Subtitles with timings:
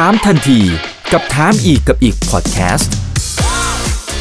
[0.00, 0.60] ถามทันที
[1.12, 2.92] กับถามอีกกับอีกพอดแคสต์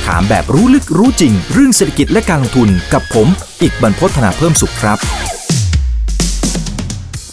[0.05, 3.27] ถามแบบรู้ลึกรู้จริง เรื่องเศรษฐกิจและการลงทุนกับผม
[3.61, 4.97] อีกบรรพฒนาเพิ่มสุขครับ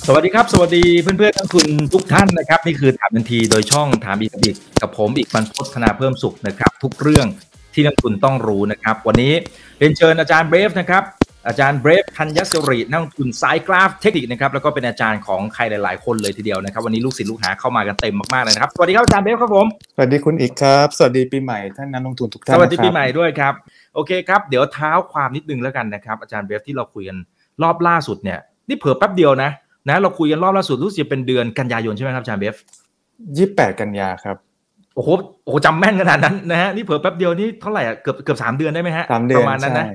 [0.07, 7.27] สวัสดีครับ สวัสดีเพื่อนๆนักทุนทุกท่านนะครับ นี่คือถามทันทีโดยช่องถามอีกกับอีกกับผมอีกบรรพฒนาเพิ่มสุขนะครับ ทุกเรื่อง
[7.75, 9.33] ที่นักทุนต้องรู้นะครับ วันนี้
[9.79, 11.03] เรียนเชิญอาจารย์เบฟนะครับ
[11.47, 23.55] อาจารย์เบรฟธัญสิรินักลงทุนสายกราฟเทคนิคนะครับแล้วก็เป็นอาจารย์ของใครหลาย ๆ คนเลยทีเดียวนะครับ วันนี้ลูกศิษย์ลูกหาเข้ามากันเต็มมากๆเลยนะครับสวัสดีครับอาจารย์เบรฟครับผมสวัสดีคุณอีกครับ สวัสดีปีใหม่ท่านนักลงทุนทุกท่านสวัสดีนะครับปีใหม่ด้วยครับ
[23.95, 27.17] โอเคครับเดี๋ยวเท้าความนิดนึงแล้วกันนะครับอาจารย์เบรฟที่เราคุยกัน
[27.63, 29.51] รอบล่าสุดเนี่ยนี่เผื่อแป๊บเดียวนะ
[29.89, 32.55] นะเราคุยกันรอบล่าสุดรู้สึกจะเป็นเดือนกันยายนใช่ไหมครับอาจารย์เบฟ
[33.37, 34.37] ยี่สิบแปดกันยาครับ
[34.95, 35.09] โอ้โห
[35.45, 39.87] โอ้โหจำแม่นขนาดนั้นนะฮะนี่เผื่อแป๊บเดียวนี่เท่าไหร่อะเกือบเกือบสามเดือนได้ไหมฮะสามเดือนประมาณนั้นนะ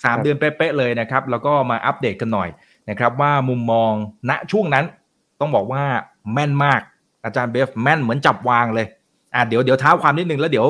[0.00, 2.48] ใช่สามครับเดือนเป๊ะๆเลยนะครับ แล้วก็มาอัปเดตกันหน่อย
[2.90, 3.92] นะครับ ว่ามุมมอง
[4.30, 4.84] ณช่วงนั้น
[5.40, 5.84] ต้องบอกว่า
[6.32, 6.80] แม่นมาก
[7.24, 8.86] อาจารย์เบฟแม่นเหมือนจับวางเลย
[9.34, 10.66] อะเดี๋ยวเดี๋ยวเท้าความนิดนึงแล้วเดี๋ยว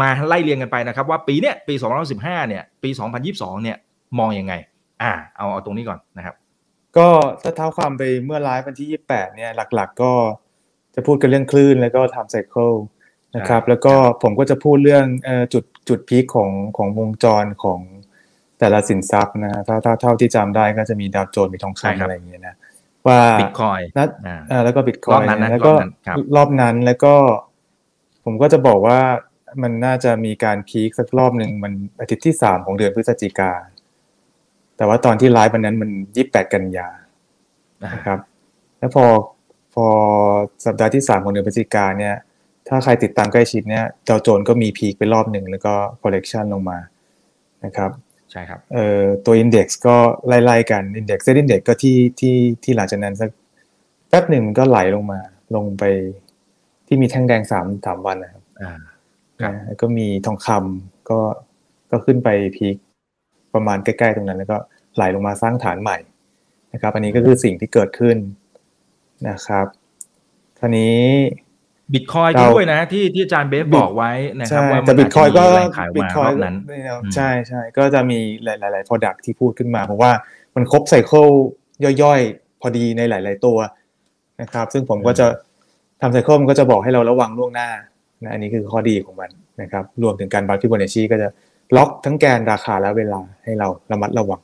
[0.00, 1.74] มาไล่เรียงกันไปนะครับ ว่าปีเนี้ยปี
[2.12, 2.90] 2015เนี่ยปี
[3.26, 3.76] 2022เนี่ย
[4.18, 4.54] มองยังไง
[5.02, 6.34] อ่า เอาเอาตรงนี้ก่อนนะครับ
[6.96, 7.08] ก็
[7.42, 10.12] ถ้าเท้าความไปเมื่อไลฟ์วันที่ยี่สิบแปดเนี่ยหลัก ๆ ก็
[10.94, 12.76] จะพูดกันเรื่องคลื่นแล้วก็ time cycle
[13.36, 17.80] นะครับ แล้วก็ผมก็จะพูดเรื่องเอ่อจุดจุดพีคของของวงจรของ
[18.64, 22.54] แต่ละสินทรัพย์นะฮะถ้าถ้าเท่าที่จำได้ก็จะมีดาวโจนส์มีทองใช่ครับคำอะไรอย่างเงี้ยนะ
[23.06, 27.14] ว่าบิตคอยนัดอ่าอ่าแล้วก็บิตครออยบนั้นนะแล้วก็รอบนั้นครับรอบนั้นแล้วก็
[28.24, 29.00] ผมก็จะบอกว่า
[29.62, 33.52] มันน่าจะมีการพีคสักรอบหนึ่งมันอาทิตย์ที่สามของเดือนพฤศจิกา
[34.76, 36.88] แต่ว่าตอนที่ไลฟ์วันนั้นมันยี่แปดกันยา
[37.94, 38.18] นะครับ
[38.78, 39.06] แล้วพอ
[39.74, 39.86] พอ
[40.66, 42.14] สัปดาห์ที่3ของเดือนพฤศจิกาเนี่ย
[42.68, 46.78] ถ้าใครติดตามใกล้ชิดเนี่ยดาวโจนส์ก็มีพีคไปรอบหนึ่งแล้วก็ correction ลงมา
[47.64, 47.90] นะครับ
[48.34, 49.96] ใช่ครับเอ่อตัว index ก็
[50.26, 53.30] ไล่ๆกัน index เซ็ต index ก็ที่ที่ที่หลังจากนั้นสัก
[54.08, 55.20] แป๊บหนึ่งมันก็ไหลลงมา
[55.54, 55.84] ลงไป
[56.86, 58.72] ที่มีแท่งแดงสามสามวันนะครับอ่า
[59.40, 61.20] ครับนะแล้วก็มีทองคำก็
[61.90, 62.76] ก็ขึ้นไปพีค
[63.54, 64.58] ประมาณใกล้ๆตรงนั้น แล้วก็
[64.96, 65.98] ไหลลงมาสร้างฐานใหม่
[66.72, 68.16] นะครับ อันนี้ก็คือสิ่งที่เกิดขึ้น
[69.28, 69.66] นะครับ
[70.58, 70.98] คราวนี้
[71.92, 80.10] บิตคอยเราด้วยนะ ที่ที่อาจารย์เบฟบอกไว้นะครับใช่ว่ามันแต่บิตคอยน์ก็อาจจะมีแรงขายออกมาบิตคอยน์รอบนั้นอืมใช่ใช่ก็จะมีหลายหลาย ๆ product ที่พูดขึ้นมาเพราะว่า
[80.54, 81.26] มันครบ cycle
[82.02, 83.56] ย่อยๆ พอดีในหลาย ๆ ตัว
[84.40, 85.26] นะครับ ซึ่งผมก็จะ
[86.00, 87.68] ทำ cycle มันก็จะบอกให้เราระวังล่วงหน้า
[88.22, 89.30] นะอันนี้คือข้อดีของมัน
[89.62, 91.28] นะครับ รวมถึงการนัชชีก็จะ
[91.76, 94.40] ล็อกทั้งแกนราคาและเวลาให้เราระมัดระวัง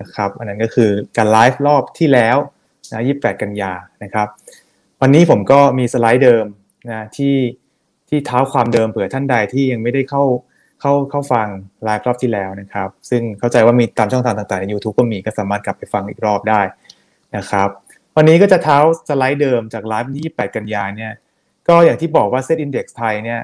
[0.00, 2.36] นะครับ อันนั้นก็คือการไลฟ์รอบที่แล้ว
[2.92, 4.28] นะ28 กันยานะครับ
[5.00, 6.44] วันนี้ผมก็มีสไลด์เดิม
[6.90, 7.36] นะที่
[8.08, 10.22] ที่เท้าความเดิมเผื่อท่านใดที่ยังไม่ได้เข้า
[10.80, 11.48] เข้าเข้าฟัง
[11.84, 16.60] ไลฟ์รอบที่แล้วนะครับ ซึ่งเข้าใจว่ามีตามช่องทางต่างๆใน YouTube ก็มีก็สามารถกลับไปฟังอีกรอบได้
[17.36, 17.68] นะครับ
[18.16, 18.78] วันนี้ก็จะเท้า
[19.08, 21.12] สไลด์เดิมจากไลฟ์ที่ 28 กันยาเนี่ย
[21.68, 23.40] ก็อย่างที่บอกว่า Set Index ไทยเนี่ย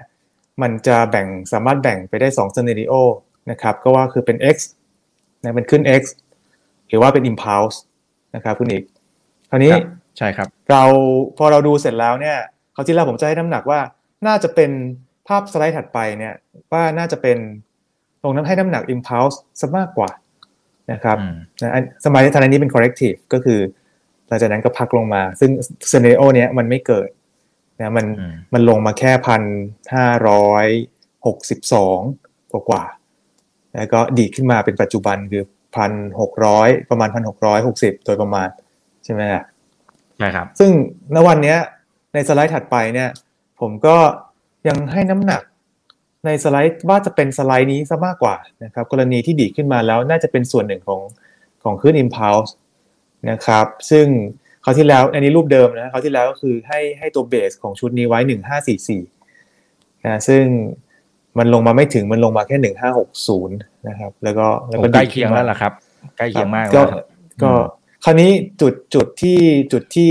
[0.63, 2.95] มันจะแบ่งสามารถแบ่งไปได้2 scenario
[3.51, 4.57] นะครับก็ว่าคือเป็น X
[5.43, 6.03] นะเป็นขึ้น X
[6.89, 7.79] หรือว่าเป็น Impulse
[8.35, 8.85] นะครับคุณอีก
[9.51, 9.85] คราวนี้ครับ
[10.19, 10.85] ใช่ครับ เรา
[11.37, 13.81] พอเราดูเสร็จแล้วเนี่ยเขาวที่แล้วผมจะให้น้ำหนักว่า
[14.27, 14.71] น่าจะเป็น
[15.29, 16.35] ภาพสไลด์ถัดไปเนี่ย
[16.73, 17.39] ว่าน่าจะเป็น
[18.23, 20.11] ตรงนั้นให้น้ำหนัก impulse ซะมากกว่า
[20.93, 23.61] นะครับอืมนะอันสมัยในทางนี้เป็น corrective ก็คือ
[24.29, 25.51] หลังจากนั้นก็พักลงมา ซึ่ง
[25.91, 27.09] scenario เนี้ยมันไม่เกิด
[27.81, 29.43] นะมันอืมมันลงมาแค่พัน
[29.95, 30.67] ห้าร้อย
[31.27, 31.99] หกสิบสอง
[32.53, 35.45] กว่ากว่าๆแล้วก็ดีดขึ้นมาเป็นปัจจุบันคือ
[35.77, 38.49] พันหกร้อยประมาณพันหกร้อยหกสิบโดยประมาณ
[39.05, 39.43] ใช่ไหมฮะ
[40.17, 40.71] ใช่ครับ ซึ่ง
[41.15, 41.59] ณวันเนี้ย
[42.15, 43.11] ในสไลด์ถัดไปเนี่ย
[43.61, 43.97] ผมก็
[44.69, 45.43] ยังให้น้ำหนัก
[46.27, 51.01] ในสไลด์ว่าจะเป็นสไลด์นี้ซะมากกว่านะครับกรณีที่ดีดขึ้นมาแล้วน่าจะเป็นส่วนหนึ่งของ
[51.63, 52.53] ของคลื่น impulse
[53.31, 54.07] นะครับซึ่ง
[54.65, 58.19] คราวที่แล้วอันนี้รูปเดิมนะคราวที่แล้วก็คือให้ให้ตัวเบสของชุดนี้ไว้
[59.33, 60.43] 1544นะซึ่ง
[61.39, 62.73] มันลงมาไม่ถึงมันลงมาแค่
[63.09, 63.49] 1560
[63.89, 65.73] นะครับแล้วก็แล้วก็ผมใกล้ดีดเคียงขึ้นแล้วล่ะครับ
[66.17, 67.05] ใกล้เคียงมากก็แล้วครับ
[67.43, 69.39] ก็อืมคราวนี้จุดจุดที่
[69.73, 70.11] จุดที่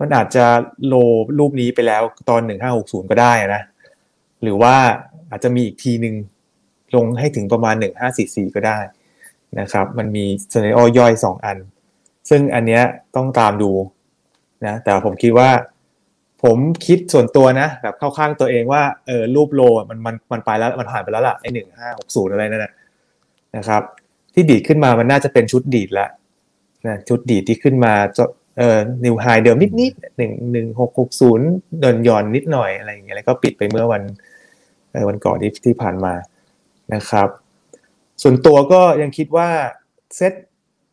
[0.00, 0.44] มันอาจจะ
[0.86, 0.94] โล
[1.38, 3.62] รูปนี้ไปแล้วตอนหนึ่งห้าหกศูนย์ก็ได้นะ
[4.42, 4.74] หรือว่า
[5.30, 6.14] อาจจะมีอีกทีหนึ่ง
[6.96, 8.78] ลงให้ถึงประมาณหนึ่งห้าสี่สี่ก็ได้
[9.60, 11.58] นะครับ มันมีเซน a r ย่อยสองอัน
[12.30, 12.82] ซึ่งอันเนี้ย
[13.16, 13.70] ต้องตามดู
[14.66, 15.50] นะ แต่ผมคิดว่า
[16.42, 19.60] ผมคิดส่วนตัวนะ แบบเข้าข้างตัวเองว่าเออรูปโล
[19.90, 22.72] มันมันมันไปแล้วมันผ่านไปแล้วล่ะไอหนึ่งห้าหกศูนย์อะไรนั่นนะ
[23.56, 23.82] นะครับ
[24.34, 26.06] ที่ดีดขึ้นมามันน่าจะเป็นชุดดีดละ
[26.86, 28.24] นะชุดดีดที่ขึ้นมาจะ
[28.60, 31.48] เอ่อนิวไฮเดิมนิดนิดหนึ่งหนึ่งหกหกศูนย์
[31.80, 34.02] เดินหย่อนนิดหน่อยอะไรอย่างเงี้ยแล้วก็ปิดไปเมื่อวัน
[35.08, 36.14] วันก่อนที่ที่ผ่านมา
[36.94, 37.28] นะครับ
[38.22, 39.48] ส่วนตัวก็ยังคิดว่า
[40.16, 40.32] เซต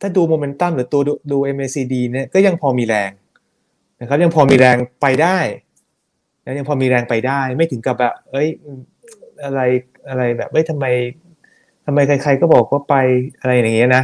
[0.02, 3.12] ถ้าดูโมเมนตัมหรือตัวดูดู MACD เนี่ยก็ยังพอมีแรง
[4.00, 5.38] นะครับยังพอมีแรงไปได้
[6.44, 8.48] แล้วยังพอมีแรงไปได้ ไม่ถึงกับแบบ เอ้ย
[9.44, 9.62] อะไร
[10.10, 10.86] อะไรแบบเอ้ยทำไม
[11.86, 12.96] ทำไมใคร ๆ ก็บอกว่าไป
[13.40, 14.04] อะไรอย่างเงี้ยนะ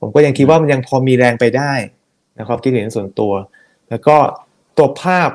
[0.00, 1.72] ผมก็ยังคิดว่ามันยังพอมีแรงไปได้
[2.38, 3.32] นะครับคิดเห็นส่วนตัว
[3.90, 4.16] แล้วก็
[4.76, 5.30] ตัวภาพ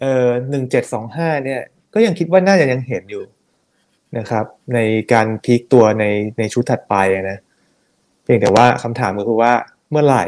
[0.00, 1.60] เอ่อหนึ่งเจ็ดสองห้าเนี่ย
[1.94, 3.24] ก็ยังคิดว่าน่าจะยังเห็นอยู่
[4.18, 4.44] นะครับ
[4.74, 4.78] ใน
[5.12, 6.04] การพลิกตัวใน
[6.38, 7.38] ในชุดถัดไปนะ
[8.22, 9.52] เพียงแต่ว่าคำถามก็คือว่า
[9.90, 10.24] เมื่อไหร่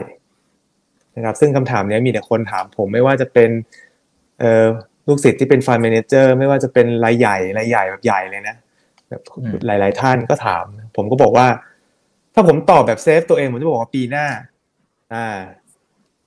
[1.16, 3.50] นะครับ ซึ่งคำถามนี้มีแต่คนถามผมไม่ว่าจะเป็น
[4.40, 4.66] เอ่อ
[5.06, 8.56] ลูกศิษย์ที่เป็น fund manager ไม่ว่าจะเป็นรายใหญ่รายใหญ่แบบใหญ่เลยนะ
[9.08, 9.22] แบบ
[9.66, 10.64] หลาย ๆ ท่านก็ถาม
[10.96, 11.46] ผมก็บอกว่า
[12.34, 14.26] ถ้าผมตอบแบบ save ตัวเองผมจะบอกว่าปีหน้า
[15.14, 15.38] อ่า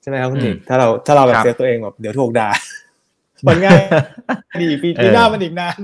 [0.02, 2.48] ใช่ไหมครับคุณหนิถ้าเราถ้าเราแบบ save ตัวเองแบบเดี๋ยวถูกด่า
[3.46, 3.82] มันง่าย
[4.60, 5.78] ดีปีปีหน้ามันอีกนาน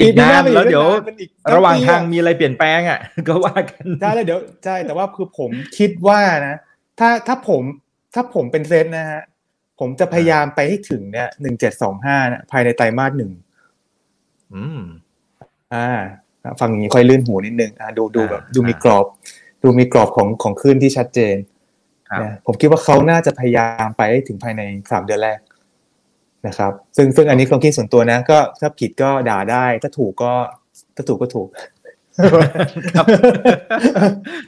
[0.00, 0.86] อีกนานแล้วเดี๋ยว
[1.54, 6.56] ระหว่างทางมีอะไรเปลี่ยนแปลงอะ ก็ว่ากันใช่แล้วเดี๋ยวใช่แต่ว่าคือผมคิดว่านะ
[6.98, 7.62] ถ้าถ้าผม
[8.14, 9.22] ถ้าผมเป็นเซฟนะฮะ
[9.80, 12.16] ผมจะพยายามไปให้ถึงเนี่ยหนึ่งเจ็ดสองห้า
[12.50, 13.30] ภายในไตรมาสหนึ่ง
[14.54, 14.80] อืม
[15.74, 15.88] อ่า
[16.60, 19.06] ฟังอย่างนี้ค่อยลื่นหูนิดนึงอ่าดูดูแบบ ดูมีกรอบ
[19.62, 21.46] ดูมีกรอบของของคลื่นที่ชัดเจนนะ
[22.46, 25.38] ผมคิดว่าเขาน่าจะพยายามไปให้ถึงภายในสามเดือนแรก
[26.46, 30.32] นะครับ ซึ่งซึ่งอันนี้ความคิดส่วนตัวนะ ก็ถ้าผิดก็ด่าได้ ถ้าถูกก็
[30.96, 31.48] ถ้าถูกก็ถูก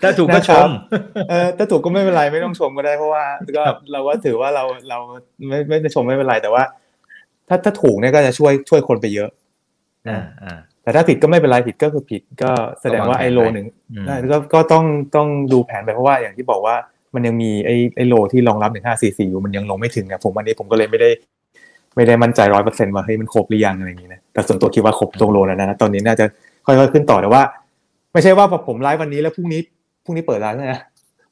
[0.02, 0.68] ถ้าถูกก็ชม
[1.30, 3.24] เออถ้าถูกก็ไม่เป็นไรไม่ต้องชมก็ได้เพราะว่า
[3.56, 3.62] ก็
[3.92, 4.98] เราว่าถือว่าเราเรา
[5.48, 6.62] ไม่ไม่ได้ชมไม่เป็นไรแต่ว่า
[7.48, 9.30] ถ้าถ้าถูกเนี่ยก็จะช่วยช่วยคนไปเยอะ
[10.08, 13.66] อ่าอ่าแต่ถ้าผิดก็ไม่เป็นไรผิดก็คือผิดก็แสดงว่าไอโลหนึ่ง
[14.32, 14.84] ก็ก็ต้อง
[15.16, 16.76] ต้องดูแผนไปเพราะว่าอย่างที่บอกว่า
[17.14, 21.10] มันยังมีไอไอโลที่รองรับหนึ่งห้าสี่สี่อยู่มันยังลงไม่ถึงเนี่ยผมวันนี้ผมก็เลยไม่ได้
[21.96, 26.24] ไม่ได้มั่นใจร้อยเปอร์เซ็นต์ว่าเฮ้ยมันครบหรือยังอะไรอย่างนี้นะแต่ส่วนตัวคิดว่าครบตรงโลแล้วนะตอนนี้น่าจะ
[26.66, 27.42] ค่อยๆขึ้นต่อแต่ว่า
[28.12, 29.60] ไม่ใช่ว่าพอผมไลฟ์วันนี้แล้วพรุ่งนี้
[30.04, 30.80] พรุ่งนี้เปิดร้านนะ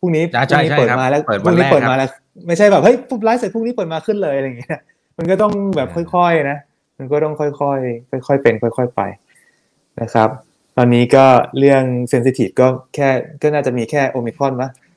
[0.01, 2.09] พรุ่งนี้พรุ่งนี้เปิดมาแล้วพรุ่งนี้เปิดมาแล้ว
[2.47, 4.79] ไม่ใช่แบบเฮ้ยปุ๊บไลฟ์เสร็จพรุ่งนี้เปิดมาขึ้นเลยอะไรอย่างเงี้ย
[5.19, 6.59] มันก็ต้องแบบค่อยๆนะ
[6.99, 9.01] มันก็ต้องค่อยๆค่อย ๆ เป็น ค่อย ๆไป
[10.01, 10.29] นะครับ
[10.77, 11.25] ตอนนี้ก็
[11.59, 13.09] เรื่องเซนซิทีฟก็แค่
[13.43, 14.88] ก็น่าจะมีแค่โอมิครอนมะใ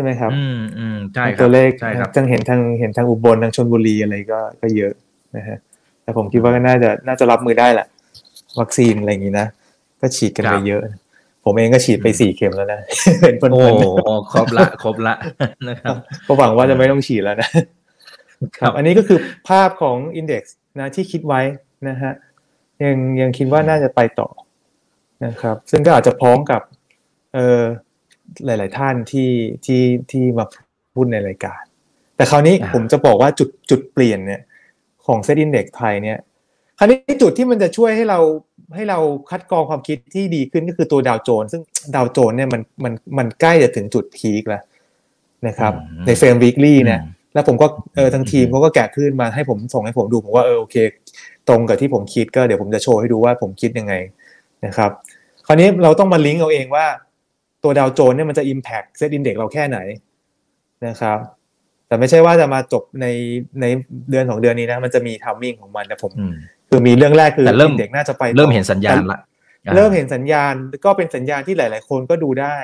[0.00, 4.92] ช่ไหมครับอืมอืมใช่ตัวเลขใช่ครับจังเห็นทางเห็นทางอุบลทางชนบุรีอะไรก็ก็เยอะ
[5.36, 5.58] นะฮะ
[6.02, 7.86] แต่ผมคิดว่าก็น่าจะน่าจะรับมือได้แหละ
[8.60, 9.46] วัคซีนอะไรอย่างนี้นะ
[10.00, 10.80] ก็ฉีดกันไปเยอะ
[11.44, 12.80] ผมเองก็ฉีดไปสี่เข็มแล้วนะ
[13.22, 13.62] เป็นคนโอ้
[14.32, 15.14] ครบละครบละ
[15.68, 15.94] นะครับ
[16.26, 17.50] ก็หวังว่าจะไม่ต้องฉีดแล้วนะ
[18.58, 19.18] ครับ อันนี้ก็คือ
[19.48, 21.40] ภาพของอินเด็กซ์นะที่คิดไว้
[21.88, 22.12] นะฮะ
[22.82, 24.28] ยังยังคิดว่าน่าจะไปต่อ
[25.24, 26.62] นะครับ ซึ่งก็อาจจะพ้องกับ
[27.34, 27.60] เออ
[28.46, 29.30] หลาย ๆ ท่านที่
[29.66, 30.44] ที่ที่มา
[30.94, 31.62] พูดในรายการ
[32.16, 34.42] แต่คราวนี้ผมจะบอกว่าจุดจุดเปลี่ยนเนี่ย
[35.06, 36.18] ของ SET Index ไทยเนี่ย
[36.78, 38.20] คราวนี้จุดที่มันจะช่วยให้เรา
[38.74, 38.98] ให้เรา
[39.30, 41.62] คัดกรองความคิดที่ดีขึ้นก็คือตัว Dow Jones ซึ่ง
[41.94, 44.62] Dow Jones เนี่ยมันมันมันใกล้จะถึงจุด peak แล้ว
[45.46, 45.72] นะครับ
[46.06, 47.00] ใน frame weekly เนี่ย
[47.34, 47.66] แล้วผมก็
[47.96, 50.76] เออทั้งทีมเขาก็แกะขึ้นมาให้ผมส่งให้ผมดูผมว่าเออโอเค
[51.48, 53.94] ตรงกับที่ผมคิดก็เดี๋ยวผมจะโชว์ให้ดูว่าผมคิดยังไง
[54.66, 54.90] นะครับ
[55.46, 56.86] คราวนี้เราต้องมาลิงก์เอาเองว่า
[57.62, 59.78] ตัว Dow Jones เนี่ยมันจะ Impact SET Index เราแค่ไหน
[60.86, 61.18] นะครับ
[61.86, 63.06] แต่ไม่ใช่ว่าจะมาจบใน
[63.60, 63.64] ใน
[64.10, 66.12] เดือนสองเดือนนี้นะ มันจะมี timing ของมันนะผม
[66.68, 69.20] คือมีเรื่องแรกคือเริ่มเด็กน่าจะไปเริ่มเห็นสัญญาณละ
[69.74, 70.54] เริ่มเห็นสัญญาณ
[70.84, 72.56] ก็เป็นสัญญาณที่หลาย ๆ คนก็ดูได้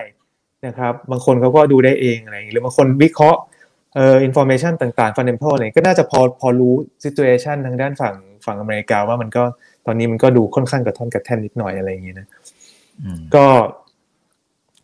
[0.66, 3.40] นะครับ บางคนเขาก็ดูได้เองอะไรหรือบางคนวิเคราะห์
[3.94, 8.14] เอ่อ information ต่างๆ fundamental อะไรก็น่าจะพอพอรู้ situation ทางด้านฝั่ง
[8.46, 9.42] ฝั่งอเมริกาว่ามันก็
[9.86, 12.26] ตอนนี้มันก็ดูค่อนข้างกระท่อนกระแท่นนิดหน่อยอะไรอย่างเงี้ยนะ
[13.34, 13.44] ก็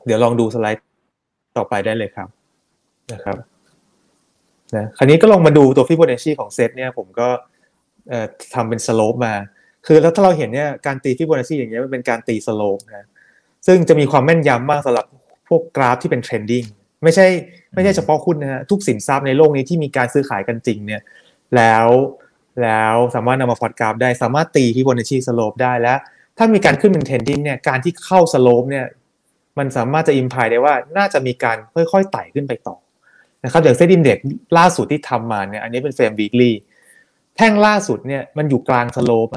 [0.07, 0.85] เดี๋ยวลองดูสไลด์
[1.57, 2.29] ต่อไปได้เลยครับ
[3.13, 3.37] นะครับ
[4.75, 7.29] นะคราวนี้ก็ลองมาดูตัวฟิโบนัชชีของเซตเนี่ยผมก็
[8.55, 9.35] ทำเป็น slope มา
[9.87, 13.07] คือแล้วถ้าเราเห็นเนี่ยการตีฟิโบนัชชีอย่างเงี้ยมันเป็นการตี slope นะ
[13.67, 15.07] ซึ่งจะมีความแม่นยำมากสำหรับ
[15.49, 16.65] พวกกราฟที่เป็น trending
[17.03, 17.27] ไม่ใช่
[17.75, 21.03] ไม่ใช่เฉพาะหุ้นนะฮะทุกสินทรัพย์ในโลกนี้ที่มีการซื้อขายกันจริงเนี่ย
[21.57, 21.87] แล้ว
[22.63, 25.99] แล้วสามารถนำมาฟอดกราฟได้สามารถตี Fibonacci slope ได้แล้ว
[26.39, 28.85] ถ้ามีการขึ้นเป็น trending เนี่ยการที่เข้า slope เนี่ย
[29.59, 32.77] มันสามารถจะ imply ได้ว่าน่าจะมีการค่อยๆไต่ขึ้นไปต่อ
[33.45, 34.19] นะครับอย่าง SET Index
[34.59, 36.55] ล่าสุดที่ทำมาเนี่ยอันนี้เป็น frame weekly
[37.37, 39.29] แท่งล่าสุดเนี่ยมันอยู่กลาง slope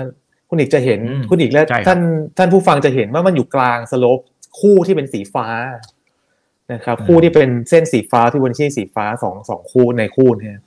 [0.49, 1.99] คุณอีกจะเห็นคุณอีกและท่าน
[2.37, 4.19] ท่านผู้ฟังจะเห็นว่ามันอยู่กลางสโลป
[4.59, 5.47] คู่ที่เป็นสีฟ้า
[6.73, 10.57] นะครับคู่ที่เป็นเส้นสีฟ้าที่บนชีสีฟ้าสองสองคู่ในคู่เนี่ย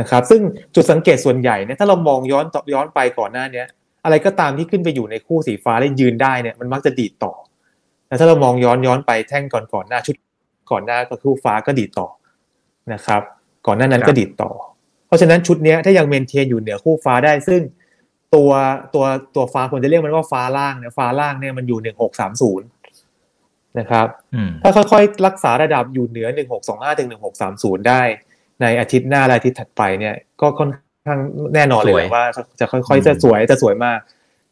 [0.00, 0.40] นะครับ ซึ่ง
[0.74, 3.66] จุดสังเกตส่วนใหญ่เนี่ยถ้าเรามองย้อนย้อนไปก่อนหน้าเนี้ย
[4.04, 7.55] อะไรก็ตามที่ขึ้นไปอยู่ในคู่สีฟ้าแล้วยืนได้เนี่ยมันมักจะดีดต่อแต่
[8.20, 10.16] ถ้าเรามองย้อนย้อนไปแท่งก่อนก่อนหน้าชุด
[10.70, 12.08] ก่อนหน้าก็คู่ฟ้าก็ดีดต่อ
[12.92, 13.22] นะครับ
[13.66, 14.50] ก่อนหน้านั้นก็ดีดต่อ
[15.06, 17.60] เพราะฉะนั้นชุดนี้ถ้ายังเมนเทนอยู่เหนือคู่ฟ้าได้ซึ่ง
[18.34, 18.50] ตัว
[18.94, 22.66] ตัวตัวฟ้าผมจะเรียกมันว่าฟ้าล่างเนี่ยฟ้าล่างเนี่ยมันอยู่หนึ่งหกสามศูนย์
[23.78, 24.06] นะครับ
[24.62, 28.02] ถ้าค่อยๆ รักษาระดับอยู่เหนือหนึ่งหกสองห้าถึงหนึ่งหกสามศูนย์ได้
[28.62, 30.70] ในอาทิตย์หน้าและอาทิตย์ถัดไปเนี่ยก็ค่อน
[31.06, 31.18] ข้าง
[31.54, 32.24] แน่นอนเลยสวยว่า
[32.60, 33.98] จะค่อยๆจะสวยจะสวยมาก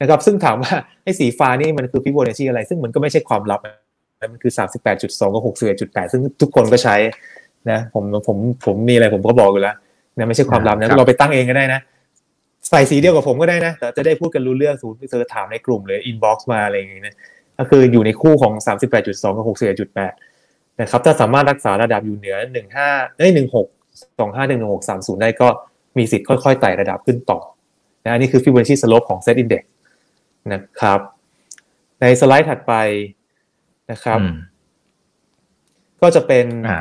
[0.00, 0.72] นะครับซึ่งถามว่า
[1.04, 4.52] ไอ้สีฟ้านี่มันคือฟิโบนัชชีอะไร ซึ่งมันก็ไม่ใช่ความลับนะมันคือ
[4.92, 5.42] 38.2 กับ
[5.78, 6.96] 61.8 ซึ่งทุกคนก็ใช้
[7.70, 9.76] นะผมผมผมมีอะไรผมก็บอกอยู่แล้ว
[10.18, 11.80] นะไม่ใช่ความลับนะครับเราไปตั้งเองก็ได้นะ
[12.70, 17.14] ใส่สีเดียวกับผมก็ได้นะแต่จะได้พูดกันรู้เรื่องสูตรที่เธอถามในกลุ่มเลย inbox มาอะไรอย่างเงี้ยนะ
[17.58, 18.52] ก็คืออยู่ในคู่ของ
[18.96, 19.46] 38.2 กับ
[19.88, 22.36] 61.8 นะครับ ถ้าสามารถรักษาระดับอยู่เหนือ
[22.76, 25.48] 15เอ้ย16 25 16 30 ได้ก็
[25.98, 27.40] มีสิทธิ์ค่อยๆไต่ระดับขึ้นต่อ
[28.04, 31.00] นะอันนี้คือ Fibonacci slope ของ Set Index นะครับ
[32.00, 32.74] ในสไลด์ถัดไป
[33.90, 34.34] นะครับอืม
[36.00, 36.78] ก็จะเป็นอ่า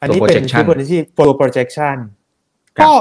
[0.00, 1.96] อันนี้ตัวเป็น projection Fibonacci Pro projection
[2.76, 2.92] ครับก็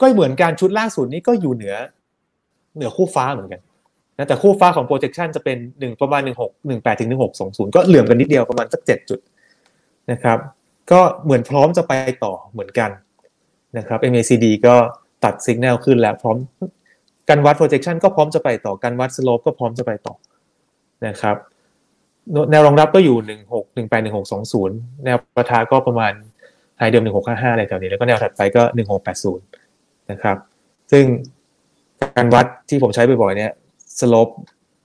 [0.00, 1.76] ก็เหมือนการชุดล่าสุดนี้ก็อยู่เหนือ
[2.76, 3.60] เหนือคู่ฟ้าเหมือนกัน
[4.18, 9.20] นะแต่คู่ฟ้าของ projection จะเป็นหนึ่งประมาณหนึ่งหกหนึ่งแปดถึงหนึ่งหกสองศูนย์ก็เหลื่อมกันนิดเดียวประมาณสักเจ็ดจุด
[10.10, 10.38] นะครับ
[10.90, 11.92] ก็เหมือนพร้อมจะไป
[12.24, 12.90] ต่อเหมือนกัน
[13.78, 14.74] นะครับ MACD ก็
[15.24, 16.36] ตัดสัญญาณขึ้นแล้วพร้อม
[17.28, 20.14] การวัด projection ก็พร้อมจะไปต่อ การวัด slope ก็พร้อมจะไปต่อ
[21.06, 21.36] นะครับ
[22.50, 26.12] แนวรองรับก็อยู่หนึ่งหกหนึ่งแปดหนึ่งหกสองศูนย์แนวประทะก็ประมาณ
[26.78, 29.44] ไฮเดิมหนึ่งหกห้าห้าอะไรแถวนี้ แล้วก็แนวถัดไปก็หนึ่งหกแปดศูนย์
[30.10, 30.36] นะครับ
[30.92, 31.04] ซึ่ง
[32.16, 33.52] การวัดที่ผมใช้บ่อยๆ เนี่ย
[34.00, 34.28] สโลป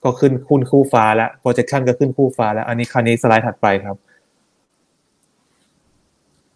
[0.04, 3.98] ก็ขึ้นคุ้นคู่ฟ้าแล้ว projection ก็ขึ้นคู่ฟ้าแล้ว อันนี้คราวนี้สไลด์ถัดไปครับ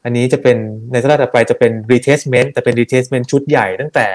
[0.04, 0.58] อันนี้จะเป็น
[0.92, 4.08] ในสไลด์ถัดไปจะเป็น retestment แต่เป็น retestment ชุดใหญ่ตั้งแต่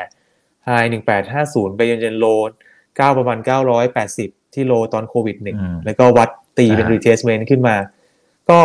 [0.69, 0.89] high
[1.31, 2.41] 1850ไปจนจน low
[2.79, 3.39] 9ประมาณ
[3.97, 6.29] 980ที่โลตอนโควิดหนึ่งอืมแล้วก็วัด
[6.59, 7.77] ตีเป็นอ่า retracement ขึ้นมา
[8.51, 8.61] ก็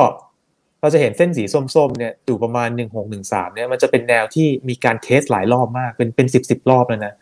[0.80, 2.70] เราจะเห็นเส้นสีส้มๆเนี่ยอยู่ประมาณ
[3.12, 7.14] 1613เนี่ยมันจะเป็นแนวที่มีการเทสหลายรอบมากเป็นเป็นสิบสิบรอบแล้วนะ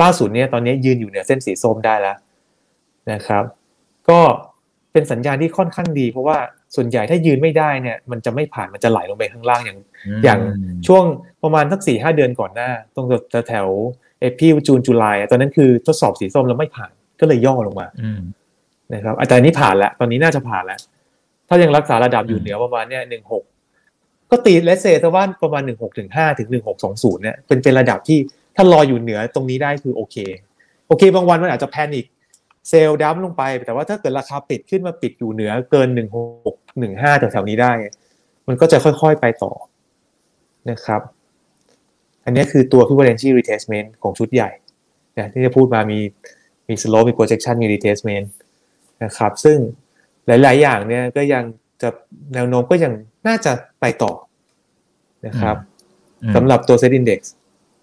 [0.00, 2.16] ล่าสุดเนี่ยตอนนี้ยืนอยู่เหนือเส้นสีส้มได้แล้ว
[3.12, 3.44] นะครับ
[4.08, 4.20] ก็
[4.92, 6.38] เป็นสัญญาณที่ค่อนข้างดี เพราะว่า
[6.76, 9.78] ส่วนใหญ่ถ้ายืนไม่ได้เนี่ย มันจะไม่ผ่านมันจะไหลลงไปข้างล่างอย่าง
[10.24, 10.40] อย่าง
[10.86, 11.04] ช่วง
[11.42, 14.03] ประมาณสักสี่ห้าเดือนก่อนหน้า ตรงแถวเอ
[14.38, 16.90] พิลจูนจุลายตอนนั้นคือทดสอบสีส้มแล้วไม่ผ่าน
[17.20, 18.20] ก็เลยย่อลงมาอืม
[18.94, 20.78] นะครับอาจารย์นี้ผ่านแล้ว ตอนนี้น่าจะผ่านแล้ว
[21.48, 23.44] ถ้ายังรักษาระดับอยู่อืมเหนือประมาณเนี่ยหนึ่งหก
[24.30, 28.18] ก็ตีเลสเซซะว่าประมาณหนึ่งหกถึงห้าถึงหนึ่งหกสองศูนย์เนี่ยเป็นเป็นระดับที่
[28.56, 30.16] ถ้ารออยู่เหนือตรงนี้ได้คือโอเค
[30.88, 32.06] โอเค บางวันมันอาจจะแพนิค
[32.68, 36.18] เซลล์ดัมลงไป แต่ว่าถ้าเกิดราคาปิดขึ้นมาปิดอยู่เหนือเกินหนึ่งห
[36.54, 37.72] กหนึ่งห้าแถวๆนี้ได้
[38.48, 39.52] มันก็จะค่อยๆไปต่อ
[40.70, 41.00] นะครับ
[42.24, 44.50] อันนี้คือตัว Fibonacci retracement ของชุดใหญ่
[45.18, 45.98] นะที่จะพูดมามี
[46.68, 48.26] มี slope มี projection มี retracement
[49.04, 49.58] นะครับ ซึ่ง
[50.26, 51.44] หลาย ๆ อย่างเนี่ยก็ยัง
[51.82, 51.88] จะ
[52.34, 52.92] แนวโน้มก็ยัง
[53.26, 54.12] น่าจะไปต่อ
[55.26, 55.56] นะครับ
[56.22, 57.20] อืมสำหรับตัว set index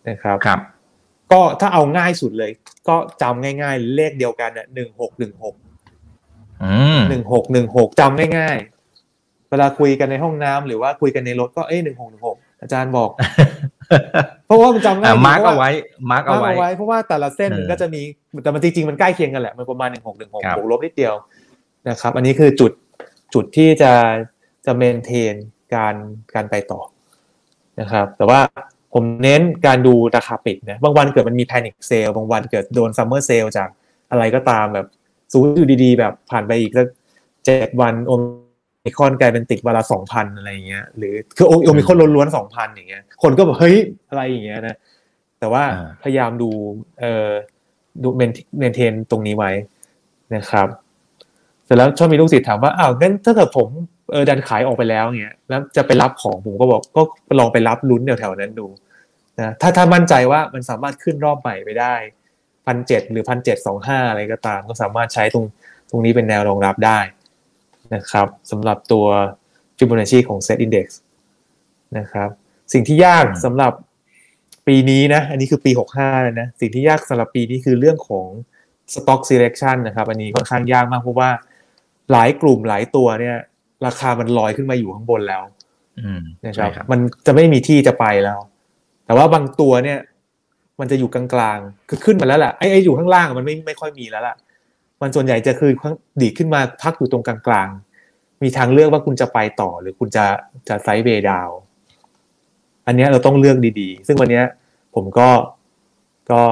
[0.09, 0.59] นะครับครับ
[1.31, 2.51] ก็ถ้าเอาง่ายสุดเลย
[2.87, 5.55] ก็จำง่าย ๆ เลขเดียวกันน่ะหนึ่งหกหนึ่งหก
[6.63, 13.09] อืมหนึ่งหกหนึ่งหกจำง่ายๆเวลาคุยกันในห้องน้ำหรือว่าคุยกันในรถก็เอ้ยหนึ่งหกหนึ่งหกอาจารย์บอก
[14.45, 15.71] เพราะว่ามันจำง่ายอะดีมาร์กพระเอาไว้
[16.11, 18.01] mark เอาไว้ mark เอาไว้ เพราะว่าแต่ละเส้นเออมันก็จะมี
[18.43, 21.13] แต่มันจริงๆมันใกล้เคียงกันแหละ มันประมาณหนึ่งหกหนึ่งหกครับบวกลบนิดเดียว
[21.89, 22.71] นะครับ อันนี้คือจุด
[23.33, 23.91] จุดที่จะ
[24.65, 25.35] จะ maintain
[25.75, 25.95] การ
[26.35, 26.81] การไปต่อ
[27.79, 28.39] นะครับ แต่ว่า
[28.93, 33.69] ผมเน้นการดูราคาปิดนะ บางวันเกิดมันมี panic sell บางวันเกิดโดน summer sale จาก
[34.11, 34.87] อะไรก็ตามแบบ
[35.31, 36.87] ซูอยู่ดีๆ แบบผ่านไปอีกสัก
[37.45, 38.11] เจ็ดวันโอ
[38.83, 43.77] มิครอนกลายเป็นติดวันละสองพันอะไรอย่างเงี้ยหรือคือโอมิครอนล้วนๆสองพันอย่างเงี้ย คนก็แบบเฮ้ย
[44.09, 44.75] อะไรอย่างเงี้ยนะ
[45.39, 46.49] แต่ว่าอ่าพยายามดู
[46.99, 47.29] เอ่อ
[48.03, 49.51] ดู main maintain ตรงนี้ไว้
[50.35, 50.67] นะครับ
[51.65, 53.67] เสร็จแล้วชอบมีลูกศิษย์ถามว่าอ้าวงั้นถ้าเกิดผม
[54.11, 57.01] เออดันขายออกไปแล้วเงี้ยแล้วจะไปรับของผมก็บอกก็
[57.39, 58.67] ลองไปรับลุ้นแถวๆนั้นดู
[59.39, 61.93] นะถ้าถ้ามั่นใจว่ามันสามารถขึ้นรอบใหม่ไปได้
[62.65, 65.45] พันเจ็ดหรือพันเจ็ดสองห้าอะไรก็ตาม ก็สามารถใช้ตรง
[65.89, 66.99] ตรงนี้เป็นแนวรองรับได้
[67.95, 69.05] นะครับสำหรับตัว
[69.77, 70.87] Fibonacci ของ Set Index
[71.97, 72.29] นะครับ
[72.73, 73.73] สิ่งที่ยากอืมสำหรับ
[74.67, 78.27] ปีนี้นะ อันนี้คือปี 65เลยนะ สิ่งที่ยากสำหรับปีนี้คือเรื่องของ
[78.93, 81.29] stock selection นะครับ อันนี้ค่อนข้างยากมากเพราะว่า
[82.11, 83.37] หลายกลุ่มหลายตัวเนี่ย
[83.85, 85.41] ราคามันลอยขึ้นมาอยู่ข้างบนแล้ว
[85.99, 88.39] อืมนะครับใช่ครับมันจะไม่มีที่จะไปแล้ว
[89.05, 89.99] แต่ว่าบางตัวเนี่ย
[90.79, 94.35] มันจะอยู่กลางๆคือขึ้นมาแล้วแหละไอ้ไอ้อยู่ข้างล่างมันไม่ไม่ค่อยมีแล้วล่ะ
[95.01, 95.71] มันส่วนใหญ่จะคือ
[96.21, 100.25] ดีดขึ้นมาพักอยู่ตรงกลางๆ มีทางเลือกว่าคุณจะไปต่อหรือคุณจะ
[100.69, 101.49] จะไซด์เวย์ดาว
[102.87, 104.45] อันเนี้ยเราต้องเลือกดีๆ ซึ่งวันเนี้ย
[104.95, 105.29] ผมก็
[106.31, 106.43] ก็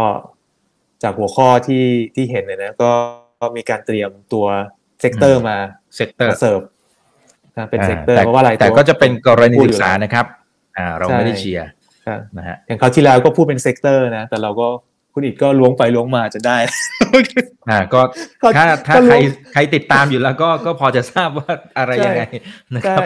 [1.04, 2.92] จากหัวข้อที่ที่เห็นเลยนะก็
[3.40, 4.46] ก็มีการเตรียมตัว
[5.02, 5.58] เซกเตอร์มา
[5.96, 6.62] เซกเตอร์มาเสิร์ฟ
[7.58, 10.26] นะเป็นอ่าเซกเตอร์แต่เพราะว่าอะไรแต่ก็จะเป็นกรณีพูดศึอยู่กษาแล้วนะครับ
[10.78, 11.68] อ่า เราใช่ไม่ได้เชียร์
[12.08, 14.68] ครับนะฮะอย่างคราวที่แล้วก็พูดเป็นเซกเตอร์นะ แต่เราก็
[15.14, 16.58] คุณอิดก็ล้วงไปล้วงมาจะได้
[17.70, 18.02] อ่า ก็
[18.42, 19.16] ก็ถ้าถ้าก็รู้ใคร
[19.54, 22.22] ใครติดตามอยู่แล้วก็ก็พอจะทราบว่าอะไรยังไง
[22.76, 23.04] นะคใช่รับ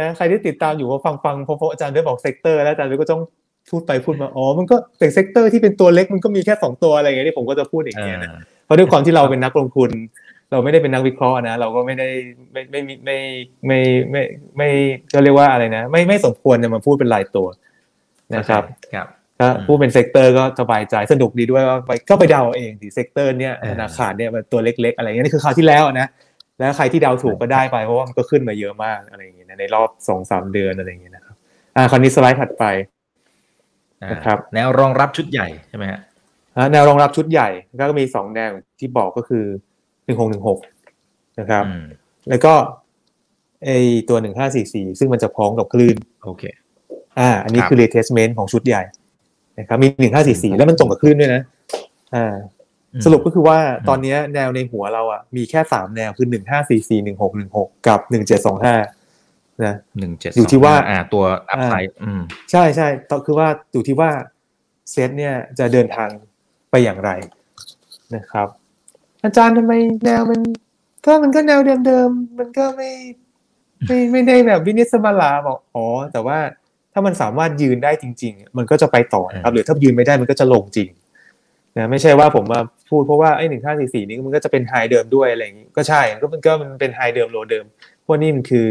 [0.00, 3.22] นะใครที่ติดตามอยู่ก็ฟังฟังเพราะเพราะอาจารย์ได้บอก sector แล้วอาจารย์ก็ต้อง
[3.70, 8.30] พูดไปพูดมาอ๋อมันก็เป็น sector ที่เป็นตัวเล็กมันก็มีแค่สองตัวอะไรอย่างเงี้ยที่ผมก็จะพูดอย่างเงี้ยนะ
[8.64, 9.90] เพราะด้วยความที่เราเป็นนักลงทุน
[10.50, 12.08] เราไม่ได้เป็นนักวิเคราะห์นะ เราก็ไม่ได้
[12.52, 13.18] ไม่ไม่ไม่
[13.66, 13.78] ไม่
[14.10, 14.22] ไม่
[14.56, 14.68] ไม่
[15.12, 17.46] ก็เรียกว่าอะไรนะ ไม่ไม่สมควรจะมาพูดเป็นรายตัว
[18.36, 18.62] นะครับ
[18.94, 19.06] ครับ
[19.38, 26.08] ถ้าพูดเป็น sector ก็สบายใจสนุกดีด้วยว่าไปก็ไปเดาเองสิ sector เนี่ยธนาคารเนี่ยมันตัวเล็ก ๆ อะไรเงี้ยนี่คือคราวที่แล้วนะ
[26.58, 31.34] แล้วใครที่เดาถูกก็ได้ไปเพราะว่ามันก็ขึ้นมาเยอะมากอะไรอย่างเงี้ยในรอบสองสามเดือนอะไรอย่างเงี้ยนะครับ
[31.76, 32.64] อ่าคราวนี้สไลด์ถัดไป
[34.12, 36.00] นะครับแนวรองรับชุดใหญ่ใช่ไหมฮะ
[36.72, 37.48] แนวรองรับชุดใหญ่
[37.80, 39.44] ก็มีสองแนวที่บอกก็คือ
[40.04, 40.58] หนึ่งหกหนึ่งหก
[41.40, 41.84] นะครับอืม
[42.28, 42.54] แล้วก็
[43.64, 43.70] ไอ
[44.08, 46.44] ตัวหนึ่งห้าสี่สี่ซึ่งมันจะพ้องกับคลื่นโอเค
[47.18, 48.82] อ่า อันนี้ครับคือ retracement ของชุดใหญ่
[49.58, 51.42] นะครับมีหนึ่งห้าสี่สี่แล้วมันตรงกับคลื่นด้วยนะ
[52.14, 52.34] อ่า
[52.94, 58.74] อืมสรุปก็คือว่าอืมตอนนี้แนวในหัวเราอะมีแค่สามแนวคือหนึ่งห้าสี่สี่หนึ่งหกหนึ่งหกกับหนึ่งเจ็ดสองห้า
[59.64, 62.20] นะหนึ่งเจ็ดอยู่ที่ว่าอ่าตัวอัพไซด์อืม
[62.50, 64.10] ใช่ใช่ต่อคือว่าอยู่ที่ว่า
[64.90, 66.08] เซตเนี่ยจะเดินทาง
[66.70, 67.10] ไปอย่างไร
[68.14, 68.48] นะครับ
[69.24, 69.72] อาจารย์ทำไม
[70.04, 70.40] แนวมัน
[71.06, 72.90] ก็มันก็แนวเดิมๆมันก็ไม่
[73.86, 76.38] ไม่ไม่ได้แบบวินิสมาลาบอกอ๋อแต่ว่า
[76.98, 80.88] ถ้ามันสามารถยืนได้จริง ๆ มันก็จะไปต่อนะครับ หรือถ้ายืนไม่ได้มันก็จะลงจริง
[81.76, 82.60] นะไม่ใช่ว่าผมมา
[82.90, 87.64] พูดเพราะว่าไอ้หนึ่งห้าสี่สี่นี้มันก็จะเป็น high เดิมด้วยอะไรอย่างนี้ก็ใช่มันก็มันก็มันเป็น high เดิม low เดิม
[88.02, 88.68] เพราะนี่มันคือ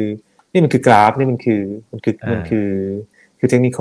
[0.53, 2.69] นี่มันคือกราฟนี่มันคือมันคือมันคือ
[3.39, 3.79] คือเทคนิค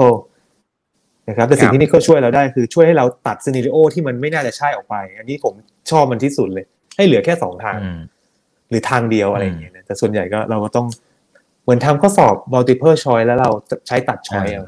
[1.29, 5.55] นะครับแต่สิ่งที่นี่ก็ช่วยเราได้คือช่วยให้เราตัด scenario ที่มันไม่น่าจะใช่ออกไป อันนี้ผม
[5.91, 8.01] ชอบมันที่สุดเลย ให้เหลือแค่สองทางอืม
[8.71, 10.87] หรือทางเดียวอะไรอย่างเงี้ยนะแต่ส่วนใหญ่ก็เราก็ต้อง
[11.65, 13.51] เหมือนทำข้อสอบ multiple choice แล้วเรา
[13.87, 14.67] ใช้ตัด choice เอา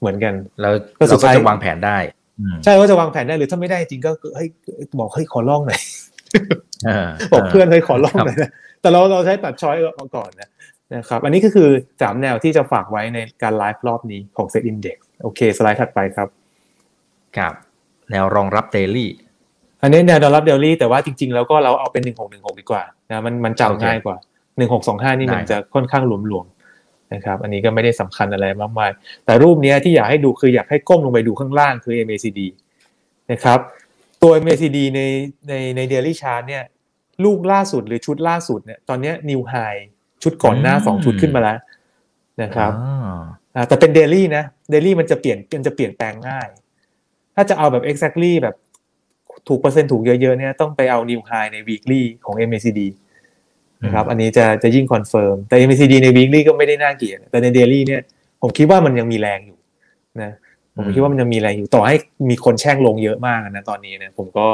[0.00, 1.98] เหมือนกันแล้วก็สุดท้ายเราก็จะวางแผนได้
[2.40, 4.48] อืมใช่ว่าจะวางแผนได้หรือถ้าไม่ได้จริงก็เฮ้ย
[4.98, 5.80] บอกเฮ้ยขอลองหน่อย
[6.86, 10.48] เออบอกเพื่อนเฮ้ยขอลองหน่อยครับนะแต่เราเราใช้ตัด choice เอาก่อนนะ
[10.94, 11.68] นะครับ อันนี้ก็คือ
[12.02, 16.28] สามแนวที่จะฝากไว้ในการไลฟ์รอบนี้ของ Set Index โอเค สไลด์ถัดไปครับ
[17.36, 17.54] ครับ
[18.10, 19.10] แนวรองรับ daily
[19.82, 24.16] อันนี้แนวดอลลาร์เดลี่แต่ว่าจริง ๆ แล้วก็เราเอาเป็นหนึ่งหกหนึ่งหกดีกว่านะมันมันโอเคจำง่ายกว่า
[24.56, 28.90] หนึ่งหกสองห้านี่มันได้จะค่อนข้างหลวมๆนะครับ อันนี้ก็ไม่ได้สำคัญอะไรมากมาย
[29.24, 32.40] แต่รูปเนี้ยที่อยากให้ดูคืออยากให้ก้มลงไปดูข้างล่างคือ MACD
[33.32, 33.58] นะครับ
[34.22, 35.00] ตัว MACD ใน
[35.48, 36.64] ในใน daily chart เนี่ย
[37.24, 39.80] ลูกล่าสุดหรือชุดล่าสุดเนี่ยตอนเนี้ย new high
[40.22, 41.58] ชุดก่อนหน้าอืมสองชุดขึ้นมาแล้ว
[42.42, 43.20] นะครับอ่า
[43.54, 46.48] อ่าแต่เป็น daily นะ daily มันจะเปลี่ยนมันจะเปลี่ยนแปลงง่าย
[47.34, 48.56] ถ้าจะเอาแบบ exactly แบบ
[49.48, 52.80] ถูกเปอร์เซ็นต์ถูกเยอะๆเนี่ยต้องไปเอา new high ใน weekly ของ MACD
[53.82, 58.00] นะครับอันนี้จะจะยิ่ง confirm แต่ MACD ใน weekly ก็ไม่ได้น่าเกลียดแต่ใน daily เนี่ย
[58.42, 59.58] ผมคิดว่ามันยังมีแรงอยู่
[60.22, 60.32] นะ
[60.76, 61.96] ผมคิดว่ามันยังมีแรงอยู่ต่อให้
[62.30, 64.46] มีคนแช่งลงเยอะมากนะตอนนี้นะผมก็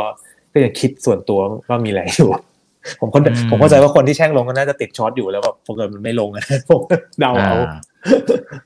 [0.52, 2.30] ก็ยังคิดส่วนตัวว่ามีแรงอยู่
[3.00, 6.80] ผมเข้าอืมผมเข้าใจว่าคนที่แช่งลงก็น่าจะติด short อยู่แล้วแบบผมเกิดมันไม่ลงนะผม
[7.20, 7.78] เดาเอาอ่า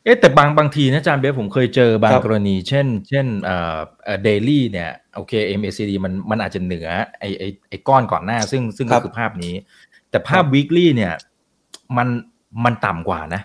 [0.05, 6.89] เอ๊ะแต่บางบางทีนะอาจารย์เบฟครับผมเคยเจอบางกรณี เช่น เช่นเอ่อเอ่อ daily เนี่ยโอเค MACD มันมันอาจจะเหนือ
[7.21, 9.55] ไอไอไอก้อนก่อนหน้า ซึ่งซึ่งครัก็บคือภาพนี้
[10.15, 11.13] แต่ภาพครับ weekly เนี่ย
[11.97, 12.09] มัน
[12.65, 13.43] มันต่ำกว่านะ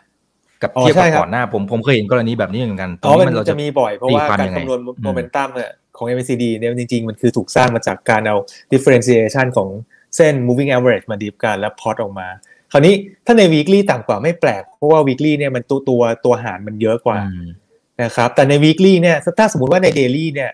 [0.62, 8.36] กับอ๋อเทียบใช่กับครับก่อนหน้าผมผมเคยเห็นกรณีแบบนี้เหมือนกันตรอ๋งอนี้มันเราจะมีบ่อยเพราะว่าตีความการยังไงคำนวณอืมโมเมนตัมเนี่ยของ MACD เนี่ยจริง ๆ มันคือถูกสร้างมาจากการเอา
[8.74, 9.70] differentiation ของ
[10.16, 12.28] เส้น moving average มาดิฟกันแล้วพอตออกมา
[12.72, 12.94] คราวนี้
[13.26, 17.48] ถ้าใน weekly ต่ำกว่าไม่แปลก เพราะว่า weekly เนี่ยมันตัวตัวตัวหารมันเยอะกว่าอืม
[18.02, 20.52] นะครับแต่ใน weekly เนี่ยถ้าสมมติว่าใน daily เนี่ย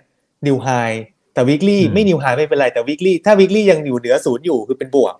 [0.47, 0.95] new high
[1.34, 5.15] แต่ weekly อืมไม่ new high ไม่เป็นไรแต่ weekly ถ้า weekly ยังอยู่เหนือศูนย์อยู่คือเป็นบวก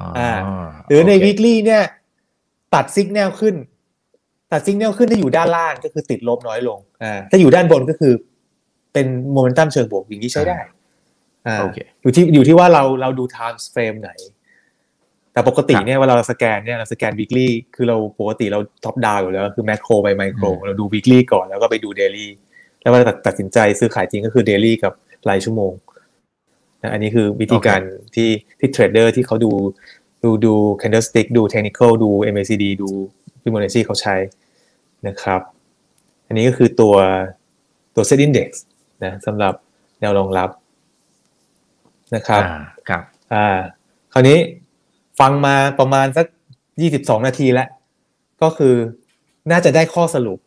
[0.00, 0.32] อ๋ออ่า
[0.88, 1.82] หรือในโอเค weekly เนี่ย
[2.74, 3.54] ตัด signal ขึ้น
[4.52, 8.12] ตัด signal ขึ้นถ้าอยู่ด้านล่างก็คือติดลบน้อยลง อ่า ถ้าอยู่ด้านบนก็คือ
[8.92, 10.58] เป็นโมเมนตัมเชิงบวกอย่างนี้ใช้ได้
[11.46, 14.10] อ่าโอเคอยู่ที่อยู่ที่ว่าเราเราดู time frame ไหน
[15.32, 22.26] แต่ปกติเนี่ยเวลาเราสแกนเนี่ยเราสแกน weekly คือเราปกติเรา top down อยู่แล้วคือ macro ไป micro อืมเราดู weekly ก่อนแล้วก็ไปดู daily
[22.80, 24.92] แล้วเวลาตัดตัดสินใจซื้อขายจริงก็คือ daily กับ
[25.28, 25.72] รายชั่วโมง
[26.82, 27.80] นะอันนี้คือวิธีการ
[28.14, 29.50] ที่ที่เทรดเดอร์ที่เขาดู
[30.24, 32.88] ดูดู candlestick ดู technical ดู MACD ดู
[33.42, 34.16] Fibonacci เขาใช้
[35.06, 35.40] นะครับ
[36.26, 36.94] อันนี้ก็คือตัว
[37.94, 38.48] ตัว set index
[39.04, 39.54] นะสำหรับ
[40.00, 40.50] แนวรองรับ
[42.14, 43.02] นะครับอ่าครับ
[43.34, 43.46] อ่า
[44.12, 44.38] คราวนี้
[45.20, 46.26] ฟังมาประมาณสัก
[46.80, 47.68] ยี่สิบสองนาทีแล้ว
[48.42, 48.74] ก็คือ
[49.50, 50.38] น่าจะได้ข้อสรุป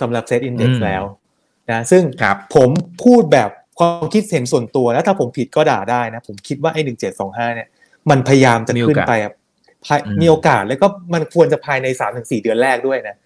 [0.00, 1.02] สำหรับ Set Index อืมแล้ว
[1.70, 2.70] นะซึ่งครับผม
[3.04, 7.68] พูดแบบ ความคิดเห็นส่วนตัวแล้วถ้าผมผิดก็ด่าได้นะ ผมคิดว่าไอ้หนึ่งเจ็ดสองห้าเนี่ย
[8.10, 9.32] มันพยายามจะมีโอขึ้นกาสไปอะ
[9.86, 13.16] ภายอืมมีโอกาสแล้วก็มันควรจะภายในสามถึงสี่เดือนแรกด้วยนะ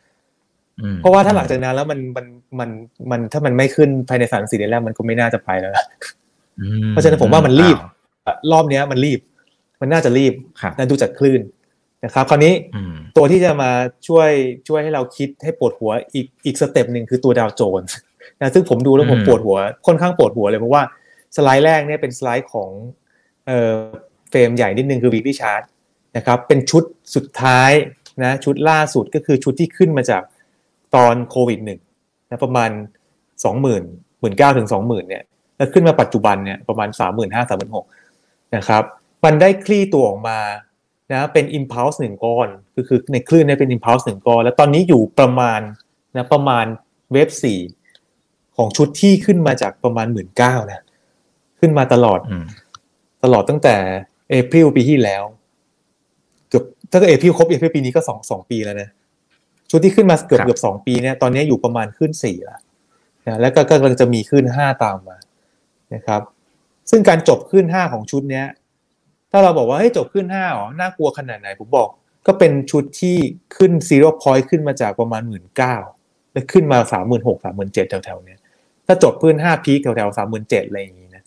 [0.83, 2.27] อืมเพราะว่าถ้าหลังจากนั้นแล้วมันมัน
[2.61, 2.71] มัน
[3.11, 5.73] มันถ้ามันไม่ขึ้นภายในสามถึงสี่เดือนแรกมันก็ไม่น่าจะไปแล้ว
[6.61, 7.77] อืเพราะฉะนั้นผมว่ามันรีบ
[8.27, 9.21] อ้าวรอบเนี้ยมันรีบ
[9.81, 11.41] มันน่าจะรีบครับนะดูจากคลื่น
[12.05, 13.71] นะครับ คราวนี้อืมตัวที่จะมา
[14.09, 14.31] ช่วย
[14.69, 17.97] ช่วยให้เราคิดให้ปวดหัวอีกอีก step หนึ่งคือตัวดาวโจนส์
[18.41, 20.83] นะซึ่งผมดูแล้วผมอืมปวดหัว ค่อนข้างปวดหัวเลยเพราะว่า
[21.37, 22.71] สไลด์แรกเนี่ยเป็นสไลด์ของ
[23.47, 23.77] เอ่อ
[24.31, 25.63] frame ใหญ่นิดนึงคือ weekly chart
[26.17, 27.73] นะครับเป็นชุดสุดท้าย
[28.23, 30.23] นะชุดล่าสุดก็คือชุดที่ขึ้นมาจาก
[30.95, 31.81] ตอนโควิดหนึ่ง
[32.31, 32.71] นะประมาณ
[33.45, 33.83] สองหมื่น
[34.21, 35.23] หมื่นเก้าถึงสองหมื่นเนี่ย
[35.57, 37.87] แล้วขึ้นมาปัจจุบันเนี่ยประมาณสามหมื่นห้าสามหมื่นหก
[38.57, 38.83] นะครับ
[39.25, 40.39] มันได้คลี่ตัวออกมา
[41.13, 45.61] นะเป็น impulse หนึ่งก้อนก็คือในคลื่นเนี่ยเป็น impulse หนึ่งก้อน แล้วตอนนี้อยู่ประมาณ
[46.17, 46.67] นะประมาณ
[47.13, 47.59] เวฟสี่
[48.59, 50.81] ของชุดที่ขึ้นมาจากประมาณหมื่นเก้านะ
[51.61, 52.47] ขึ้นมาตลอดอืม
[53.25, 53.77] ตลอดตั้งแต่
[54.29, 55.23] เอพริลปีที่แล้ว
[56.49, 58.89] เกือบถ้าเกิดเอพริลครบเอพริลปีนี้ก็สองสองปีแล้วนะ
[59.71, 62.61] ชุดที่ขึ้นมาเกือบครับเกือบสองปีเนี่ยตอนนี้อยู่ประมาณขึ้นสี่แล้ว
[63.27, 65.17] นะแล้วก็กำลังจะมีคลื่นห้าตามมา
[65.95, 66.23] นะครับ
[66.91, 68.47] ซึ่งการจบคลื่นห้าของชุดเนี้ย
[69.31, 71.89] ถ้าเราบอกว่าเฮ้ยจบคลื่นห้าอ๋อน่ากลัวขนาดไหนผมบอก
[72.27, 73.17] ก็เป็นชุดที่
[73.57, 75.77] ขึ้น zero point ขึ้นมาจากประมาณหมื่นเก้า
[76.33, 78.38] แล้วขึ้นมาสามหมื่นหกสามหมื่นเจ็ดแถวๆเนี้ย
[78.91, 81.23] ถ้าจบคลื่นห้า peak แถวๆสามหมื่นเจ็ดอะไรอย่างงี้นะ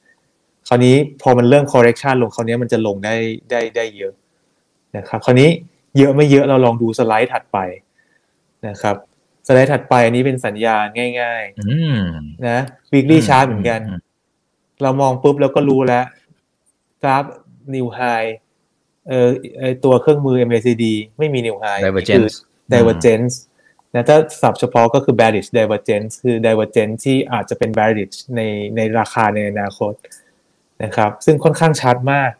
[0.67, 3.15] คราวนี้พอมันเริ่ม correction ลงคราวนี้มันจะลงได้
[3.49, 4.13] ได้ได้เยอะ
[4.97, 5.49] นะครับ คราวนี้
[5.97, 7.57] เยอะไม่เยอะเราลองดูสไลด์ถัดไป
[8.67, 8.95] นะครับ
[9.47, 10.85] สไลด์ถัดไปอันนี้เป็นสัญญาณ
[11.21, 12.59] ง่ายอืมๆนะ
[12.91, 13.79] weekly chart เหมือนกัน
[14.81, 16.05] เรามองปุ๊บแล้วก็รู้แล้ว
[17.03, 17.25] กราฟ
[17.75, 18.29] new high
[19.09, 20.85] เออไอตัวเครื่องมือ MACD
[21.17, 22.35] ไม่มี new high นี่คือ divergence
[22.73, 23.35] divergence
[23.93, 28.41] นะถ้าสับเฉพาะก็คือ bearish divergence คือ divergence ที่อาจจะเป็น bearish ใน
[28.75, 29.93] ในราคาในอนาคต
[30.83, 32.31] นะครับซึ่งค่อนข้างชัดมาก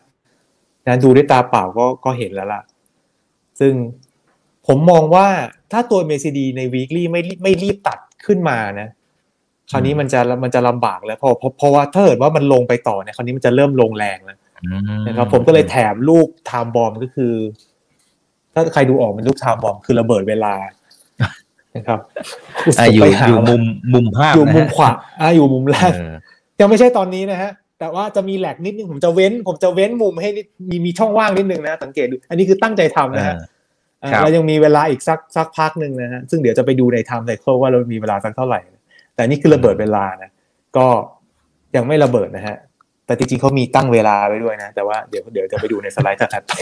[0.88, 2.62] นะดูด้วยตาเปล่าก็ก็เห็นแล้วล่ะ
[3.60, 3.74] ซึ่ง
[4.68, 5.28] ผมมองว่า
[5.72, 8.90] ถ้าตัว MACD ใน weekly ไม่รีบไม่รีบตัดขึ้นมานะ
[9.72, 17.34] คราวนี้มันจะมันจะลำบากแล้วเพราะเพราะเพราะว่าถ้าเกิดว่ามันลงไปต่อเนี่ยคราวนี้มันจะเริ่มลงแรงแล้วอืมนะครับผมก็เลยแถมรูปไทม์บอมก็คือ
[18.54, 20.54] ถ้าใครดูออกเป็นรูปไทม์บอมคือระเบิดเวลา
[21.76, 22.00] นะครับ
[22.80, 23.62] อะอยู่ไปหาอยู่มุม
[23.94, 26.16] มุมภาพอยู่นะฮะมุมขวาอะอยู่มุมแรกเออ
[26.60, 33.46] ยังไม่ใช่ตอนนี้นะฮะ แต่ว่าจะมีแหลกนิดนึงผมจะเว้น ผมจะเว้นมุมให้นิดมีมีช่องว่างนิดนึงนะ สังเกตดู อันนี้คือตั้งใจทำนะฮะเออ
[34.04, 38.60] อ่าครับเรายังมีเวลาอีกสักสักพักหนึ่งนะฮะซึ่งเดี๋ยวจะไปดูใน time cycle ว่าเรามีเวลาสักเท่าไหร่
[39.16, 40.32] แต่นี่คือระเบิดเวลานะ
[40.78, 40.88] ก็
[41.76, 42.58] ยังไม่ระเบิดนะฮะ
[43.06, 46.54] แต่จริงๆเขามีตั้งเวลาไว้ด้วยนะ แต่ว่าเดี๋ยวเดี๋ยวจะไปดูในสไลด์ถัดไป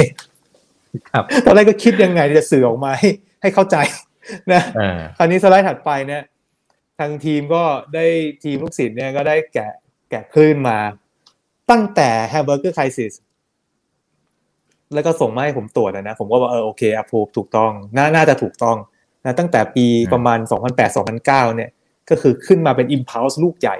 [1.12, 3.10] ครับตอนแรกก็คิดยังไงจะสื่อออกมาให้
[3.42, 3.78] ให้เข้าใจ
[4.54, 6.24] นะเออคราวนี้สไลด์ถัดไปเนี่ย
[7.00, 7.64] ทางทีมก็
[7.94, 8.06] ได้
[8.44, 9.72] ทีมลูกศิษย์เนี่ยก็ได้แกะ
[10.10, 10.78] แกะคลื่นมา
[11.72, 13.14] ตั้งแต่ hamburger crisis
[14.94, 18.78] แล้วก็ส่งมาให้ผมตรวจนะนะผมก็ว่าเออโอเคอัพพูถูกต้องน่าน่าจะถูกต้อง
[19.26, 20.40] นะตั้งแต่ปีอืมประมาณ
[20.84, 21.70] 2008-2009 เนี่ย
[22.10, 23.78] ก็คือขึ้นมาเป็น impulse ลูกใหญ่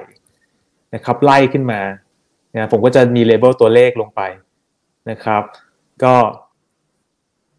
[0.94, 1.80] นะครับไล่ขึ้นมา
[2.54, 4.20] นะผมก็จะมี label ตัวเลขลงไป
[5.10, 5.42] นะครับ
[6.04, 6.14] ก็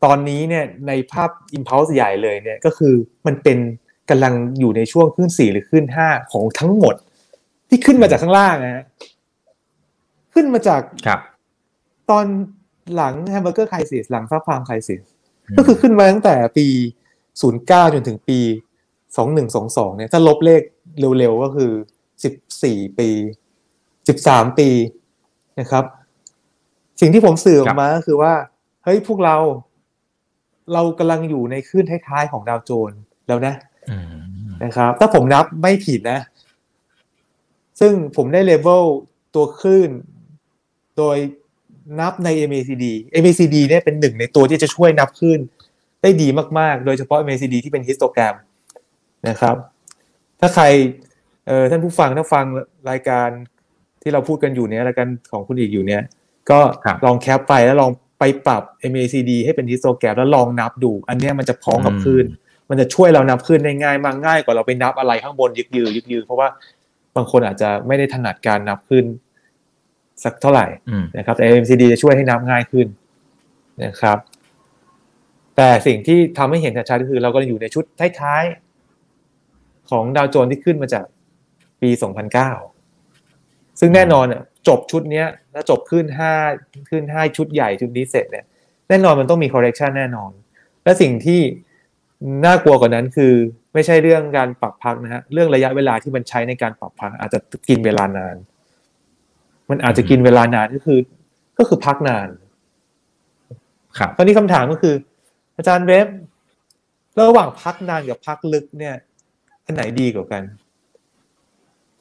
[0.06, 2.94] ตอนนี้เนี่ยในภาพ impulse ใหญ่เลยเนี่ยก็คือ
[3.28, 3.58] มันเป็น
[4.10, 6.96] กำลังอยู่ในช่วงคลื่นสี่หรือคลื่นห้าของทั้งหมด
[7.70, 8.84] ที่ขึ้นมาจากข้างล่างนะฮะ
[10.34, 11.20] ขึ้นมาจากครับ
[12.10, 12.26] ตอน
[12.96, 15.02] หลัง hamburger crisis หลัง subprime crisis
[15.58, 16.68] ก็คือขึ้นมาตั้งแต่ปี
[17.30, 18.40] 09 จนถึงปี
[19.20, 20.62] 2122 เนี่ย ถ้าลบเลข
[21.20, 21.72] เร็วๆ ก็คือ
[22.36, 23.10] 14 ปี
[24.04, 24.70] 13 ปี
[25.60, 25.86] นะครับ
[27.02, 28.34] สิ่งที่ผมสื่อออกมาก็คือว่า
[28.84, 29.38] เฮ้ยพวกเรา
[30.74, 33.54] เรากำลังอยู่ในคลื่นท้ายๆของดาวโจนส์แล้วนะ
[33.92, 36.20] อืมนะครับ ถ้าผมนับไม่ผิดนะ
[37.80, 38.84] ซึ่งผมได้เลเวล
[39.36, 39.90] ตัวคลื่น
[40.98, 41.18] โดย
[42.00, 42.86] นับใน MACD
[43.24, 45.40] MACD เนี่ยเป็นหนึ่งในตัวที่จะช่วยนับคลื่น
[46.02, 46.28] ได้ดี
[46.60, 48.36] มากๆ โดยเฉพาะ MACD ที่เป็น histogram
[49.28, 49.56] นะครับ
[50.40, 50.66] ถ้าใคร
[51.48, 52.46] เออท่านผู้ฟังถ้าฟัง
[52.90, 53.30] รายการ
[54.02, 56.02] ที่เราพูดกันอยู่เนี้ยรายการของคุณอีกอยู่เนี้ย
[56.50, 57.92] ก็ครับลอง cap ไปแล้วลอง
[58.24, 62.26] ไปปรับ MACD ให้เป็น histogram แล้วลองนับดู อันเนี้ยมันจะพ้องกับคลื่น
[62.70, 66.48] มันจะช่วยเรานับคลื่นได้ง่ายมากง่ายกว่าเราไปนับอะไรข้างบนยึกยือยึกยือเพราะว่า
[67.16, 69.06] บางคนอาจจะไม่ได้ถนัดการนับขึ้น
[70.24, 72.88] สักเท่าไหร่อืมนะครับแต่ MCD จะช่วยให้นับง่ายขึ้น
[73.84, 74.18] นะครับ
[75.56, 77.84] แต่สิ่งที่ทำให้เห็นชัดๆก็คือ เราก็อยู่ในชุด
[78.20, 81.06] ท้ายๆของดาวโจนส์ที่ขึ้นมาจาก
[81.82, 82.71] ปี 2009
[83.80, 86.32] ซึ่งแน่นอนอะจบชุดเนี้ยแล้วจบขึ้นห้า
[86.90, 88.46] ขึ้นห้าชุดใหญ่ชุดนี้เสร็จเนี่ย
[88.90, 90.32] แน่นอนมันต้องมี correction แน่นอน
[90.84, 91.42] และสิ่งที่
[92.46, 93.34] น่ากลัวกว่านั้นคือ
[93.74, 98.36] ไม่ใช่เรื่องการปรับพักนะฮะเรื่องระยะเวลาที่มันใช้ในการปรับพักอาจจะกินเวลานาน
[99.70, 101.00] มันอาจจะกินเวลานานก็คือ
[101.58, 102.30] ก็คือพักนาน
[103.98, 104.96] ครับคราวนี้คำถามก็คือ
[105.58, 106.08] อาจารย์เวฟ
[107.20, 108.96] ระหว่างพักนานกับพักลึกเนี่ย
[109.66, 110.44] อันไหนดีกว่ากัน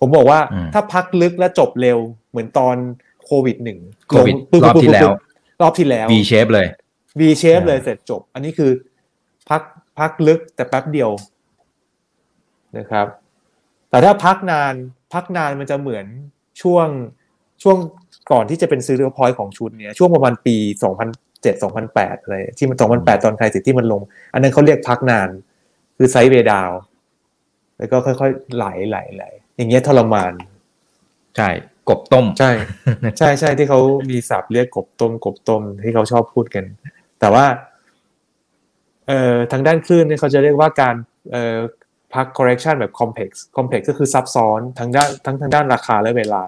[0.01, 1.99] ผมบอกว่าอืมถ้าพักลึกและจบเร็ว
[2.31, 2.77] เหมือนตอน
[3.25, 5.11] โควิดหนึ่งโควิดลงรอบที่แล้ว
[5.63, 6.67] รอบที่แล้ว V shape เลย
[7.21, 8.71] V shape อ่าเลยเสร็จจบ อันนี้คือ
[9.51, 9.63] พัก
[9.99, 11.11] พักลึกแต่แป๊บเดียว
[12.77, 13.07] นะครับ
[13.91, 14.75] แต่ถ้าพักนาน
[15.15, 16.07] พักนานมันจะเหมือน
[16.63, 16.87] ช่วง
[17.63, 17.77] ช่วง
[18.33, 20.57] ก่อนที่จะเป็นซื้อเรือพอยต์ของชุดเนี้ยช่วงประมาณปี
[21.11, 24.01] 2007 2008อะไรที่มัน 2008 ตอนไทยสิที่มันลง
[24.33, 25.29] อันนั้นเขาเรียกพักนาน
[25.97, 26.71] คือไซด์เวดาว
[27.79, 29.25] แล้วก็ค่อยๆไหลไหลไหล
[29.61, 30.33] อย่างเงี้ยทรมาน
[31.37, 31.49] ใช่
[31.89, 32.53] กบต้ม ใช่
[33.19, 36.65] ใช่ใช่ที่เขามีศัพท์เรียกกบต้ม กบต้มที่เขาชอบพูดกัน
[37.21, 37.47] แต่ว่า
[39.07, 40.95] เอ่อทางด้านคลื่นเนี่ยเขาจะเรียกว่าการ
[41.33, 41.59] เอ่อ
[42.15, 46.43] พัก correction แบบ complex complex ก็คือซับซ้อนทั้งด้านทั้งทางด้านราคาและเวลา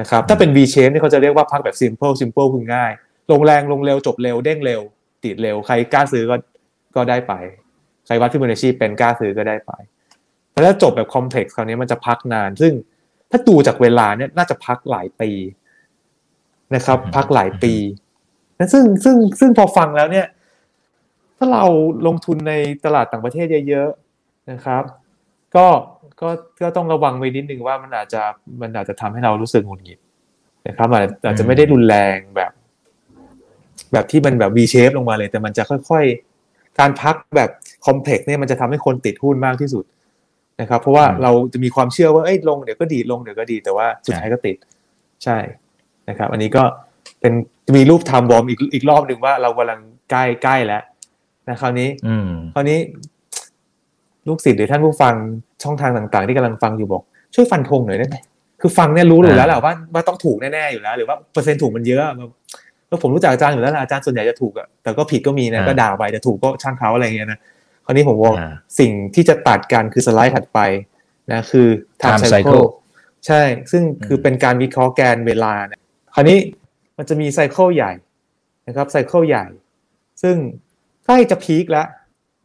[0.00, 2.92] นะครับ ถ้าเป็น V shape เนี่ยเขาจะเรียกว่าพักแบบ simple simple คือง่าย
[3.32, 4.80] ลงแรงลงเร็วจบเร็วเด้งเร็ว
[5.24, 6.36] ติดเร็ว ใครกล้าซื้อก็
[6.96, 7.32] ก็ได้ไป
[8.06, 9.72] ใครวัดฟิโบนัชชีเป็นกล้าซื้อก็ได้ไป
[10.56, 12.72] แต่ถ้าจบแบบ complex คราวนี้มันจะพักนาน ซึ่ง
[13.30, 15.30] ถ้าดูจากเวลาเนี่ยน่าจะพักหลายปี
[16.74, 17.74] นะครับ พักหลายปี
[18.58, 20.26] นะซึ่งซึ่งซึ่งพอฟังแล้วเนี่ย
[21.36, 21.64] ถ้าเรา
[22.06, 22.52] ลงทุนใน
[22.84, 24.82] ตลาดต่างประเทศเยอะๆนะครับ
[25.56, 25.66] ก็
[26.20, 26.28] ก็
[26.62, 28.22] ก็ต้องระวังไว้นิดนึงว่ามันอาจจะ
[28.60, 29.98] มันอาจจะทำให้เรารู้สึกหงุดหงิด
[30.68, 32.52] นะครับอาจอาจจะไม่ได้รุนแรงแบบ
[33.92, 36.04] แบบที่มันแบบ V shape ลงมาเลย แต่มันจะค่อย
[36.42, 37.50] ๆ การพักแบบ
[37.86, 39.84] คอมเพล็กซ์เนี่ยมันจะทำให้คนติดหุ้นมากที่สุด
[40.60, 44.56] นะครับ เพราะว่าเราจะมีความเชื่อว่าเอ้ยลงเดี๋ยวก็ดีลงเดี๋ยวก็ดีแต่ว่าสุดท้ายก็ติด
[45.24, 45.38] ใช่
[46.08, 46.62] นะครับ อันนี้ก็
[47.20, 47.32] เป็น
[47.76, 50.82] มีรูปทำบอมอีกอีกรอบหนึ่งว่าเรากำลังใกล้ใกล้แล้ว
[51.48, 52.78] นะคราวนี้อืมคราวนี้
[54.28, 55.14] ลูกศิษย์หรือท่านผู้ฟัง
[55.62, 57.02] ช่องทางต่าง ๆ ที่กำลังฟังอยู่บอก
[57.34, 58.16] ช่วยฟันธงหน่อยได้ไหม
[58.60, 62.02] คือฟังเนี่ยรู้อยู่แล้วแหละว่าว่าต้องถูกแน่ๆอยู่แล้ว หรือว่าเปอร์เซ็นต์ถูกมันเยอะ
[62.88, 67.38] แล้วผมรู้จักอาจารย์อยู่แล้วนะอาจารย์ส่วนใหญ่จะถูกอะแต่ก็ผิดก็มีนะก็ด่าไปแต่ถูกก็ช่างเขาอะไรเงี้ยนะ
[67.86, 68.34] คราวนี้ผมบอก
[68.80, 70.58] สิ่งที่จะตัดกันคือสไลด์ถัดไป
[71.32, 71.68] นะคือ
[72.02, 72.66] time cycle
[73.26, 75.80] ใช่ ซึ่งคือเป็นการวิเคราะห์แกนเวลาเนี่ย
[76.14, 76.38] คราวนี้
[76.98, 77.92] มันจะมี cycle ใหญ่
[78.68, 79.46] นะครับ cycle ใหญ่
[80.22, 80.36] ซึ่ง
[81.04, 81.86] ใกล้จะ peak แล้ว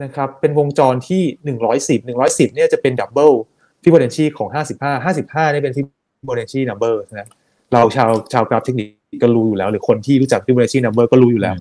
[0.04, 1.24] นะครับ เป็นวงจรที่
[2.00, 3.32] 110 110เนี่ยจะเป็น double
[3.84, 5.82] Fibonacci ของ 55 55เนี่ยเป็นฟิ
[6.26, 7.28] โบนัชชี number นะ
[7.74, 8.88] เราชาวชาวกราฟเทคนิค
[9.24, 11.56] ก็รู้อยู่แล้ว หรือคนที่รู้จัก Fibonacci number ก็รู้อยู่แล้ว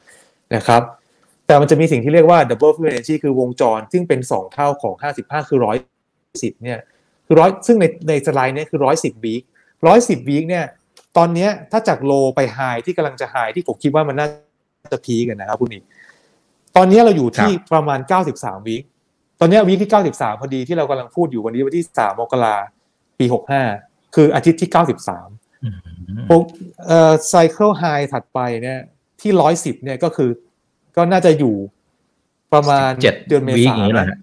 [0.55, 0.83] นะครับ
[1.51, 5.59] แต่มันจะมีสิ่งที่เรียกว่า double Fibonacci คือวงจร ซึ่งเป็น 2 เท่าของ 55 คือ
[6.11, 6.79] 110 เนี่ย
[7.27, 9.43] คือร้อยซึ่งในในสไลด์เนี่ยคือ 110 week
[9.85, 10.65] 110 week เนี่ย
[11.17, 14.29] ตอนนี้ถ้าจาก low ไป high ที่กำลังจะ high ที่ผมคิดว่ามันน่า
[14.93, 15.85] จะพีกันนะครับคุณอีก
[16.77, 17.99] ตอนนี้เราอยู่ที่ประมาณ
[18.33, 18.83] 93 week
[19.41, 22.57] ตอนนี้ week ที่ 93 พอดีที่เรากำลังพูดอยู่วันนี้วันที่ 3 มกรา
[23.19, 23.25] ปี
[23.71, 24.71] 65 คืออาทิตย์ที่
[25.51, 26.43] 93พวก
[26.87, 28.81] เอ่อไซเคิลไฮถัดไปเนี่ย
[29.21, 30.31] ที่ 110 เนี่ยก็คือ
[31.01, 31.55] ก็น่าจะอยู่
[32.53, 34.19] ประมาณเจ็ดเดือนเมวีคษาอย่างนี้แหละฮะ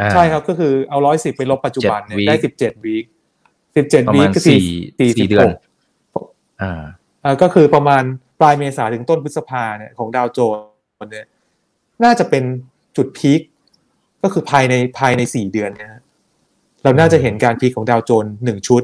[0.00, 3.04] อ่าใช่ครับก็คือเอา110ไปลบปัจจุบันเนี่ย7ได้17วีค
[3.74, 4.60] 17ประวีมาคณก็สี่
[4.98, 5.46] สี่สี่เดือน
[6.62, 6.82] อ่า
[7.24, 8.02] อ่าก็คือประมาณ
[8.40, 11.26] ปลายเมษาถึงต้นพฤษภาเนี่ยของดาวโจนส์เนี่ย
[12.04, 12.44] น่าจะเป็น
[12.96, 13.40] จุดพีค
[14.22, 16.02] ก็คือภายในภายในสี่เดือนเนยฮะ
[16.82, 18.82] เราน่าจะเห็นการพีคของดาวโจนส์หนึ่งชุด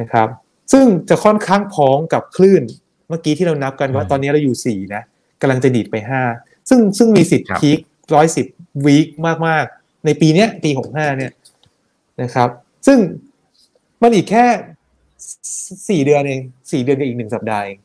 [0.00, 0.28] นะครับ
[0.72, 2.62] ซึ่งจะค่อนข้างพ้องกับคลื่น
[3.08, 5.02] เมื่อกี้ที่เรานับกันว่าอืมตอนนี้เราอยู่สี่นะ
[5.40, 6.22] กำลังจะดีดไปห้า
[6.68, 7.78] ซึ่งซึ่งมีสิทธิ์ครับพีค
[8.14, 8.46] ร้อยสิบ
[8.84, 9.06] วีค
[9.46, 11.32] มากๆ ในปีเนี้ยปีหกห้าเนี่ย
[12.22, 12.48] นะครับ
[12.86, 12.98] ซึ่ง
[14.02, 14.44] มันอีกแค่
[15.88, 16.40] สี่เดือนเอง
[16.72, 17.78] สี่เดือนกับอีกหนึ่งสัปดาห์เอง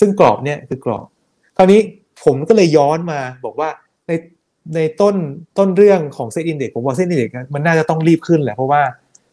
[0.00, 1.06] ซึ่งกรอบเนี่ยคือกรอบ
[1.56, 1.80] คราวนี้
[2.24, 3.68] ผมก็เลยย้อนมาบอกว่า
[4.06, 4.12] ใน
[4.74, 5.14] ในต้น
[5.58, 8.82] ต้นเรื่องของ SET index ผมว่า SET index มันน่าจะต้องรีบขึ้นแหละเพราะว่า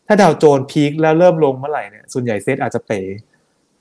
[0.07, 3.01] ถ้าดาวโจนส์ peak แล้วเริ่มลงเมื่อไหร่เนี่ยส่วนใหญ่เซ็ตอาจจะเป๋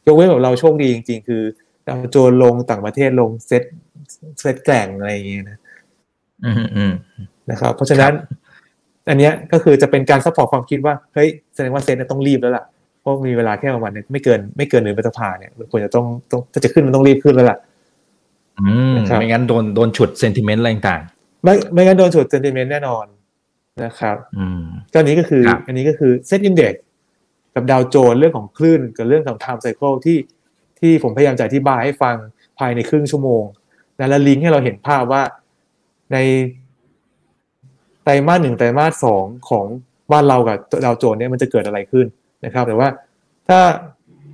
[0.06, 1.42] ยกเว้นแบบเราโชคดีจริงๆ คือ
[1.88, 3.62] ดาวโจนส์ลงต่างประเทศลง SET
[4.40, 5.58] SET แกร่งอะไรอย่างเงี้ยนะ
[6.44, 6.92] อืมอืม
[7.50, 8.12] นะครับ เพราะฉะนั้น
[9.08, 12.64] อันเนี้ยก็คือจะเป็นการ support ความคิดว่าเฮ้ยแสดงว่าเซ็ตเนี่ยต้องรีบแล้วล่ะ
[13.00, 17.58] เพราะมีเวลาแค่ประมาณไม่เกิน ไม่เกินหนึ่งพฤษภาเนี่ยมันควรจะต้องต้องถ้าจะขึ้นมันต้องรีบขึ้นแล้วล่ะ
[18.60, 21.02] อืมนะครับไม่งั้นโดนโดนฉุด sentiment อะไรต่าง
[21.44, 23.06] ไม่ไม่งั้นโดนฉุด sentiment แน่นอน
[23.84, 26.74] นะครับๆอืมก็อันนี้ก็คือครับอันนี้ก็คือ SET index
[27.54, 30.16] กับดาวโจนส์เรื่องของคลื่นกับเรื่องของ time cycle ที่
[30.80, 32.16] ที่ผมพยายามจะอธิบายให้ฟัง
[32.58, 33.42] ภายในครึ่งชั่วโมง
[33.98, 35.22] นะแล้วลิงก์ให้เราเห็นภาพว่า
[36.12, 36.18] ใน
[38.04, 39.64] ไตรมาสหนึ่งไตรมาสสองของ
[40.12, 42.06] บ้านเรากับดาวโจนส์เนี่ยมันจะเกิดอะไรขึ้น
[42.44, 42.88] นะครับ แต่ว่า
[43.48, 43.58] ถ้า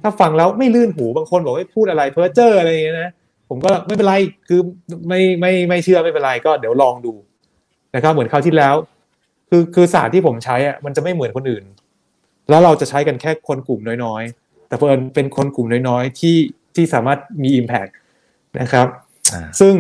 [0.03, 3.11] ถ้าฟังแล้วไม่ลื่นหูบางคนบอกว่าพูดอะไรเพ้อเจ้ออะไรอย่างเงี้ยนะ
[3.49, 4.15] ผมก็ไม่เป็นไร
[4.49, 4.61] คือ
[5.09, 7.13] ไม่ไม่ไม่เชื่อไม่เป็นไรก็เดี๋ยวลองดู
[7.95, 8.75] นะครับเหมือนคราวที่แล้ว
[9.51, 11.65] คือคือศาสตร์ที่ผมใช้อะมันจะไม่เหมือนคนอื่น
[12.49, 14.23] แล้วเราจะใช้กันแค่คนกลุ่มน้อย
[14.73, 16.37] แต่เพิ่นเป็นคนกลุ่มน้อยๆที่
[16.75, 17.91] ที่สามารถมี Impact
[18.61, 18.87] นะครับ
[19.33, 19.75] อ่าซึ่ง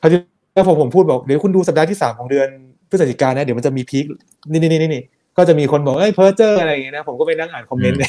[0.00, 0.20] คราวที่
[0.54, 2.48] แล้วผมผมพูดบอกเดี๋ยวคุณดูสัปดาห์ที่สามของเดือน
[2.90, 4.04] พฤศจิกายนนะเดี๋ยวมันจะมีพีค
[4.50, 5.02] นี่นี่นี่นี่
[5.36, 8.04] ก็จะมีคนบอกเอ้ยเพ้อเจออะไรอย่างเงี้ยนะผมก็ไปนั่งอ่านคอมเมนต์ใน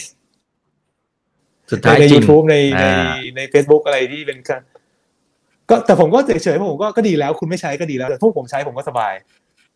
[1.71, 4.61] สุดท้ายในจริง YouTube ในในอ่าใน Facebook อะไรที่เป็นการ
[5.69, 9.13] ก็แต่ผมก็เฉยๆเพราะผมก็ก็ดีแล้ว คุณไม่ใช้ก็ดีแล้วแต่พวกผมใช้ผมก็สบาย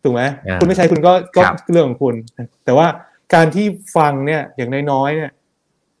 [0.02, 2.14] ถูกไหมอ่าคุณไม่ใช้คุณก็ก็ครับเรื่องของคุณ
[2.64, 2.86] แต่ว่า
[3.34, 3.66] การที่
[3.96, 5.30] ฟังเนี่ยอย่างน้อยๆเนี่ย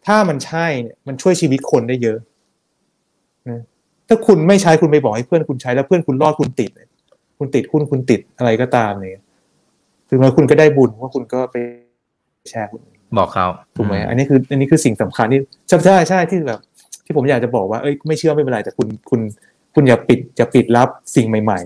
[0.06, 2.18] ถ้ามันใช่เนี่ยมันช่วยชีวิตคนได้เยอะ
[3.48, 3.60] นะ
[4.08, 6.88] ถ้าคุณไม่ใช้คุณไปบอกให้เพื่อนคุณใช้แล้วเพื่อนคุณรอดคุณติดเนี่ย
[7.38, 9.22] คุณติดหุ้นคุณติดอะไรก็ตามเนี่ย
[10.08, 11.56] ถึงแม้คุณก็ได้บุญว่าคุณก็ไป
[12.50, 16.60] แชร์คนอื่นบอกเขาถูกไหมอันนี้คือ อันนี้คือสิ่งสำคัญที่ใช่ใช่ใช่ที่แบบ
[17.04, 19.20] ที่ผมอยากจะบอกว่าเอ้ยไม่เชื่อไม่เป็นไรแต่คุณคุณ
[19.74, 21.60] คุณอย่าปิดอย่าปิดรับสิ่งใหม่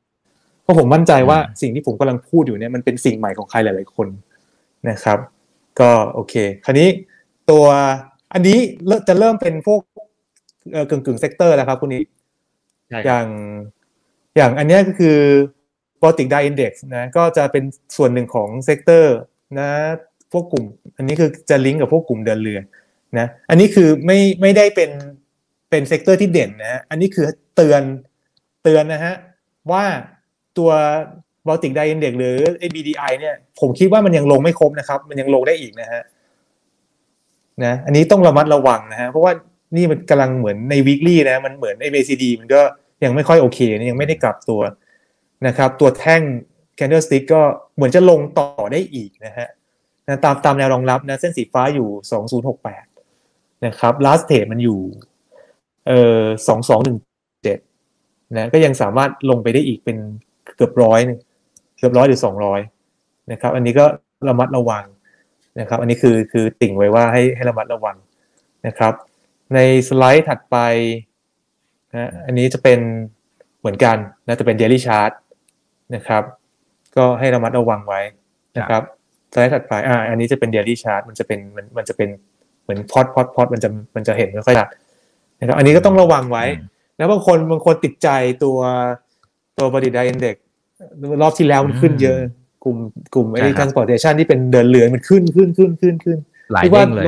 [0.00, 4.08] ๆเพราะผมมั่นใจว่าสิ่งที่ผมกำลังพูดอยู่เนี่ยมันเป็นสิ่งใหม่ของใครหลาย ๆ คน
[4.90, 5.18] นะครับ
[5.80, 6.34] ก็โอเค
[6.64, 6.88] คราวนี้
[7.50, 7.66] ตัว
[8.32, 9.80] อันนี้เริ่มจะเริ่มเป็นพวก
[10.72, 12.06] เอ่อกึ่งกึ่ง sector แล้วครับคุณอิก
[12.88, 13.26] ใช่อครับย่าง
[14.36, 15.18] อย่างอันเนี้ยก็คือ
[16.02, 17.64] Baltic Dye Index นะก็จะเป็น
[17.96, 19.16] ส่วนหนึ่งของเซกเตอร์
[19.58, 19.68] นะ
[20.32, 20.64] พวกกลุ่ม
[20.96, 22.60] อันนี้คือจะลิงก์กับพวกกลุ่มเดินเรือ
[23.18, 24.90] นะอันนี้คือไม่ไม่ได้เป็น
[25.70, 27.82] เป็น sector ที่เด่นนะฮะอันนี้คือเตือน
[28.62, 29.14] เตือนนะฮะ
[29.72, 29.84] ว่า
[30.58, 30.70] ตัว
[31.46, 36.02] Baltic Dry Index หรือ BDI เนี่ยผมคิดว่ามันยังลงไม่ครบนะครับ มันยังลงได้อีกนะฮะ
[37.64, 39.32] นะอันนี้ต้องระมัดระวังนะฮะเพราะว่า
[39.76, 42.60] นี่มันกำลังเหมือนใน weekly นะมันเหมือน MACD มันก็
[43.04, 44.60] ยังไม่ค่อยโอเคนะยังไม่ได้กลับตัว
[45.46, 46.22] นะครับ ตัวแท่ง
[46.78, 47.42] candlestick ก็
[47.74, 49.48] เหมือนจะลงต่อได้อีกนะฮะ
[50.08, 51.88] นะตามตามแนวรองรับนะเส้นสีฟ้าอยู่
[52.56, 54.80] 2068 นะครับ last trade มันอยู่
[55.86, 56.22] เอ่อ
[57.26, 59.96] 2217นะก็ยังสามารถลงไปได้อีกเป็น
[60.56, 61.18] เกือบร้อยนึง
[61.78, 62.20] เกือบร้อยหรือ
[62.74, 63.84] 200นะครับอันนี้ก็
[64.28, 64.84] ระมัดระวัง
[65.60, 67.96] นะครับ อันนี้คือคือติ่งไว้ว่าให้ให้ระมัดระวัง
[68.66, 68.94] นะครับ
[69.54, 70.56] ในสไลด์ถัดไป
[71.92, 72.78] นะอันนี้จะเป็น
[73.60, 75.12] เหมือนกันนะจะเป็น daily chart
[75.94, 76.22] นะครับ
[76.96, 78.00] ก็ให้ระมัดระวังไว้
[78.56, 78.82] นะครับ
[79.32, 82.08] สไลด์ถัดไปอ่าอันนี้จะเป็น daily chart มันจะเป็นมันมันจะเป็น
[82.62, 84.68] เหมือนพอดพอดพอดมันจะมันจะเห็นไม่ค่อยชัด
[85.40, 86.44] นะครับอันนี้ก็ต้องระวังไว้
[86.96, 88.08] แล้วบางคนบางคนติดใจ
[88.44, 88.58] ตัว
[89.58, 90.36] ตัวบริดา index
[91.22, 92.18] รอบที่แล้วมันขึ้นเยอะ
[92.66, 92.78] กลุ่ม
[93.14, 96.18] กลุ่มไอ้ใช่ครับ transportation ที่เป็นเดินเรือมันขึ้นขึ้นขึ้นขึ้นขึ้น
[96.52, 97.06] หลายคิดว่าเด้งเลย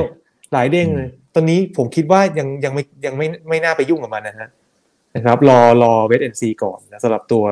[0.53, 4.49] หลายเด้งเลย ตอนนี้ผมคิดว่ายังยังไม่ยังไม่ไม่น่าไปยุ่งกับมันนะฮะ
[5.15, 7.43] นะครับ รอรอเวทเอ็นซีก่อนนะสำหรับตัว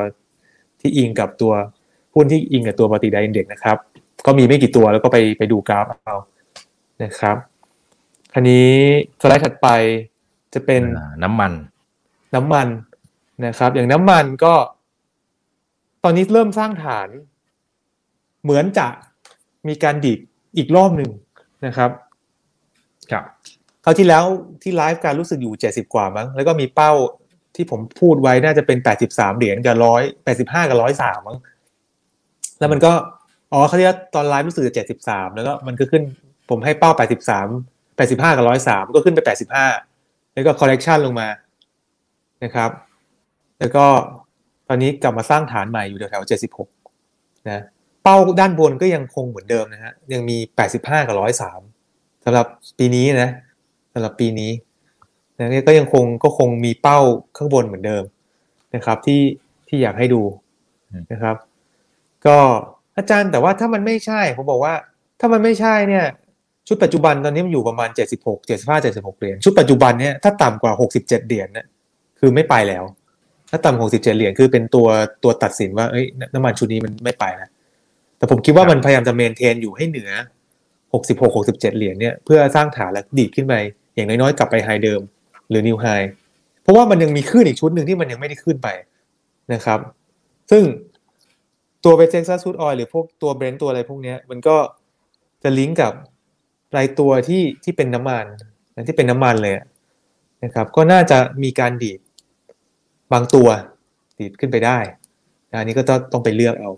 [0.81, 1.53] ที่อิงกับตัว
[2.15, 3.77] หุ้นที่อิงกับตัวปฏิดาอินเด็กนะครับ
[4.25, 6.15] ก็มีไม่กี่ตัวแล้วก็ไปไปดูกราฟเอา
[7.03, 7.37] นะครับ
[8.33, 8.69] คันนี้
[9.21, 9.67] สไลด์ถัดไป
[10.53, 11.51] จะเป็นอ่าน้ำมัน
[12.35, 12.67] น้ำมัน
[13.45, 14.53] นะครับ อย่างน้ำมันก็
[16.03, 17.09] ตอนนี้เริ่มสร้างฐาน
[18.47, 18.87] เหมือนจะ
[19.67, 20.19] มีการดิด
[20.57, 21.11] อีกรอบหนึ่ง
[21.65, 21.91] นะครับ
[23.11, 23.23] ครับ
[23.83, 24.23] คราวที่แล้ว
[24.63, 26.91] ที่ไลฟ์การรู้สึกอยู่เจ็ดสิบกว่ามั้ง แล้วก็มีเป้า
[27.55, 31.37] ที่ผมพูดไว้น่าจะเป็นแปดสิบสามเหรียญกับร้อยแปดสิบห้ากับร้อยสามมั้ง
[32.59, 32.91] แล้วมันก็
[33.53, 36.03] อ๋อเขาวที่แล้วตอนไลฟ์รู้สึกจะเจ็ดสิบสามแล้วก็มันก็ขึ้น
[36.49, 37.47] ผมให้เป้าแปดสิบสาม
[37.97, 39.65] แปดสิบห้ากับร้อยสามก็ขึ้นไปแปดสิบห้า
[40.33, 41.27] แล้วก็คอร์เรคชันลงมา
[42.43, 42.71] นะครับ
[43.59, 43.85] แล้วก็
[44.67, 46.69] ตอนนี้กลับมาสร้างฐานใหม่อยู่แถวๆเจ็ดสิบหก
[47.49, 47.63] นะ
[48.09, 51.61] เป้าด้านบนก็ยังคงเหมือนเดิมนะฮะยังมีแปดสิบห้ากับร้อยสาม
[52.25, 52.45] สำหรับ
[52.79, 53.29] ปีนี้นะ
[53.93, 54.51] สำหรับปีนี้
[55.39, 56.99] นะก็ยังคงก็คงมีเป้า
[57.37, 58.03] ข้างบนเหมือนเดิม
[58.75, 59.21] นะครับที่
[59.67, 60.21] ที่อยากให้ดู
[61.11, 61.35] นะครับ
[62.25, 62.37] ก็
[62.97, 64.73] อาจารย์แต่ว่าถ้ามันไม่ใช่ผมบอกว่า
[65.19, 66.05] ถ้ามันไม่ใช่เนี่ย
[66.67, 71.65] ชุดปัจจุบันตอนนี้มันอยู่ประมาณเจ็ดสิบหกเหรียญชุดปัจจุบันเนี่ยถ้าต่ำกว่าหกสิบเหรียญเนี่ย
[72.19, 72.83] คือไม่ไปแล้ว
[73.49, 74.87] ถ้าต่ำหกสิบเจ็ดเหรียญคือเป็นตัว
[75.23, 77.49] ตัวตัดสินว่าเอ้ยน้ำมันชุดนี้มันไม่ไปแล้ว
[78.17, 80.11] แต่ผมคิดว่ามันพยายามจะเมนเทนอยู่ให้เหนือ
[80.93, 83.53] หกสิบหกหกสิบเจ็ดเหรียญเนี่ยเพื่อสร้างฐานและดีดขึ้นไป
[83.95, 85.01] อย่างน้อยๆ กลับไปไฮเดิม
[85.49, 85.85] หรือนิวไฮ
[86.61, 88.67] เพราะว่ามันยังมีขึ้นอีกชุดหนึ่งที่มันยังไม่ได้ขึ้นไป
[89.53, 89.79] นะครับ
[90.51, 90.63] ซึ่ง
[91.83, 94.57] ตัว West Texas crude oil หรือพวกตัว Brent ตัวอะไรพวกเนี้ยมันก็
[95.43, 95.93] จะลิงก์กับ
[96.75, 98.25] รายตัวที่ที่เป็นน้ำมัน
[98.75, 99.65] นะที่เป็นน้ำมันเลยอะ
[100.43, 101.99] นะครับ ก็น่าจะมีการดีด
[103.13, 103.47] บางตัว
[104.19, 104.79] ดีดขึ้นไปได้
[105.51, 106.71] นะอันนี้ก็ต้องต้องไปเลือกเอา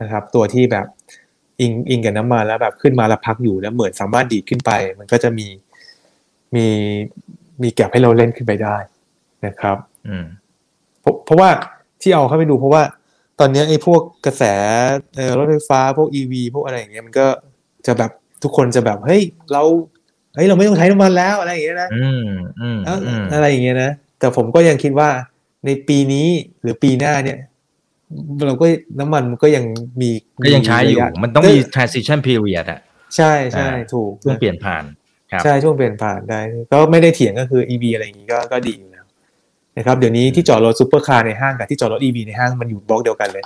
[0.00, 0.86] นะครับ ตัวที่แบบ
[1.60, 5.46] อิงอิงกับน้ำมันแล้วแบบขึ้นมาแล้วพักอยู่แล้วเหมือนสามารถดีดขึ้นไป มันก็จะมี
[6.54, 6.66] มี
[7.62, 8.76] มีแก็บให้เราเล่นขึ้นไปได้
[9.46, 9.76] นะครับ
[10.08, 10.24] อืม
[11.00, 11.48] เพราะเพราะว่า
[12.00, 12.82] ที่เอาเข้าไปดูเพราะว่า
[13.40, 14.42] ตอนนี้ไอ้พวกกระแส
[15.16, 17.26] เอ่อรถไฟฟ้าพวก EV พวกอะไรอย่างเงี้ยมันก็
[17.86, 18.10] จะแบบ
[18.42, 19.62] ทุกคนจะแบบเฮ้ยเรา
[20.34, 22.26] เฮ้ยเราไม่ต้องใช้น้ำมันแล้วอะไรอย่างเงี้ยนะอืม
[22.60, 25.08] อืมเอ้าอืมอะไรอย่างเงี้ยนะแต่ผมก็ยังคิดว่า
[25.66, 26.28] ในปีนี้
[26.62, 27.38] หรือปีหน้าเนี่ย
[28.46, 28.66] เราก็
[29.00, 29.64] น้ำมันก็ยัง
[30.00, 30.10] มี
[30.44, 32.80] ก็ยังใช้อยู่ระะมันต้องมี transition period อะ
[33.16, 34.84] ใช่ใช่อ่าถูกช่วงเปลี่ยนผ่าน
[35.32, 36.40] ครับใช่ช่วงเปลี่ยนผ่านได้
[36.72, 39.04] ก็ไม่ได้เถียงก็คือ EV อะไรอย่างงี้ก็ก็ดีอยู่แล้ว
[39.76, 43.44] นะครับเดี๋ยวนี้ที่จอดรถซูเปอร์คาร์ในห้างกับที่จอดรถ EV ในห้างมันอยู่บล็อกเดียวกันเลย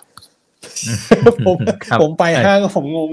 [1.47, 3.09] ผมครับผมไปห้างก็ผมงง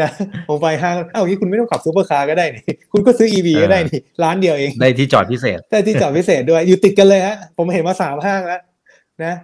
[0.00, 0.10] นะ
[0.48, 8.60] ผมไปห้างเอ้าอย่างนี้คุณไม่ต้องขับซูเปอร์คาร์ก็ได้นี่คุณก็ซื้อ EV ก็ได้นี่ร้านเดียวเองได้ที่จอดพิเศษแต่ที่จอดพิเศษด้วยอยู่ติดกันเลยฮะผมเห็นมาสามห้างแล้ว
[9.24, 9.34] นะ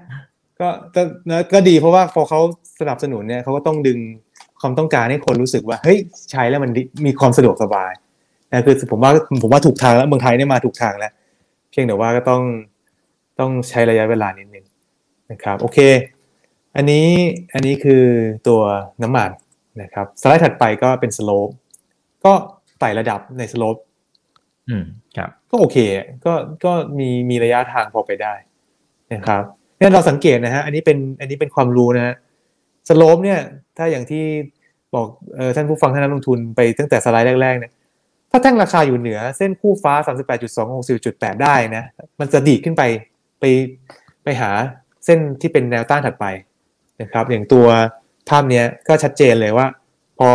[0.61, 2.41] ก็ก็นะก็ดีเพราะว่าพอเขา
[2.81, 3.99] สนับสนุนเนี่ยเขาก็ต้องดึง
[4.61, 5.99] ความต้องการให้คนรู้สึกว่าเฮ้ย
[6.31, 7.93] ใช้แล้วมันดีมีความสะดวกสบาย
[8.53, 11.13] นะคือผมว่าผมว่าถูกทางแล้วเมืองไทยเนี่ยมาถูกทางแล้ว
[11.71, 12.43] เพียงแต่ว่าก็ต้อง
[13.41, 14.65] ต้องใช้ระยะเวลานิดนึง
[15.31, 15.79] นะครับโอเค
[16.77, 17.07] อันนี้
[17.55, 18.05] อันนี้คือ
[18.49, 18.61] ตัว
[19.03, 19.31] น้ำมัน
[19.83, 21.49] นะครับสไลด์ถัดไปก็เป็นสโลป
[22.25, 22.33] ก็
[22.79, 23.77] ไต่ระดับในสโลป
[24.69, 24.85] อืม
[25.17, 25.77] ครับก็โอเค
[26.25, 26.33] ก็
[26.65, 28.35] ก็มีมีระยะทางพอไปได้
[29.13, 32.15] นะครับเนี่ยเราสังเกตนะฮะ อันนี้เป็นอันนี้เป็นความรู้นะฮะ
[32.89, 33.41] สโลปเนี่ย
[33.77, 34.25] ถ้าอย่างที่
[34.95, 35.07] บอก
[35.39, 37.73] ออท่านผู้ฟังท่านนักลงทุนไปตั้งแต่สไลด์แรกๆเนี่ย
[38.31, 39.95] ถ้าแท่งราคาอยู่เหนือเส้นคู่ฟ้า
[40.39, 41.85] 38.2 60.8ได้นะ
[42.21, 42.83] มันจะดีดขึ้นไป
[43.41, 43.45] ไป
[44.25, 44.51] ไปหา
[45.05, 46.27] เส้นที่เป็นแนวต้านถัดไป
[47.03, 47.67] นะครับ อย่างตัว
[48.29, 49.67] ภาพเนี้ยก็ชัดเจนเลยว่า
[50.19, 50.31] พอ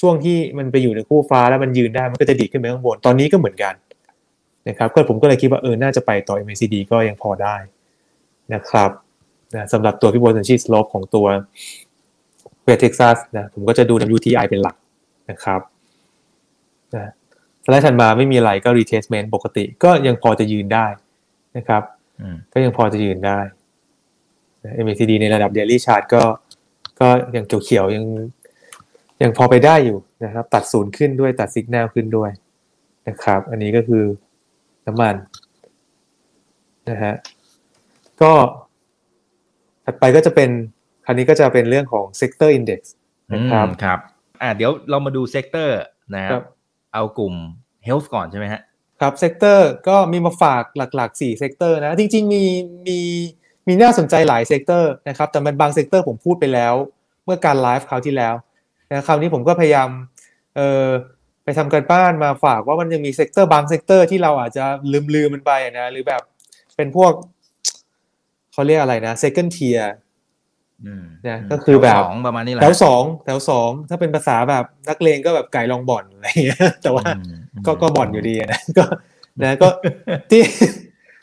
[0.00, 3.74] ช่วงที่มันไปอยู่ในคู่ฟ้าแล้วมันยืนได้มันก็จะดีดขึ้นไปข้างบน ตอนนี้ก็เหมือนกัน
[4.68, 7.56] นะครับก็ผมก็เลยคิดว่าเออน่าจะไปต่อ MACD ก็ยังพอได้
[8.54, 8.90] นะครับ
[9.54, 11.26] นะสำหรับตัว Fibonacci slope ของตัว
[12.64, 14.76] West Texas นะผมก็จะดู WTI เป็นหลัก
[15.30, 15.60] นะครับ
[16.94, 17.10] นะ
[17.64, 20.86] สไลด์ถัดมาไม่มีอะไรก็ retracement ปกติก็ยังพอจะยืนได้
[21.56, 21.82] นะครับ
[22.20, 23.38] อืมก็ยังพอจะยืนได้
[24.64, 26.22] นะ MACD ในระดับ daily chart ก็
[27.00, 28.04] ก็ยังเขียวๆยัง
[29.22, 32.30] ยังพอไปได้อยู่นะครับ ตัดศูนย์ขึ้นด้วยตัดสัญญาณขึ้นด้วย
[33.08, 34.04] นะครับ อันนี้ก็คือ
[34.86, 35.14] น้ำมัน
[36.90, 37.14] นะฮะ
[38.22, 38.32] ก็
[39.84, 40.50] ถัดไปก็จะเป็น
[41.04, 42.80] คราวนี้ก็จะเป็นเรื่องของ sector index
[43.32, 43.98] นะครับอืมครับ
[44.42, 45.74] อ่าเดี๋ยวเรามาดู sector
[46.14, 46.44] นะคครัรับบ
[46.94, 47.34] เอากลุ่ม
[47.86, 48.60] health ก่อนใช่ไหมฮะ
[49.00, 52.44] ครับ sector ก็มีมาฝากหลักๆ4 sector นะจริงๆมี
[52.86, 52.98] มี
[53.66, 56.74] มีน่าสนใจหลาย sector นะครับแต่มันบาง sector ผมพูดไปแล้ว
[57.24, 58.34] เมื่อการไลฟ์คราวที่แล้ว
[58.90, 59.88] นะคราวนี้ผมก็พยายาม
[60.56, 60.88] เอ่อ
[61.44, 66.22] ไปทำการบ้านมาฝากว่ามันยังมี sector บาง sector ที่เราอาจจะลืมลืมมันไปนะหรือแบบ
[66.76, 67.12] เป็นพวก
[68.60, 69.84] เขาเรียกอะไรนะ second tier
[70.86, 78.84] อืมนะก็คือแบบแถวสองประมาณนี้แหละแถวสองแถวสองถ้าเป็นภาษาแบบนักเลงก็แบบไก่รองบ่อนอะไรอย่างเงี้ยแต่ว่าอืมก็ก็บ่อนอยู่ดีอะนะก็
[79.42, 79.68] นะก็
[80.30, 80.42] ที่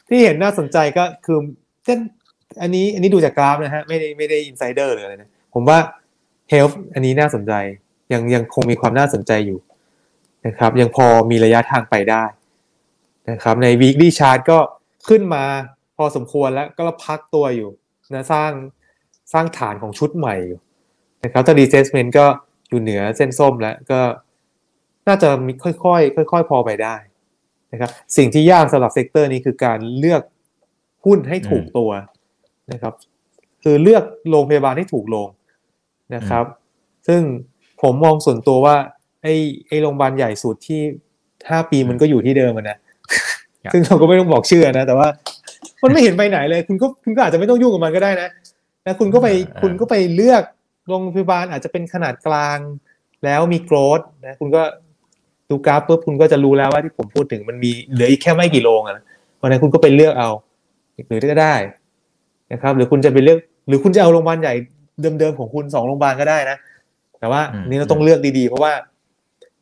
[0.08, 1.40] ที่เห็นน่าสนใจก็คือ
[1.86, 1.98] เช่น
[2.62, 5.80] อันนี้อันนี้ดูจากกราฟนะฮะไม่ได้ไม่ได้อินไซเดอร์หรืออะไรนะผมว่า
[6.52, 7.54] health อันนี้น่าสนใจ
[8.14, 9.60] ยังยังคงมีความน่าสนใจอยู่
[10.46, 12.24] นะครับ ยังพอมีระยะทางไปได้
[13.30, 14.60] นะครับใน weekly chart ก็
[15.10, 15.44] ขึ้นมา
[15.98, 17.70] พอสมควรแล้วก็พักตัวอยู่
[18.16, 18.52] นะสร้าง
[19.34, 20.60] สร้างฐานของชุดใหม่อยู่
[21.24, 22.26] นะครับถ้า retracement ก็
[22.70, 24.00] อยู่เหนือเส้นส้มแล้วก็
[25.08, 26.96] น่าจะมีค่อยๆ ค่อย ๆ พอไปได้
[27.74, 30.22] นะครับสิ่งที่ยากสำหรับ sector นี้คือการเลือก
[31.06, 31.90] หุ้นให้ถูกตัว
[32.72, 32.94] นะครับ
[33.64, 35.28] คือเลือกโรงพยาบาลให้ถูกโรง
[36.16, 36.46] นะครับ
[37.08, 37.22] ซึ่ง
[37.82, 38.76] ผมมองส่วนตัวว่า
[39.24, 39.34] ไอ้
[39.68, 40.82] ไอ้โรงพยาบาลใหญ่สุดที่
[41.50, 42.78] ห้าปีมันก็อยู่ที่เดิมอะนะ
[43.64, 45.08] ครับซึ่งเราก็ไม่ต้องบอกชื่อนะ แต่ว่า
[45.84, 48.30] มันไม่เห็นไปไหนเลย คุณก็คุณก็อาจจะไม่ต้องยุ่งกับมันก็ได้นะ
[48.86, 49.28] นะคุณก็ไป
[49.62, 50.44] คุณก็ไปเลือก
[50.88, 52.58] โรงพยาบาลอาจจะเป็นขนาดกลาง
[53.24, 54.62] แล้วมีโกรดนะคุณก็
[55.50, 59.04] ดูกราฟปุ๊บคุณก็จะรู้แล้วว่าที่ผมพูดถึงมันมีเหลืออีกแค่ไม่กี่โรงอะนะ
[59.36, 60.30] เพราะฉะนั้นคุณก็ไปเลือกเอา
[61.08, 61.56] หรือก็ได้
[62.52, 64.54] นะครับ หรือคุณจะไปเลือกหรือคุณจะเอาโรงพยาบาลใหญ่
[65.20, 66.58] เดิมๆของคุณสองโรงพยาบาลก็ได้นะ
[67.20, 68.74] แต่ว่าอืมนี่เราต้องเลือกดีๆ เพราะว่า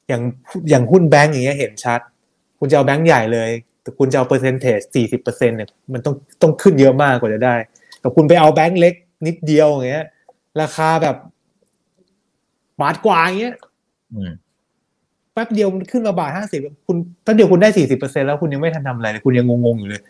[0.08, 0.22] อย่าง
[0.70, 2.00] อย่างหุ้นแบงก์อย่างเงี้ยเห็นชัด
[2.60, 7.56] คุณจะเอาแบงก์ใหญ่เลยแต่ คุณจะเอาเปอร์เซนเทจสี่สิบเปอร์เซ็นเนี่ยมันต้องต้องขึ้นเยอะมากกว่าจะได้
[8.00, 8.94] แต่คุณไปเอาแบงก์เล็ก
[9.28, 10.06] นิดเดียวอย่างเงี้ย
[10.62, 11.16] ราคาแบบ
[12.82, 13.56] บาทกว่าอย่างเงี้ย
[14.14, 14.32] อืม
[15.34, 20.02] แป๊บเดียวมันขึ้นมาบาทห้าสิบคุณแป๊บเดียวคุณได้สี่สิบเปอร์เซ็นแล้วคุณยังไม่ทันทำอะไรเลยคุณยังงงๆอยู่เลย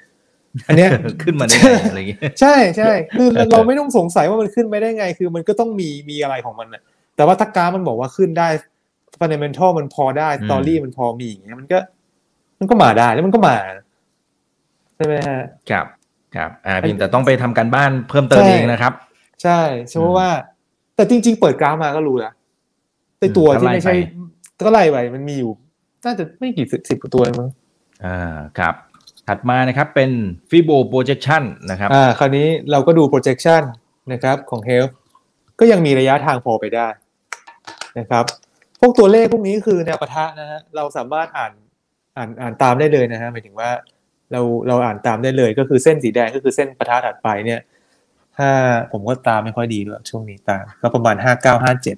[0.67, 0.89] อันเนี้ย
[1.23, 6.82] ขึ้นมาได้ไงอะไรอย่างเงี้ยใช่ใช่คือเราไม่ต้องสงสัยว่ามันขึ้นไปได้ไง คือมันก็ต้องมีมีอะไรของมันนะ
[7.15, 8.47] แต่ว่าถ้ากราฟมันบอกว่าขึ้นได้
[9.19, 11.80] ฟันเดเมนทัลมันพอได้อืสมตอรี่มันพอมีอย่างเงี้ยมันก็
[12.60, 13.56] มันก็มาได้แล้วมันก็มา
[14.95, 15.86] ใช่ไหมฮะครับ
[16.36, 18.93] ครับอ่าพิมพ์แต่ต้องไปทำการบ้านเพิ่มเติมใช่เองนะครับ
[19.43, 20.30] ใช่ใช่เพราะว่า
[20.95, 22.34] แต่จริง ๆ เปิดกราฟมาก็รู้แล้ว
[23.20, 23.95] ในตัวอืมที่ไม่ใช่
[24.66, 25.51] ก็ไล่ไปก็ไล่ไปมันมีอยู่
[26.06, 27.49] น่าจะไม่กี่สิบสิบกว่าตัวเองมั้ง
[28.06, 28.74] อ่าครับ
[29.28, 30.12] ถัดมานะครับเป็น
[30.49, 33.62] Fibo projection นะครับอ่าคราวนี้เราก็ดู projection
[34.14, 34.91] นะครับของ health
[35.60, 36.88] ก็ยังมีระยะทางพอไปได้
[37.99, 38.26] นะครับ
[38.80, 41.51] พวกตัวเลขพวกนี้คือแนวปะทะนะฮะเราสามารถอ่าน
[42.18, 43.70] อ่านอ่านตามได้เลยนะฮะหมายถึงว่า
[44.32, 47.61] เราเราอ่านตามได้เลยก็คือเส้นสีแดงก็คือเส้นปะทะถัดไปเนี่ย
[48.38, 48.49] ถ้า
[48.91, 51.97] ผมก็ตามไม่ค่อยดีด้วยช่วงนี้ตามก็ประมาณห้าเก้าห้าเจ็ด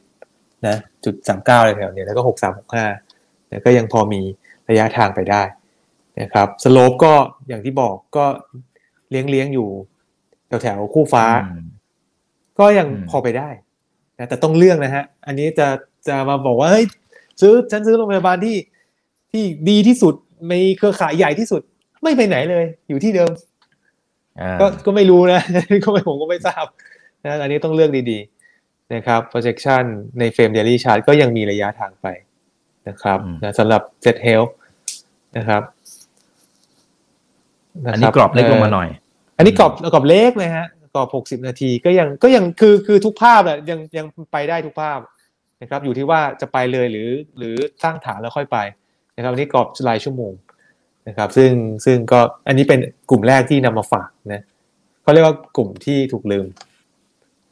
[0.68, 2.86] นะจุดสามเก้าอะไรแถวเนี้ยแล้วก็หกสามหกห้า
[3.48, 4.22] เนี่ยก็ยังพอมี
[4.70, 5.42] ระยะทางไปได้
[6.22, 7.14] นะครับสโลปก็
[7.48, 8.26] อย่างที่บอกก็
[9.10, 9.70] เลี้ยงเลี้ยงๆอยู่
[10.48, 11.68] แถวแถวๆคู่ฟ้าอืม
[12.60, 13.50] ก็ยังอืมพอไปได้
[14.20, 15.68] นะแต่ต้องเลือกนะฮะ อันนี้จะ
[16.08, 16.86] จะมาบอกว่าเฮ้ย
[17.42, 18.56] ซื้อฉันซื้อโรงพยาบาลที่
[19.38, 20.16] ที่ดีที่สุด
[20.52, 21.62] มีเครือข่ายใหญ่ที่สุด
[22.04, 23.32] ไม่ไปไหนเลย อยู่ที่เดิม
[24.42, 25.42] อ่าก็ก็ไม่รู้นะ
[25.84, 26.66] ก็ไม่ผมก็ไม่ทราบ
[27.26, 29.84] นะอันนี้ต้องเลือกดีๆนะครับ projection
[30.20, 32.08] ในเฟรม daily chart ก็ยังมีระยะทางไป
[32.88, 34.52] นะครับนะสำหรับ set health
[35.38, 35.62] นะครับ
[37.94, 38.88] อันนี้กรอบเล็กลงมาหน่อย
[39.38, 45.00] อันนี้กรอบกรอบเล็กเลยฮะกรอบหกสิบนาทีก็ยังก็ยังคือคือทุกภาพแหละยังยังไปได้ทุกภาพ
[45.62, 48.58] นะครับ อยู่ที่ว่าจะไปเลยหรือ หรือสร้างฐานแล้วค่อยไป
[49.18, 50.32] นะครับอันนี้กรอบรายชั่วโมง
[51.08, 51.52] นะครับ ซึ่ง
[51.86, 54.42] ซึ่งก็อันนี้เป็นกลุ่มแรกที่นำมาฝากนะ
[55.02, 56.46] เขาเรียกว่ากลุ่มที่ถูกลืม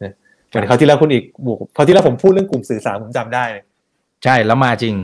[0.03, 0.13] นะ
[0.47, 3.63] เหมือนเขาวที่แล้วคุณอีกบวกเขาวที่แล้วผมพูดเรื่องกลุ่มสื่อสารผมจำได้เลย
[4.23, 4.95] ใช่แล้วมาจริง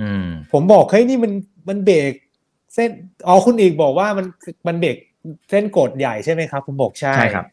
[0.00, 1.32] อืม ผมบอกเฮ้ยนี่มัน
[1.68, 2.12] มันเบรก
[2.74, 2.90] เส้น
[3.26, 4.26] อ๋อคุณอีกบอกว่ามัน
[4.66, 4.96] มันเบรก
[5.50, 7.46] เส้นกดใหญ่ใช่ไหมครับ ผมบอกใช่ใช่ครับ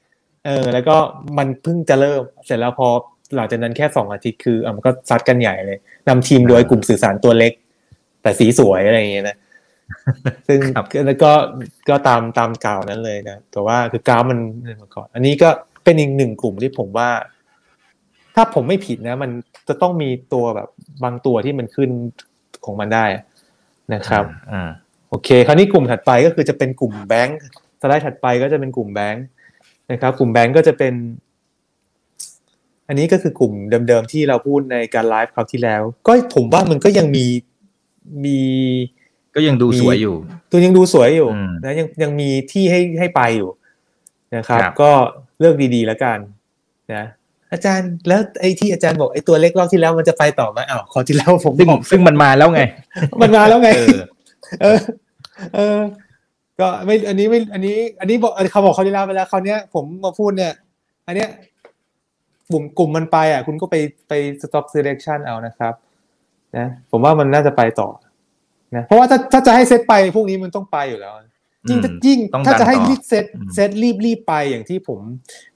[0.45, 0.95] เออ แล้วก็
[1.37, 2.87] มันเพิ่งจะเริ่ม เสร็จแล้วพอ
[3.35, 7.53] หลังจากนั้นแค่สองอาทิตย์คืออะมันก็ซัดกันใหญ่เลยนำทีมโดยกลุ่มสื่อสารตัวเล็ก
[8.21, 9.37] แต่สีสวยอะไรอย่างเงี้ยนะ
[10.47, 11.31] ซึ่งครับแล้วก็
[11.89, 14.39] ก็ตามตามกล่าวนั้นเลยนะแต่ว่าคือกราฟมัน
[14.81, 15.49] มาก่อน อันนี้ก็
[15.83, 17.09] เป็นอีกหนึ่งกลุ่มที่ผมว่า
[18.35, 19.31] ถ้าผมไม่ผิดนะ มัน
[19.67, 20.69] จะต้องมีตัวแบบ
[21.03, 21.89] บางตัวที่มันขึ้น
[22.65, 23.05] ของมันได้
[23.93, 24.69] นะครับอ่า
[25.09, 27.39] โอเค คราวนี้กลุ่มถัดไปก็คือจะเป็นกลุ่มแบงค์
[27.81, 29.25] สไลด์ถัดไปก็จะเป็นกลุ่มแบงค์
[29.91, 30.93] นะครับ กลุ่มแบงค์ก็จะเป็น
[32.87, 33.53] อันนี้ก็คือกลุ่ม
[33.87, 37.25] เดิมๆที่เราพูดในการไลฟ์คราวที่แล้ว ก็ผมว่ามันก็ยังมี
[38.25, 38.39] มี
[39.35, 40.15] ก็ยังดูสวยอยู่
[40.51, 43.49] ตัวยังดูสวยอยู่อืมนะยังยังมีที่ให้ให้ไปอยู่
[44.35, 44.91] นะครับครับ ก็
[45.39, 46.17] เลือกดีๆแล้วกัน
[46.93, 47.05] นะ
[47.51, 52.61] อาจารย์แล้วไอ้ที่อาจารย์บอกไอ้ตัวเล็กรอบที่แล้วมันจะไปต่อไหมอ้าวคราวที่แล้วผมซึ่งบอกซึ่งมันมาแล้วไง
[53.21, 53.99] มันมาแล้วไงเออ
[54.61, 54.79] เออ
[55.55, 55.79] เออ
[56.59, 60.53] ก็ไม่อันนี้ไม่ อันนี้ อันนี้บอกเขาบอกเขาที่แล้วไปแล้วคราวเนี้ยผมมาพูดเนี่ย
[61.07, 61.29] อันเนี้ย
[62.51, 63.75] กลุ่มกลุ่มมันไปอะ คุณก็ไป
[64.09, 65.73] ไป stop selection เอานะครับ
[66.57, 67.89] นะผมว่ามันน่าจะไปต่อ
[68.75, 71.13] นะเพราะว่าถ้าถ้าจะให้เซตไปพวกนี้มันต้องไปอยู่แล้ว
[71.69, 74.99] ยิ่งอืมยิ่งต้องถ้าจะให้ดันต่อรีบเซตอืมเซตรีบรีบไปอย่างที่ผม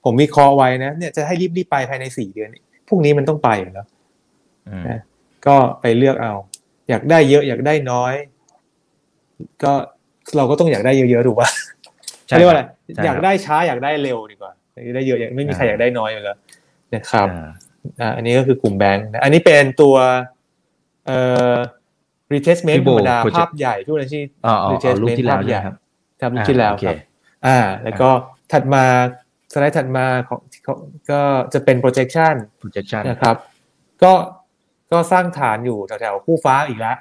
[0.04, 2.50] ผมวิเคราะห์ไว้นะเนี่ยจะให้รีบรีบไปภายในสี่เดือน
[2.88, 3.86] พวกนี้มันต้องไปอยู่แล้ว
[4.68, 5.00] อืมนะ
[5.46, 6.32] ก็ไปเลือกเอา
[6.88, 8.14] อยากได้เยอะอยากได้น้อย
[9.64, 9.72] ก็
[10.36, 11.48] เราก็ต้องอยากได้เยอะๆถูกป่ะ
[12.28, 12.62] ใช่เขาเรียกว่าอะไร
[12.94, 16.38] ใช่อยากครับได้ช้าอยากได้เร็วดีกว่าอยากได้เยอะอยากไม่มีใครอ่าอยากได้น้อยอยู่แล้ว
[16.94, 17.48] นะครับอ่า
[18.00, 19.94] อ่าอันนี้ก็คือกลุ่มแบงค์นะอันนี้เป็นตัว
[21.06, 21.18] เอ่
[21.54, 21.56] อ
[22.34, 25.74] retestment ธรรมดา Project ภาพใหญ่ทุกคนที่อ๋ออ๋ออ๋อรูป retestment ที่แล้วภาพใหญ่นะครับ
[26.20, 26.96] ครับรูปที่แล้วอ่าโอเคครับ
[27.46, 28.08] อ่า แล้วก็
[28.52, 28.84] ถัดมา
[29.52, 30.78] สไลด์ถัดมาของของ
[31.10, 31.20] ก็
[31.52, 33.36] จะเป็น projection projection นะครับ
[34.02, 34.12] ก็
[34.92, 36.96] ก็สร้างฐานอยู่แถวๆคู่ฟ้าอีกแล้ว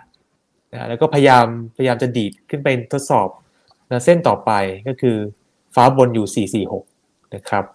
[0.72, 1.46] นะแล้วก็พยายาม
[1.78, 3.30] พยายามจะดีดขึ้นไปทดสอบ
[3.92, 4.52] นะเส้นต่อไป
[4.88, 5.18] ก็คือ
[5.76, 7.66] ฟ้าบนอยู่ 446 นะครับ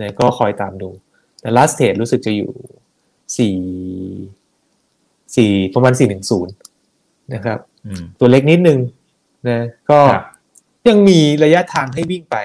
[0.00, 0.90] นะก็คอยตามดู
[1.40, 2.52] แต่ last stage รู้สึกจะอยู่
[4.06, 4.47] 4
[5.36, 5.92] 4ประมาณ
[6.58, 8.78] 410นะครับอืมตัวเล็กนิดนึง
[9.48, 9.60] นะ
[9.90, 10.24] ก็ครับ
[10.88, 12.36] ยังมีระยะทางให้วิ่งไป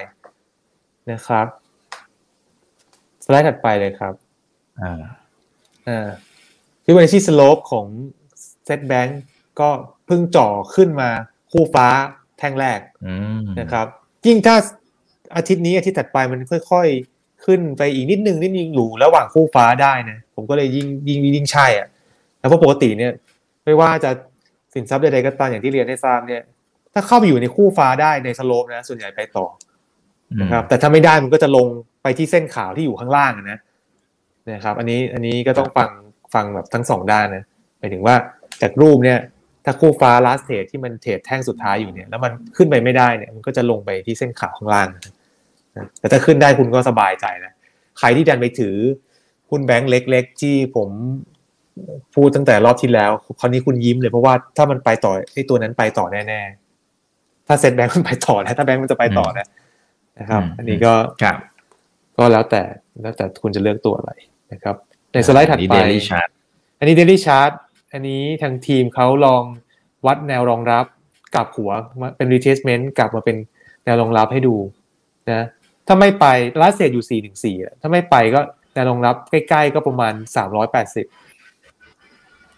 [1.10, 1.46] นะครับ
[3.24, 4.14] สไลด์ถัดไปเลยครับ
[4.80, 5.00] อ่า
[5.88, 6.08] อ่า
[6.84, 7.86] Fibonacci slope ของ
[8.64, 9.22] SET Bank
[9.60, 9.68] ก็
[10.06, 11.10] เพิ่งจ่อขึ้นมา
[11.52, 11.86] คู่ฟ้า
[12.38, 13.86] แท่งแรกอืมนะครับ
[14.26, 14.56] ยิ่งถ้า
[15.36, 21.88] อาทิตย์นี้อาทิตย์ถัดไปมันค่อย ๆ ขึ้นไปอีกนิดนึงนิดนึงอยู่ระหว่างคู่ฟ้าได้นะ ผมก็เลยยิ่งยิ่งยิ่งใช่อะ
[22.44, 23.12] แล้วเพราะปกติเนี่ย
[23.64, 24.10] ไม่ว่าจะ
[24.74, 26.42] สินทรัพย์ใดๆก็ตามอย่างที่เรียนให้ทราบเนี่ย
[26.94, 29.46] ถ้าเข้าไปอยู่ในคู่ฟ้าได้ในสโลปนะ ส่วนใหญ่ไปต่อ
[30.40, 31.66] นะครับ แต่ถ้าไม่ได้มันก็จะลง
[32.02, 33.58] ไปที่เส้นขาวที่อยู่ข้างล่างนะ
[34.52, 35.90] นะครับ อันนี้อันนี้ก็ต้องฟัง
[36.34, 37.44] ฟังแบบทั้งสองด้านนะ
[37.78, 38.14] หมายถึงว่า
[38.62, 39.18] จากรูปเนี่ย
[39.64, 47.52] ถ้าคู่ฟ้า last trade ที่มันเทรดแท่งสุดท้ายอยู่เนี่ย แล้วมันขึ้นไปไม่ได้เนี่ย มันก็จะลงไปที่เส้นขาวข้างล่างนะแต่ถ้าขึ้นได้คุณก็สบายใจนะ
[47.98, 48.74] ใครที่ดันไปถือ
[49.50, 50.88] หุ้นแบงก์เล็ก ๆ ที่ผม
[52.14, 53.10] พูดตั้งแต่รอบที่แล้ว
[53.40, 59.46] คราวนี้คุณยิ้มเลยเพราะว่าถ้ามันไปต่อไอ้ตัวนั้นไปต่อแน่ๆ ถ้าเซ็ตแบงก์มันไปต่อนะถ้าแบงก์มันจะไปต่อนะ
[60.18, 61.36] นะครับอืมอันนี้ก็ครับ
[62.16, 62.62] ก็แล้วแต่
[63.02, 64.12] แล้วแต่คุณจะเลือกตัวอะไร
[64.52, 64.76] นะครับ
[65.12, 66.28] ในสไลด์ถัดนี่ไป daily chart
[66.78, 67.52] อันนี้ daily chart
[67.92, 69.42] อันนี้ทางทีมเขาลอง
[70.06, 70.86] วัดแนวรองรับ
[71.34, 71.70] กลับหัว
[72.00, 73.36] มาเป็น retracement กลับมาเป็น
[73.84, 74.56] แนวรองรับให้ดู
[75.32, 75.44] นะ
[75.86, 76.26] ถ้าไม่ไป
[76.60, 78.40] ลาเซตอยู่4 1 4ถ้าไม่ไปก็
[78.74, 80.14] แนวรองรับใกล้ๆก็ประมาณ
[80.70, 81.23] 380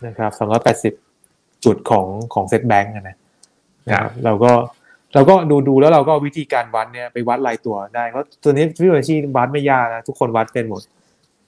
[0.07, 0.31] นะครับ
[1.03, 3.17] 380จุดของของ SET Bank นะนะ
[4.01, 4.53] ครับเราก็
[5.15, 10.83] เราก็ดูดูแล้วเราก็เอาวิธีการวัดเนี่ยไปวัดรายตัวได้เพราะตัวนี้ฟิโบนัชชีวัดไม่ยากนะทุกคนวัดเป็นหมด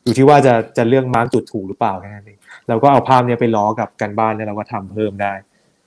[0.05, 2.39] อยู่ที่ว่าจะจะเลือก mark จุดถูกหรือเปล่าแค่นั้นเอง
[2.69, 5.33] เราก็เอาภาพเนี้ยไปล้อกับการบ้านแล้วเราก็ทำเพิ่มได้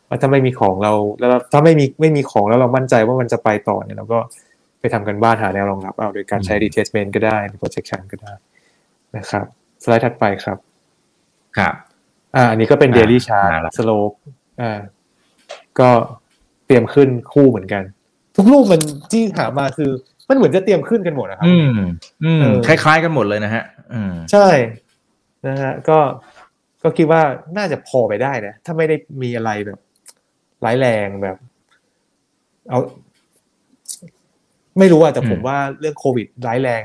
[0.07, 4.19] ว่าถ้าไม่มีของเราแล้วเราถ้าไม่มีไม่มีของแล้วเรามั่นใจว่ามันจะไปต่อเนี่ยเราก็
[4.79, 8.33] ไปทำกันบ้านหาแนวรองรับเอาโดยการใช้อืม retestment ก็ได้ projection ก็ได้
[9.17, 9.45] นะครับ
[9.83, 10.57] สไลด์ถัดไปครับ
[11.57, 11.75] ครับ
[12.35, 14.15] อ่าอันนี้ก็เป็นอ่า daily chart มาละ slope
[14.61, 14.79] อ่า
[15.79, 15.89] ก็
[16.65, 17.83] เตรียมขึ้นคู่เหมือนกัน
[18.37, 19.91] ทุกรูปมันที่หามาคือ
[20.27, 21.71] ก็มันเหมือนจะเตรียมขึ้นกันหมดนะครับ อืม
[22.23, 23.63] อืมเออคล้ายๆกันหมดเลยนะฮะ
[23.93, 24.47] อืมใช่
[25.47, 25.97] นะฮะ ก็
[26.83, 27.21] ก็คิดว่า
[27.57, 29.79] น่าจะพอไปได้นะ ถ้าไม่ได้มีอะไรแบบ
[30.65, 31.37] ร้ายแรงแบบ
[32.69, 32.79] เอา
[34.79, 36.83] ไม่รู้อะแต่อืมผมว่าเรื่องโควิดร้ายแรง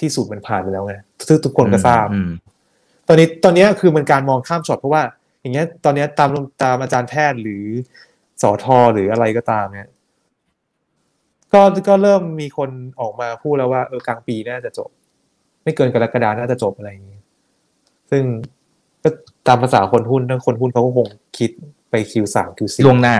[0.00, 0.94] ที่สุดมันผ่านไปแล้วไง
[1.28, 2.30] ทุกทุกคนก็ทราบอืม
[3.08, 5.02] ตอนนี้ตอนนี้คือมันการมองข้ามช็อตเพราะว่า
[5.40, 6.30] อย่างเงี้ยตอนนี้ตาม
[6.62, 7.64] ตามอาจารย์แพทย์หรือ
[8.42, 9.90] สอทอหรืออะไรก็ตามเนี่ย
[11.52, 14.90] ก็ก็เริ่มมีคนออกมาพูดแล้วว่าเออกลางปีน่าจะจบ
[15.62, 17.20] ไม่เกินกรกฎาน่าจะจบอะไรอย่างนี้
[18.10, 18.22] ซึ่ง
[19.02, 19.08] ก็
[19.46, 21.50] ตามภาษาคนหุ้นทั้งคนหุ้นเขาก็คงคิด
[21.90, 23.16] ไป Q3 Q4 ล่วงหน้า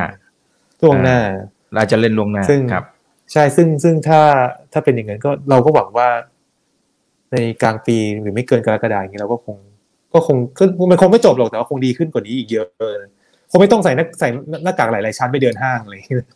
[0.82, 1.18] ล่วงหน้า
[1.74, 2.84] เราจะเล่นล่วงหน้าซึ่งครับ
[3.32, 4.20] ใช่ซึ่งซึ่งถ้า
[4.72, 6.08] ถ้าเป็นอย่างนั้นก็เราก็หวังว่า
[7.32, 9.56] ในกลางปีหรือไม่เกินกรกฎาอย่างนี้เราก็คง
[10.12, 13.08] ก็คงก็มันคงไม่จบหรอกแต่ว่าคงดีขึ้นกว่านี้อีกเยอะเลย
[13.50, 14.28] คงไม่ต้องใส่หน้าใส่
[14.64, 16.28] หน้ากากหลายๆชั้นไปเดินห้างอะไรอย่างเลย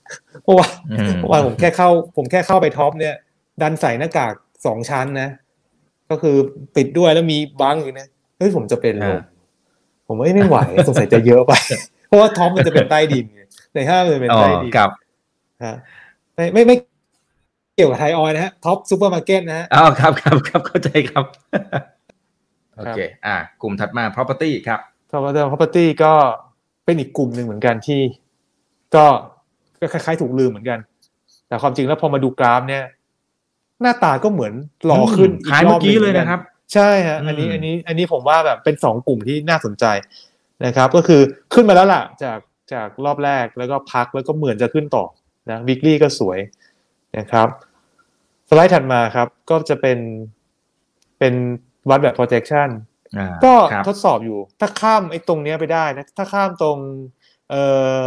[0.42, 3.14] เพราะว่าอืมเมื่อวานผมแค่เข้า ผมแค่เข้าไป Tops เนี่ย
[3.62, 4.34] ดันใส่หน้ากาก
[4.66, 5.28] สองชั้นนะ
[6.10, 6.36] ก็คือ
[6.76, 8.06] ปิดด้วยแล้วมีบังอยู่นะ
[8.38, 9.20] เฮ้ยผมจะเป็นลมอ่า
[10.06, 10.56] ผมว่าเอ้ยไม่ไหว
[10.88, 11.52] สงสัยจะเยอะไป
[12.06, 13.42] เพราะว่า Tops มันจะเป็นใต้ดินไง
[13.74, 14.90] ในห้างมันจะเป็นอ๋อใต้ดินกับ
[15.64, 15.76] ฮะ
[16.34, 16.76] ไม่ไม่ไม่
[17.76, 21.24] เกี่ยวกับไทยออยล์นะฮะ Tops ซูเปอร์มาร์เก็ตนะฮะอ๋อครับครับครับเข้าใจครับ
[22.76, 26.12] โอเค อ่า กลุ่มถัดมา property ครับท็อปเดอร์ property ก็
[26.84, 28.00] เป็นอีกกลุ่มหนึ่งเหมือนกันที่
[28.94, 29.04] ก็
[29.80, 30.78] ก็คล้ายๆถูกลืมเหมือนกัน
[31.48, 32.84] แต่ความจริงแล้วพอมาดูกราฟ เนี่ย
[33.80, 34.52] หน้าตาก็เหมือน
[34.90, 36.40] รอขึ้นอืมคล้ายเมื่อกี้เลยนะครับ
[36.74, 39.84] ใช่ฮะอันนี้อืมอันนี้ อันนี้ผมว่าแบบเป็นสองกลุ่มที่น่าสนใจ
[40.66, 41.20] นะครับ ก็คือ
[41.54, 42.38] ขึ้นมาแล้วล่ะ จาก
[42.72, 45.04] จากรอบแรกแล้วก็พักแล้วก็เหมือนจะขึ้นต่อ
[45.50, 46.38] นะวิกฤตก็สวย
[47.18, 47.48] นะครับ
[48.48, 49.98] สไลด์ถัดมาครับ ก็จะเป็น
[51.18, 51.34] เป็น
[51.90, 52.68] วัดแบบ projection
[53.18, 56.78] อ่าก็ครับทดสอบอยู่ ถ้าข้ามไอ้ตรงเนี้ยไปได้นะ ถ้าข้ามตรง
[57.50, 57.62] เอ่
[58.00, 58.02] อ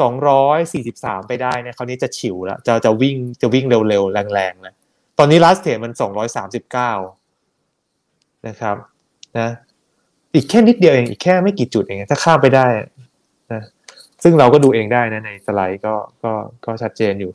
[0.00, 4.74] สองร้อยสี่สิบสามไปได้เนี่ยคราวนี้จะฉิวแล้วจะจะวิ่งจะวิ่งเร็วๆ แรงๆนะ
[5.18, 6.92] ตอนนี้ลาสเทมันสองร้อยสามสิบเก้า
[8.48, 8.76] นะครับ
[9.38, 9.48] นะ
[10.34, 12.66] อีกแค่นิดเดียวเองอีกแค่ไม่กี่จุดเองถ้าข้ามไปได้
[13.52, 13.62] นะ
[14.22, 16.32] ซึ่งเราก็ดูเองได้นะในสไลด์ก็ก็
[16.66, 17.32] ก็ชัดเจนอยู่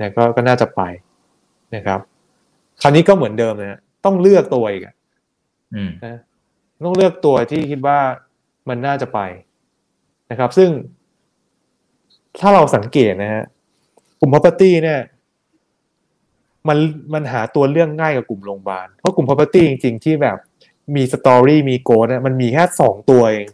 [0.00, 0.80] นะก็ก็น่าจะไป
[1.74, 2.00] นะครับ
[2.82, 4.97] คราวนี้ก็เหมือนเดิมนะต้องเลือกตัวอีกอะอืม
[6.04, 6.18] นะ
[6.84, 7.98] ต้องเลือกตัวที่คิดว่า
[8.68, 9.20] มันน่าจะไป
[10.30, 10.70] นะครับ ซึ่ง
[12.40, 13.44] ถ้าเราสังเกตนะฮะ
[14.20, 15.00] กลุ่ม property เนี่ย
[16.68, 16.78] มัน
[17.14, 20.38] มันหาตัวเลือกง่ายกว่ากลุ่มโรงพยาบาลเพราะกลุ่ม property จริง ๆ ที่แบบ
[20.96, 23.48] มี story มี growth เนี่ยมันมีแค่สองตัวเอง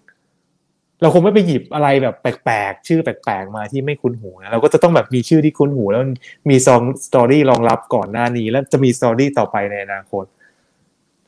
[1.00, 6.02] เราคงไม่ไปหยิบอะไรแบบแปลกๆ ชื่อแปลกๆ มาที่ไม่คุ้นหูนะเราก็จะต้องแบบมีชื่อที่คุ้นหูแล้ว
[6.50, 10.24] มี strong story รองรับก่อนหน้านี้ แล้วจะมี story ต่อไปในอนาคต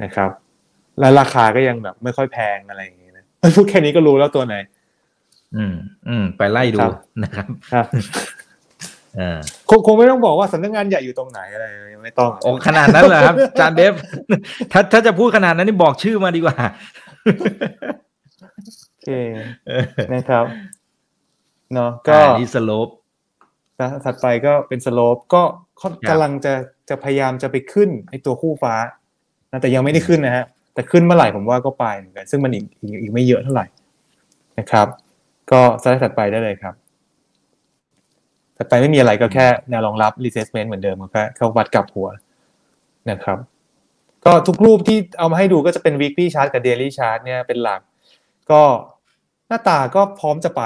[0.03, 0.31] นะครับ
[1.01, 4.55] และราคาก็ยังแบบ ไม่ค่อยแพงอะไรอย่างเงี้ยนะเอ้ยพูดแค่นี้ก็รู้แล้วตัวไหน
[5.57, 5.75] อืม
[6.09, 6.93] อืม ไปไล่ดูครับ
[7.23, 7.87] นะครับครับ
[9.17, 9.39] เออ
[9.69, 11.67] คงคงไม่ต้องบอกว่าสำนักงานใหญ่อยู่ตรงไหนอะไร
[12.05, 13.95] ไม่ต้องโอ้ขนาดนั้นเหรอครับจานเดฟ
[14.73, 16.57] ถ้าถ้าจะพูดขนาดนั้นนี่บอกชื่อมาดีกว่า
[18.89, 19.11] โอเค
[20.15, 20.45] นะครับ
[21.75, 22.89] เนาะก็อ่านี่สโลป
[23.81, 25.43] นะถัดไปก็เป็นสโลปก็
[25.79, 26.53] เขาครับกำลังจะ
[26.89, 28.75] จะพยายามจะไปขึ้นไอตัวคู่ฟ้า
[29.51, 30.45] นะแต่ยังไม่ได้ขึ้นนะฮะ
[30.77, 33.67] แต่ขึ้นเมื่อไหร่ผมว่าก็ไปเหมือนกันซึ่งมันอีกอีกอีกไม่เยอะเท่าไหร่
[34.59, 34.87] นะครับ
[35.51, 36.75] ก็สไลด์ถัดไปได้เลยครับ
[38.57, 42.09] ถัดไปไม่มีอะไรก็แค่แนวรองรับ retracement เหมือนเดิมก็แค่เข้าวัดกลับหัว
[43.11, 43.39] นะครับ
[44.25, 47.81] ก็ทุกรูปที่เอามาให้ดูก็จะเป็น weekly chart กับ daily chart เนี่ยเป็นหลัก
[48.51, 48.63] ก็
[49.49, 50.63] หน้าตาก็พร้อมจะไป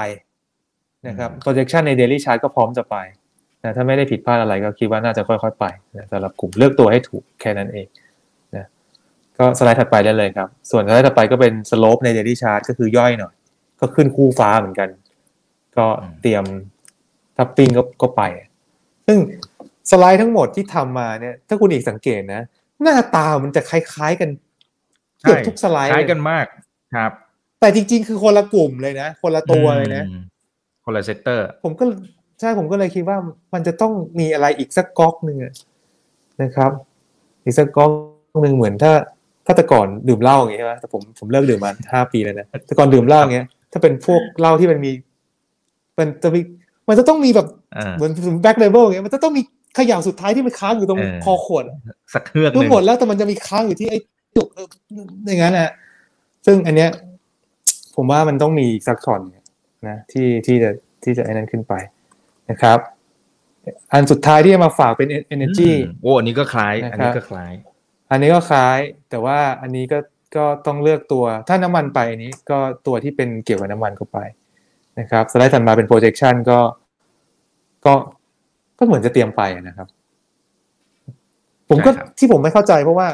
[1.07, 2.95] นะครับ projection ใน daily chart ก็พร้อมจะไป
[3.63, 7.87] นะถ้าไม่ได้ผิดพลาดอะไรก็คิดว่าน่าจะค่อยๆไปนะสำหรับกลุ่มเลือกตัวให้ถูกแค่นั้นเอง
[9.37, 13.33] ก็สไลด์ถัดไปได้เลยครับ ส่วนสไลด์ถัดไปก็เป็น slope ใน daily chart ก็คือย่อยหน่อย
[13.79, 14.89] ก็ขึ้นคู่ฟ้าเหมือนกัน
[15.77, 15.85] ก็
[16.21, 16.43] เตรียม
[17.37, 18.21] ทับปิ้งก็ก็ไป
[19.07, 19.19] ซึ่ง
[19.91, 22.41] สไลด์ทั้งหมดที่ทำมาเนี่ย ถ้าคุณอีกสังเกตนะ
[22.81, 24.29] หน้าตามันจะคล้ายๆกัน
[25.21, 26.45] เกือบทุกสไลด์คล้ายเลยกันมาก
[26.95, 27.11] ครับ
[27.59, 30.23] แต่จริง ๆ คือคนละกลุ่มเลยนะ คนละตัวเลยนะอืม
[30.85, 31.83] คนละ sector ผมก็
[32.39, 33.17] ใช่ผมก็เลยคิดว่า
[33.53, 35.53] มันจะต้องมีอะไรอีกสักก๊อกหนึ่งอะ
[36.41, 36.71] นะครับ
[37.43, 37.91] อีกสักก๊อก
[38.41, 44.91] หนึ่งเหมือนถ้าถ้าแต่ก่อนดื่มเหล้าอย่างเงี้ยใช่ไหมแต่ผมผมเลิกดื่มมาห้าปีแล้วนะแต่ก่อนดื่มเหล้าอย่างเงี้ย ถ้าเป็นพวกเหล้าที่มันมี
[45.99, 46.41] มันจะมี
[46.89, 47.47] มันจะต้องมีแบบ
[47.77, 48.11] อ่าเหมือน
[48.41, 49.41] Black Label อย่างเงี้ยมันจะต้องมี
[49.77, 51.77] ขย่าวสุดท้ายที่มันค้างอยู่ตรงเออคอขวดอะ
[52.13, 53.97] สักเฮือกหรู้นึ่งหมดแล้วแต่มันจะมีค้างอยู่ที่ไอ้
[54.35, 54.67] จุกเอ่อ
[55.27, 55.71] อย่างนั้นนะ
[56.45, 56.89] ซึ่งอันเนี้ย
[57.95, 59.45] ผมว่ามันต้องมีสักช็อตเนี่ย
[59.87, 60.69] นะที่ที่จะ
[61.03, 61.73] ที่จะไอ้นั้นขึ้นไป
[62.49, 62.79] นะครับ
[63.91, 67.51] อันสุดท้ายที่จะมาฝากเป็น energy อืมโอ้อันนี้ก็คล้ายนะครับอันนี้ก็คล้าย
[68.11, 69.99] อันนี้ก็คล้ายแต่ว่าอันนี้ก็
[70.37, 74.19] ก็ต้องเลือกตัวถ้าน้ำมันไปอันนี้ก็ตัวที่เป็นเกี่ยวกับน้ำมันเข้าไป
[74.99, 76.59] นะครับสไลด์ถัดมาเป็น projection ก็
[77.85, 77.93] ก็
[78.77, 79.87] ก็เหมือนจะเตรียมไปนะครับ
[81.69, 83.07] ผมก็ใช่ครับที่ผมไม่เข้าใจเพราะว่า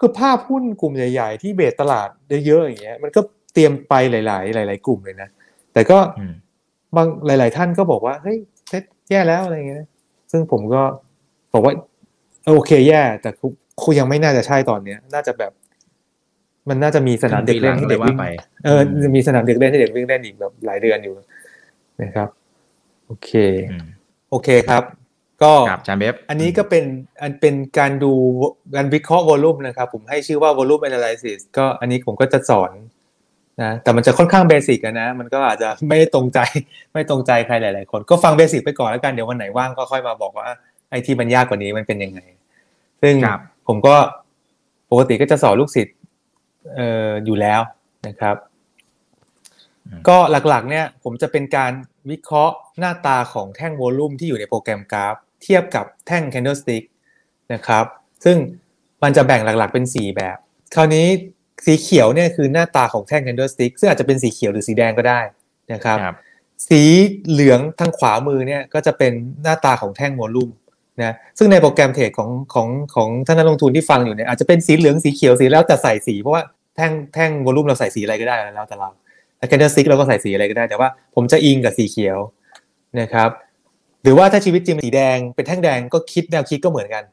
[0.00, 2.08] คือภาพหุ้นกลุ่มใหญ่ ๆ ที่เบสตลาด
[2.46, 3.20] เยอะๆอย่างเงี้ย มันก็
[3.54, 5.28] เตรียมไปหลาย ๆ หลาย ๆ กลุ่มเลยนะ
[5.72, 6.32] แต่ก็อืม
[6.96, 9.84] บางหลาย ๆ ท่านก็บอกว่าเฮ้ยเซ็ตแย่แล้วอะไรเงี้ย
[10.30, 10.82] ซึ่งผมก็
[11.52, 11.74] บอกว่า
[12.44, 13.30] เออโอเคแย่แต่
[13.82, 15.52] คงยังไม่น่าจะใช่ตอนเนี้ย น่าจะแบบ
[16.68, 18.26] มันน่าจะมีสนามเด็กเล่นให้เด็กว่าวิ่งไป
[18.64, 21.14] เออจะมีสนามเด็กเล่นให้เด็กวิ่งเล่นอีกแบบหลายเดือนอยู่
[22.02, 22.28] นะครับ
[23.06, 23.30] โอเค
[23.70, 23.86] อืม
[24.30, 24.82] โอเคครับ
[25.42, 26.84] ก็ครับอาจารย์เบฟอันนี้ก็เป็น
[27.22, 28.12] อันเป็นการดู
[28.76, 32.70] การวิเคราะห์วอลลุ่มนะครับ ผมให้ชื่อว่า volume analysis ก็อันนี้ผมก็จะสอน
[33.62, 36.38] นะแต่มันจะค่อนข้างเบสิกนะ มันก็อาจจะไม่ได้ตรงใจ
[36.92, 40.46] ไม่ตรงใจใครหลาย ๆ คน ก็ฟังเบสิกไปก่อนแล้วกันเดี๋ยววันไหนว่างก็ค่อยมาบอกว่า
[40.90, 42.20] ไอ้ที่มันยากกว่านี้มันเป็นยังไง
[43.02, 43.96] ซึ่งครับ ผมก็
[44.90, 45.96] ปกติก็จะสอนลูกศิษย์
[46.74, 47.60] เอ่ออยู่แล้ว
[48.06, 48.36] นะครับ
[49.86, 50.16] อืมก็
[50.48, 51.72] หลักๆ เนี่ย ผมจะเป็นการ
[52.10, 56.84] วิเคราะห์หน้าตาของแท่งโวลุ่มที่อยู่ในโปรแกรมกราฟ เทียบกับแท่ง candlestick
[57.52, 57.84] นะครับ
[58.24, 58.36] ซึ่ง
[59.02, 60.36] มันจะแบ่งหลักๆเป็น 4 แบบ
[60.74, 61.06] คราวนี้
[61.66, 65.20] สีเขียวเนี่ยคือหน้าตาของแท่ง candlestick ซึ่งอาจจะเป็นสีเขียวหรือสีแดงก็ได้
[65.72, 66.16] นะครับครับ
[66.68, 66.82] สี
[67.28, 69.12] เหลืองทางขวามือเนี่ยก็จะเป็น
[69.42, 70.50] หน้าตาของแท่งโวลุ่ม
[71.00, 76.42] นะซึ่งในโปรแกรมเทรดของของของท่านนักลงทุนที่ฟังอยู่เนี่ยอาจจะเป็นสีเหลืองสีเขียวสีแล้วแต่ใส่สีเพราะว่า
[76.76, 78.88] แท่งแท่งโวลุ่มเราใส่สีอะไรก็ได้แล้วแต่เรา
[79.38, 82.18] แต่แคนเดลสติกเราก็ใส่สีอะไรก็ได้แต่ว่าผมจะอิงกับสีเขียว
[83.00, 83.30] นะครับ
[84.02, 87.04] หรือว่าถ้าชีวิตจริงเป็นสีแดงเป็นแท่งแดงก็คิดแนวคิดก็เหมือนกัน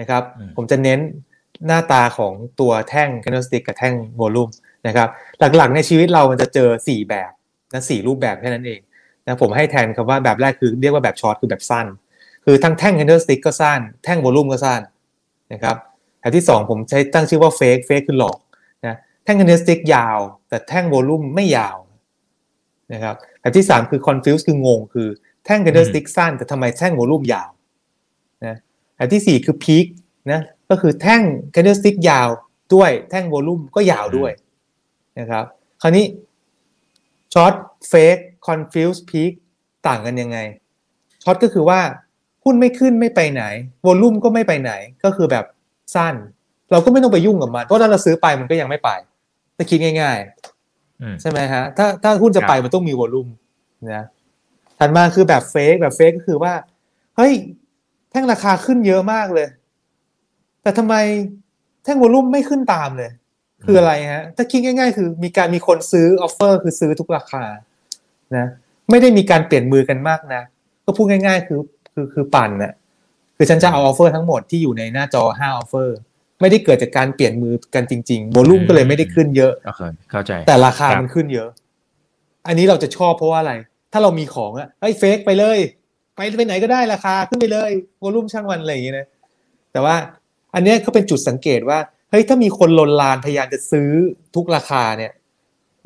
[0.00, 1.00] นะครับอืมผมจะเน้น
[1.66, 4.48] หน้าตาของตัวแท่งแคนเดลสติกกับแท่งโวลุ่ม
[4.86, 5.08] นะครับ
[5.56, 7.32] หลักๆในชีวิตเรามันจะเจอสี่แบบ
[7.72, 8.80] นะสี่รูปแบบแค่นั้นเอง
[9.26, 11.86] นะผมให้แทนคำว่าแบบแรกคือเรียกว่าแบบช็อตคือแบบสั้น
[12.44, 14.80] คือทั้งแท่ง candlestick ก็สั้นแท่ง volume ก็สั้น
[15.52, 15.76] นะครับ
[16.20, 18.38] แบบที่ 2 ผมใช้ตั้งชื่อว่า fake fake คือหลอก
[18.86, 20.18] นะแท่ง candlestick ยาว
[20.48, 21.76] แต่แท่ง volume ไม่ยาว
[22.92, 25.08] นะครับแบบที่ 3 คือ confuse คืองง คือ
[25.44, 27.50] แท่ง candlestick สั้น แต่ทำไมแท่ง volume ยาว
[28.46, 28.56] นะ
[28.96, 29.86] แบบที่ 4 คือ peak
[30.30, 30.40] นะ
[30.70, 31.22] ก็คือแท่ง
[31.54, 32.28] candlestick ยาว
[32.74, 34.32] ด้วยแท่ง volume ก็ยาวด้วย
[35.18, 35.44] นะครับ
[35.82, 36.06] คราวนี้
[37.34, 37.54] short
[37.88, 39.32] fake confuse peak
[39.86, 40.38] ต่างกันยังไง
[41.22, 41.80] short ก็คือว่า
[42.44, 43.42] หุ้นไม่ขึ้นไม่ไปไหน
[43.86, 44.72] volume ก็ไม่ไปไหน
[45.04, 45.44] ก็คือแบบ
[45.94, 46.14] สั้น
[46.70, 48.90] เราก็ไม่ต้องไปยุ่งกับมันเพราะถ้าเราซื้อไปมันก็ยังไม่ไป
[49.56, 50.18] ถ้าคิดง่าย
[51.02, 53.28] อืมๆใช่ไหมฮะ ถ้าถ้าหุ้นจะไปครับมันต้องมี volume
[53.92, 54.04] นะ
[54.78, 56.52] ถัดมาคือแบบ fake แบบ fake ก็คือว่า
[57.16, 57.32] เฮ้ย
[58.10, 59.48] แท่งราคาขึ้นเยอะมากเลย
[60.62, 60.94] แต่ทำไม
[61.84, 63.10] แท่ง volume ไม่ขึ้นตามเลย
[63.64, 67.44] คืออะไรฮะ ถ้าคิดง่าย ๆ คือมีการมีคนซื้อ offer คือซื้อทุกราคา
[68.36, 68.46] นะ
[68.90, 70.42] ไม่ได้มีการเปลี่ยนมือกันมากนะ
[70.84, 71.58] ก็พูดง่าย ๆ คือ
[71.94, 72.72] คือคือปั่นน่ะ
[73.36, 75.96] คือฉันจะเอา offer ทั้งหมดที่อยู่ในหน้าจอ5 offer
[76.40, 79.80] ไม่ได้เกิดจากการเปลี่ยนมือกันจริงๆ volume ก็เลยไม่ได้ขึ้นเยอะโอเค
[80.10, 81.48] เข้าใจ แต่ราคาครับมันขึ้นเยอะ
[82.46, 83.54] อันนี้เราจะชอบเพราะว่าอะไร
[83.92, 85.58] ถ้าเรามีของอะเฮ้ย fake ไปเลย
[86.16, 87.70] ไปไปไหนก็ได้ราคาขึ้นไปเลย
[88.02, 89.06] volume ช่างมันอะไรอย่างเงี้ยนะ
[89.72, 89.94] แต่ว่า
[90.54, 91.78] อันเนี้ยก็เป็นจุดสังเกตว่า
[92.10, 93.90] เฮ้ยถ้ามีคนลนลานพยายามจะซื้อ
[94.34, 95.12] ทุกราคาเนี่ย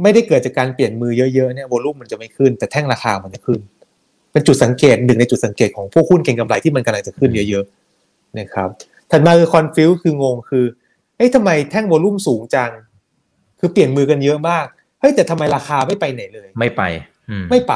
[0.03, 3.61] ไม่ได้เกิดจากการเปลี่ยนมือเยอะๆเนี่ยวอลุ่มมันจะไม่ขึ้น แต่แท่งราคามันจะขึ้น
[4.37, 8.69] เป็นจุดสังเกตหนึ่งในจุดสังเกตของพวกหุ้นเก็งกำไรที่มันกำลังจะขึ้นเยอะๆนะครับ
[9.11, 10.65] ถัดมาคือคอนฟิวคืองงคือ
[11.17, 12.71] เฮ้ยทำไมแท่งวอลุ่มสูงจัง
[13.61, 14.67] คือเปลี่ยนมือกันเยอะมาก
[15.01, 16.83] เฮ้ยแต่ทำไมราคาไม่ไปไหนเลย ไม่ไป
[17.31, 17.75] อืมไม่ไป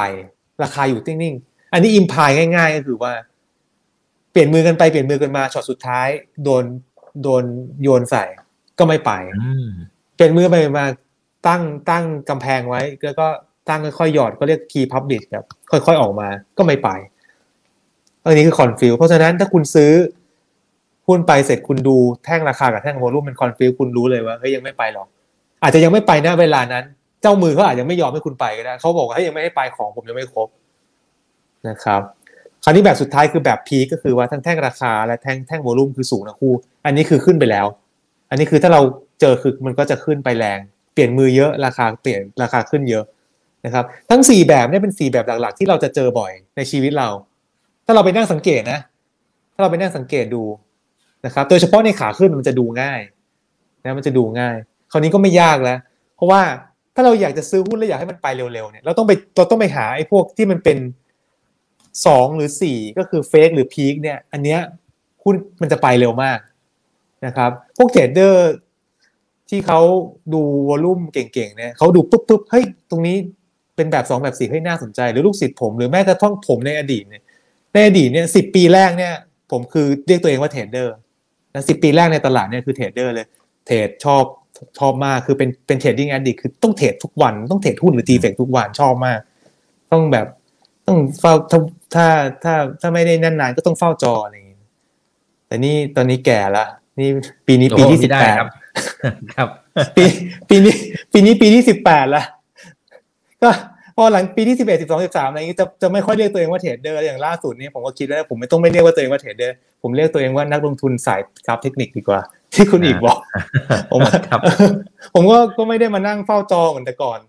[0.63, 3.13] ราคาอยู่นิ่งๆอันนี้อิมพายง่าย ๆ ก็คือว่า
[4.31, 6.07] เปลี่ยนมือกันไปเปลี่ยนมือกันมาช็อตสุดท้าย
[6.43, 6.63] โดน
[7.23, 7.43] โดน
[7.83, 8.23] โยนใส่
[8.79, 9.67] ก็ไม่ไปอืม
[10.15, 10.85] เปลี่ยนมือไปมา
[11.47, 13.27] ตั้งตั้งกำแพงไว้ แล้วก็
[13.71, 16.89] ตั้งค่อยๆหยอดก็เรียก key public แบบค่อยๆออกมาก็ไม่ไป
[18.23, 19.91] อันนี้คือ confuse เพราะฉะนั้นถ้าคุณซื้อ
[21.07, 25.07] หุ้นไปเสร็จคุณดูแท่งราคากับแท่ง volume เป็น confuse คุณรู้เลยว่าเฮ้ยยังไม่ไปหรอก
[25.63, 26.83] อาจจะยังไม่ไปนะเวลานั้น
[27.21, 30.47] เจ้ามือเขาอาจจะไม่ยอมให้คุณไปก็ได้เขาบอกว่าเฮ้ยยังไม่ให้ไปของผมยังไม่ครบ
[31.67, 32.01] นะครับ
[32.63, 36.53] คราวนี้แบบสุดท้ายคือแบบพีก็คือว่าทั้งแท่งราคาและแท่งแท่งโวลุ่มคือสูงทั้งคู่
[36.85, 37.65] อันนี้คือขึ้นไปแล้ว
[38.29, 38.81] อันนี้คือถ้าเรา
[39.21, 40.59] เจอคือมันก็จะขึ้นไปแรง
[40.93, 43.03] เปลี่ยนมือเยอะราคาเปลี่ยนราคาขึ้นเยอะ
[43.65, 47.09] นะครับทั้งสี่แบบเนี่ยเป็นสี่แบบหลักๆ ที่เราจะเจอบ่อยในชีวิตเรา
[47.85, 48.79] ถ้าเราไปนั่งสังเกตนะ
[49.53, 50.43] ถ้าเราไปนั่งสังเกตดู
[51.25, 53.01] นะครับโดยเฉพาะในขาขึ้นมันจะดูง่าย
[53.83, 54.55] นะมันจะดูง่าย
[54.91, 55.79] คราวนี้ก็ไม่ยากแล้ว
[56.15, 56.41] เพราะว่า
[56.95, 60.77] ถ้าเราอยากจะซื้อหุ้นแล้วอยากให้มันไปเร็วๆเนี่ยเราต้องไปเราต้องไปหาไอ้พวกที่มันเป็น
[62.05, 64.59] สองหรือสี่ก็คือ fake หรือ peak เนี่ยอันเนี้ย
[65.23, 66.39] หุ้นมันจะไปเร็วมาก
[67.25, 68.51] นะครับพวกเทรดเดอร์
[69.49, 69.81] ที่เขา
[70.33, 73.17] ดู volume เก่งๆเนี่ยเขาดูปุ๊บปุ๊บเฮ้ยตรงนี้
[73.81, 77.23] เป็นแบบสองแบบสี่เฮ้ยน่าสนใจ หรือลูกศิษย์ผมหรือแม้กระทั่งผมในอดีตเนี่ย
[77.73, 79.13] ในอดีตเนี่ยสิบปีแรกเนี่ย
[79.51, 80.93] ผมคือเรียกตัวเองว่าเทรดเดอร์
[81.53, 83.27] นะสิบปีแรกในตลาดเนี่ยคือเทรดเดอร์เลย
[83.65, 84.23] เทรดชอบ
[84.79, 89.19] ชอบมากคือเป็นเป็น trading addict คือต้องเทรดทุกวันต้องเทรดหุ้นหรือ TFEX ทุกวันชอบมาก
[89.91, 90.27] ต้องแบบ
[90.87, 91.59] ต้องเฝ้าถ้า
[91.93, 92.05] ถ้า
[92.43, 94.61] ถ้าถ้าไม่ได้นานๆก็ต้องเฝ้าจออะไรอย่างเงี้ย
[95.47, 96.65] แต่นี่ตอนนี้แก่ละ
[96.99, 97.09] นี่
[97.47, 98.49] ปีนี้ปีที่สิบแปดครับ
[99.35, 99.49] ครับ
[99.95, 100.03] ปี
[100.49, 100.75] ปีนี้
[101.13, 102.23] ปีนี้ปีที่สิบแปดละ
[103.43, 103.70] ก็พ
[104.01, 112.19] อหลังปีที่สิบเอ็ดสิบสองสิบสามอะไรอย่างนี้จะจะไม่ค่อยเรียกตัวเองว่าเทรดเดอร์อย่างล่าสุดนี้ผมก็คิดแล้วผมไม่ต้องไม่เรียกว่าตัวเองว่าเทรดเดอร์ผมเรียกตัวเองว่านักลงทุนสายกราฟเทคนิคดีกว่า
[112.53, 113.17] ที่คุณอีกบอก
[113.91, 114.01] ผม
[115.13, 117.19] ผมก็ก็ไม่ได้มานั่งเฝ้าจอเหมือนแต่ก่อน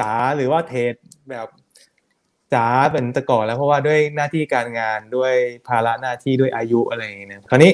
[0.00, 0.94] จ๋าหรือว่าเทรด
[1.30, 1.46] แบบ
[2.54, 5.34] จ๋าเป็นแต่ก่อนแล้วเพราะว่าด้วยหน้าที่การงานด้วย
[5.68, 7.72] ภาระหน้าที่ด้วยอายุอะไรอย่างเงี้ยคราวนี้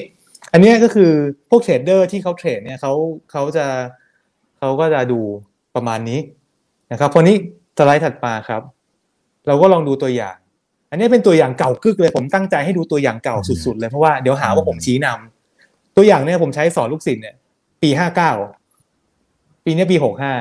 [0.51, 1.11] อันนี้ก็คือ
[1.49, 2.93] พวกเทรดเดอร์ที่เขาเทรดเนี่ยเขา
[3.31, 3.65] เขาจะ
[4.59, 5.19] เขาก็จะดู
[5.75, 6.19] ประมาณนี้
[6.91, 7.35] นะครับพอนี้
[7.77, 8.61] สไลด์ถัดมาครับ
[9.47, 10.35] เราก็ลองดูตัวอย่าง
[10.89, 17.35] อันนี้เป็นตัวอย่างเก่ากึกเลย ผมตั้งใจให้ดูตัวอย่างเก่าสุดๆเลยเพราะว่าเดี๋ยวหาว่าผมชี้นำตัวอย่างเนี่ยผมใช้สอนลูกศิษย์เนี่ย
[17.81, 18.31] ปีห้าเก้า
[19.65, 20.33] ปีนี้ปีหกห้า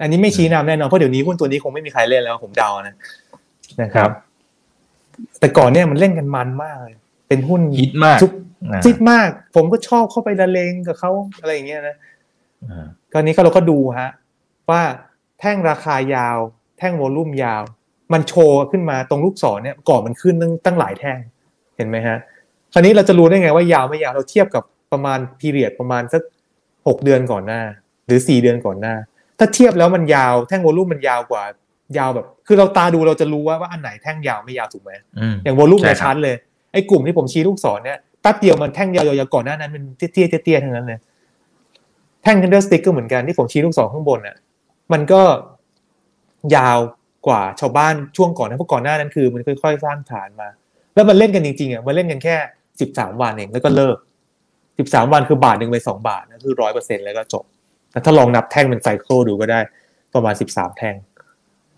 [0.00, 2.94] อันนี้ไม่ชี้นำแน่นอนเพราะเดี๋ยวนี้หุ้นตัวนี้คงไม่มีใครเล่นแล้วผมเดานะ
[3.82, 4.10] นะครับ
[5.40, 6.96] แต่ก่อนเนี่ยมันเล่นกันมันมากเลย
[7.28, 8.18] เป็นหุ้นฮิตมาก
[8.86, 11.10] ฮิตมาก ผมก็ชอบเข้าไปละเลงกับเขา
[11.40, 11.96] อะไรอย่างเงี้ยนะ
[13.12, 14.10] กรณีก็เราก็ดูฮะ
[14.70, 14.82] ว่า
[15.40, 16.38] แท่งราคายาว
[16.78, 17.62] แท่งโวลุ่มยาว
[18.12, 21.18] มันโชว์ขึ้นมาตรงลูกศรเนี่ยก่อนมันขึ้นตั้งตั้งหลายแท่ง
[21.76, 22.16] เห็นไหมฮะ
[22.72, 24.62] คราวนี้เราจะรู้ได้ไงว่ายาวไม่ยาวเราเทียบกับ
[24.92, 26.22] ประมาณพีเรียดประมาณสัก
[26.86, 27.62] หกเดือนก่อนหน้า
[28.06, 28.94] หรือสี่เดือนก่อนหน้า
[29.38, 31.42] ถ้าเทียบแล้วมันยาวแท่งโวลุ่มมันยาวกว่า
[31.98, 34.90] ยาวแบบ คือเราตาดูเราจะรู้ว่าว่าอันไหนแท่งยาวไม่ยาวถูกไหม
[35.44, 36.36] อย่างโวลุ่มในชั้นเลย
[36.72, 40.98] ไอ้กลุ่มที่ผมชี้ลูกศรเนี่ยแป๊บเดียวมันแท่งยาวๆก่อนหน้านั้นมันเตี้ยๆเตี้ยๆทั้งนั้นเลย
[42.22, 44.36] แท่ง candlestick ก็เหมือนกันที่ผมชี้ลูกศรข้างบนอะ
[44.92, 45.22] มันก็
[46.56, 46.78] ยาว
[47.26, 50.48] กว่าชาวบ้านช่วงก่อนนะเพราะก่อนหน้านั้นคือมันค่อย ๆ สร้างฐานมา
[50.94, 52.36] แล้วมันเล่นกันจริงๆอะมันเล่นกันแค่
[52.80, 53.96] สิบสามวันเองแล้วก็เลิก
[54.78, 57.44] สิบสามวันคือบาทหนึ่งไปสองบาทนะคือร้อยเปอร์เซ็นแล้วก็จบ
[58.04, 59.60] ถ้าลองนับแท่งเป็น cycle ดูก็ได้
[60.14, 60.94] ประมาณสิบสามแท่ง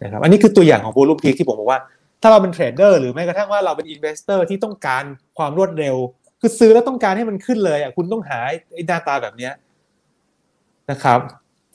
[0.02, 1.80] นะครับอันนี้คือตัวอย่างของ volume peak ที่ผมบอกว่า
[2.22, 5.04] ถ้าเราเป็นเทรดเดอร์หรือแม้กระทั่งว่าเราเป็น investor ที่ต้องการ
[5.38, 5.96] ความรวดเร็ว
[6.40, 8.38] คือซื้อแล้วต้องการให้มันขึ้นเลยอะคุณต้องหา
[8.74, 9.52] ไอ้หน้าตาแบบเนี้ย
[10.90, 11.20] นะครับ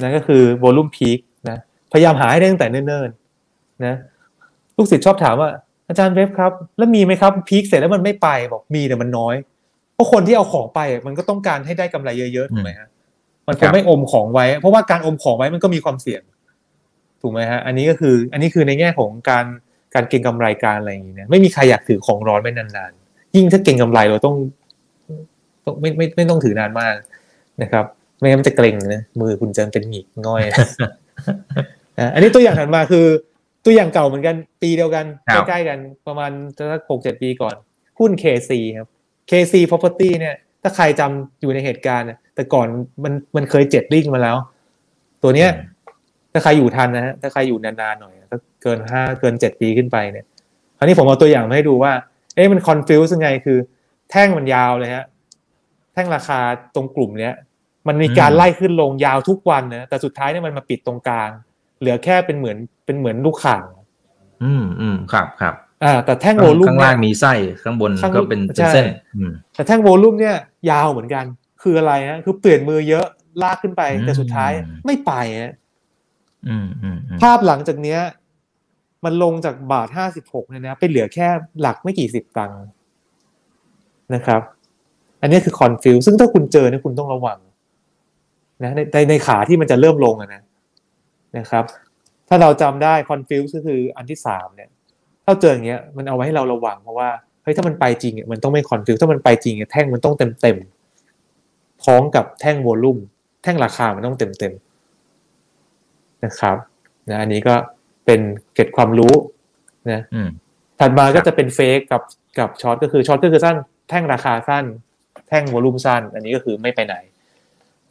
[0.04, 1.58] นั่นก็คือโวลูมพีคนะ
[1.92, 3.96] พยายามหาให้ได้ตั้งแต่เนิ่นๆนะ
[4.78, 5.50] ลูกศิษย์ชอบถามว่า
[5.88, 9.36] อาจารย์เว็บครับ แล้วมีไหมครับพีคเสร็จแล้วมันไม่ไปบอกมีแต่มันน้อย
[9.94, 12.88] เพราะคนที่เอาของไปมันก็ต้องการให้ได้กำไรเยอะๆถูกไหมฮะ
[13.48, 16.22] มันคงไม่อมของไว้ เพราะว่าการอมของไว้มันก็มีความเสี่ยง
[17.22, 19.46] ถูกไหมฮะ อันนี้ก็คืออันนี้คือในแง่ของการ
[19.94, 24.36] การเก็งกำไรการอะไรอย่างเงี้ยไม่มีใครอยากถือของร้อนไม่นานๆยิ่งถ้าเก็งกำไรเราต้อง
[25.66, 26.96] ต้องไม่ไม่ไม่ต้องถือนานมาก
[27.62, 27.86] นะครับ
[28.18, 30.42] ไม่งั้นมันจะเกร็งนะมือคุณจะเป็นหงิกง่อย
[32.14, 33.06] อันนี้ตัวอย่างถัดมาคือ
[33.66, 35.06] ตัวอย่างเก่าเหมือนกันปีเดียวกัน
[35.48, 37.56] ใกล้ๆกันประมาณสักหกเจ็ดปีก่อน
[38.00, 38.88] หุ้น KC ครับ
[39.30, 42.68] KC Property เนี่ย ถ้าใครจำอยู่ในเหตุการณ์แต่ก่อน
[43.04, 44.38] มันมันเคยเจ็ดริ่งมาแล้ว
[45.24, 45.50] ตัวเนี้ย
[46.34, 50.26] ถ้าใครอยู่ทันนะฮะถ้าใครอยู่นานๆหน่อยก็เกินห้าเกินเจ็ดปีขึ้นไปเนี่ย
[50.78, 51.94] คราวนี้ผมเอาตัวอย่างมาให้ดูว่า
[52.36, 53.58] เอ๊ะมันคอนฟิวส์ยังไงคือ
[54.12, 55.06] แท่งมันยาวเลยฮะ
[55.94, 56.40] แท่งราคา
[56.76, 57.34] ตรงกลุ่มเนี้ย
[57.88, 61.30] มันมีการไล่ขึ้นลงยาวทุกวันนะแต่สุดท้ายเนี่ยมันมาปิดตรงกลาง
[61.80, 63.64] เหลือแค่เป็นเหมือนเป็นเหมือนลูกข่าง
[64.44, 68.40] อืมอืมครับครับอ่าแต่แท่งโวลุ่มข้างล่างมีไส้ข้างบนก็เป็น
[68.74, 68.86] เส้น
[69.56, 70.36] แต่แท่งโวลุ่มเนี่ย
[70.70, 71.26] ยาวเหมือนกัน
[71.62, 73.06] คืออะไรฮะคือเปลี่ยนมือเยอะ
[73.44, 74.52] ลากขึ้นไป แต่สุดท้าย
[74.86, 75.12] ไม่ไป
[75.42, 75.54] ฮะ
[77.22, 78.00] ภาพหลังจากเนี้ย
[79.06, 81.28] มันลงจากบาทห้าสิบหกเนี่ยนะไปเหลือแค่
[81.62, 82.64] หลักไม่กี่สิบตังค์
[84.14, 84.42] นะครับ
[85.22, 87.38] อันนี้คือ confuse ซึ่งถ้าคุณเจอเนี่ยคุณต้องระวัง
[88.64, 90.42] นะในในขาที่มันจะเริ่มลงนะ
[91.38, 91.64] นะครับ
[92.28, 94.70] ถ้าเราจำได้ confuse ก็คืออันที่สามเนี่ย
[95.26, 97.10] ถ้าเจออย่างเงี้ยมันเอาไว้ให้เราระวังเพราะว่า
[97.44, 100.58] เฮ้ยถ้ามันไปจริงมันต้องไม่ confuse ถ้ามันไปจริงแท่งมันต้องเต็มเต็ม
[101.84, 102.98] พร้อมกับแท่ง volume
[103.44, 104.54] แท่งราคามันต้องเต็มเต็ม
[106.26, 106.58] นะครับ
[107.10, 107.56] นะอันนี้ก็
[108.06, 108.20] เป็น
[108.54, 109.14] เก็บความรู้
[109.92, 110.02] นะ
[110.80, 112.02] ถัดมาก็จะเป็น fake กับ
[112.40, 113.56] กับ short ก็คือ short ก็คือสั้น
[113.90, 114.66] แท่งราคาสั้น
[115.28, 116.96] แท่ง volume สั้น อันนี้ก็คือไม่ไปไหน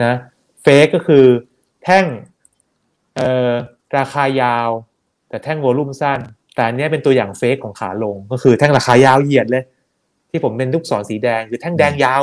[0.04, 0.14] นะ
[0.62, 1.24] fake ก็คือ
[1.84, 2.04] แท่ง
[3.16, 3.52] เออ
[3.98, 4.68] ราคายาว
[5.28, 6.20] แต่แท่งวอลุ่มสั้น
[6.54, 9.64] แต่อันนี้เป็นตัวอย่างเฟกของขาลง ก็คือแท่งราคายาวเหยียดเลย
[10.30, 12.22] ที่ผมเป็นลูกศรสีแดงคือแท่งแดงยาว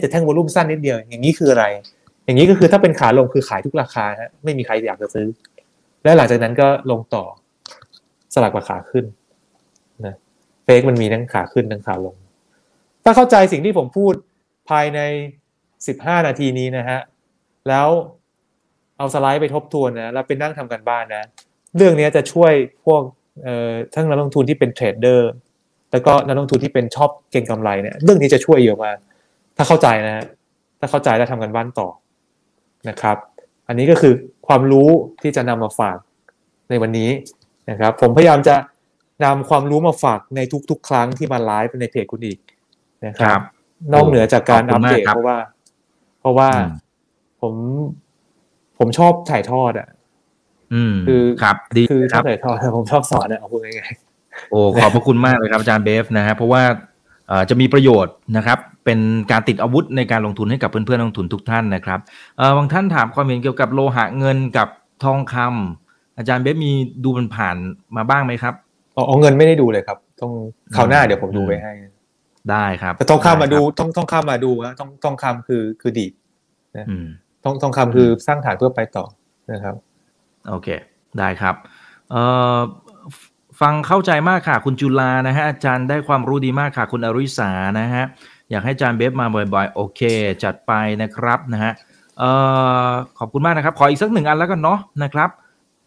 [0.00, 1.64] แต่แท่งวอลุ่มสั้นนิดเดียวอย่างนี้คืออะไร
[2.24, 5.26] อย่างนี้ก็คือถ้าเป็นขาลงคือขายทุกราคาฮะไม่มีใครอยากจะซื้อ
[6.04, 7.24] และหลังจากนั้นก็ลงต่อ
[8.34, 9.04] สลักราคาขึ้น
[10.06, 10.14] นะ
[10.64, 12.14] เฟกมันมีทั้งขาขึ้นทั้งขาลง
[13.04, 14.14] ถ้าเข้าใจสิ่งที่ผมพูด
[14.70, 15.00] ภายใน
[15.86, 16.98] สิบห้านาทีนี้นะฮะ
[17.68, 17.88] แล้ว
[18.98, 21.24] เอาสไลด์ไปทบทวนนะแล้วเป็นนั่งทำการบ้านนะ
[21.76, 22.52] เรื่องนี้จะช่วย
[22.84, 23.02] พวก
[23.44, 25.30] เอ่อทั้งนักลงทุนที่เป็นเทรดเดอร์
[25.92, 28.96] แล้วก็นักลงทุนที่เป็นชอบเก็งกำไรเนี่ยเรื่องนี้จะช่วยเยอะมาก
[29.56, 30.24] ถ้าเข้าใจนะ
[30.80, 31.88] ถ้าเข้าใจแล้วทำการบ้านต่อ
[32.88, 33.16] นะครับ
[33.68, 34.14] อันนี้ก็คือ
[34.46, 34.88] ความรู้
[35.22, 35.98] ที่จะนำมาฝาก
[36.70, 37.10] ในวันนี้
[37.70, 38.56] นะครับ ผมพยายามจะ
[39.24, 40.40] นำความรู้มาฝากใน
[40.70, 42.38] ทุก ๆ ครั้งที่มาไลฟ์ในเพจคุณอีก
[43.06, 43.40] นะครับ
[43.94, 45.38] นอกเหนือจากการขอบคุอัปณมากเดตครับเพราะว่า
[46.20, 46.70] เพราะว่าอืม
[47.46, 47.56] ผม
[48.78, 49.88] ผมชอบถ่ายทอดอะ
[50.74, 53.96] อืมคือครับดีคือชคอรับบถ่ายทอดแต่ผมชอบสอนอะเอาพูดง่าย
[54.50, 56.62] โอ้ขอบพระคุณมากเลยครับอาจารย์เบฟนะฮะเพราะว่า
[57.28, 58.98] เอ่อจะมีประโยชน์นะครับเป็น
[59.30, 62.00] การติดอาวุธในการลงทุนให้กับเพื่อนๆนักลงทุนทุกท่านนะครับ
[62.36, 64.68] เอ่อบางท่านถามความเห็นเกี่ยวกับโลหะเงินกับ
[65.04, 66.72] ทองคำอาจารย์เบฟมี
[67.04, 67.56] ดูมันผ่าน
[67.96, 70.32] มาบ้างไหมครับๆเอาเอาเงินไม่ได้ดูเลยครับ ต้อง
[70.76, 71.72] คราวหน้าอืมเดี๋ยวผมดูไว้ให้
[72.50, 76.12] ได้ครับแต่ต้องข้ามมาดูไครับต้องต้องข้ามมาดูนะต้องต้องข้ามคือคือดีด
[76.90, 76.96] อื
[77.46, 79.04] มต้องต้องคำคือสร้างฐานเพื่อไปต่อ
[79.52, 79.74] นะครับ
[80.48, 80.68] โอเค
[81.18, 81.54] ได้ครับ
[82.10, 82.22] เอ่
[82.56, 82.58] อ
[83.14, 83.16] ฟ
[83.60, 88.04] ฟังเข้าใจมากค่ะ คุณจุลานะฮะอาจารย์ได้ความรู้ดีมากค่ะ คุณอริสานะฮะ
[88.50, 90.00] อยากให้อาจารย์เบฟมาบ่อยๆ โอเค
[90.44, 90.72] จัดไป
[91.02, 91.72] นะครับนะฮะ
[92.18, 92.30] เอ่
[92.88, 95.30] อขอบคุณมากนะครับ ขออีกสักหนึ่งอันแล้วกันเนาะนะครับ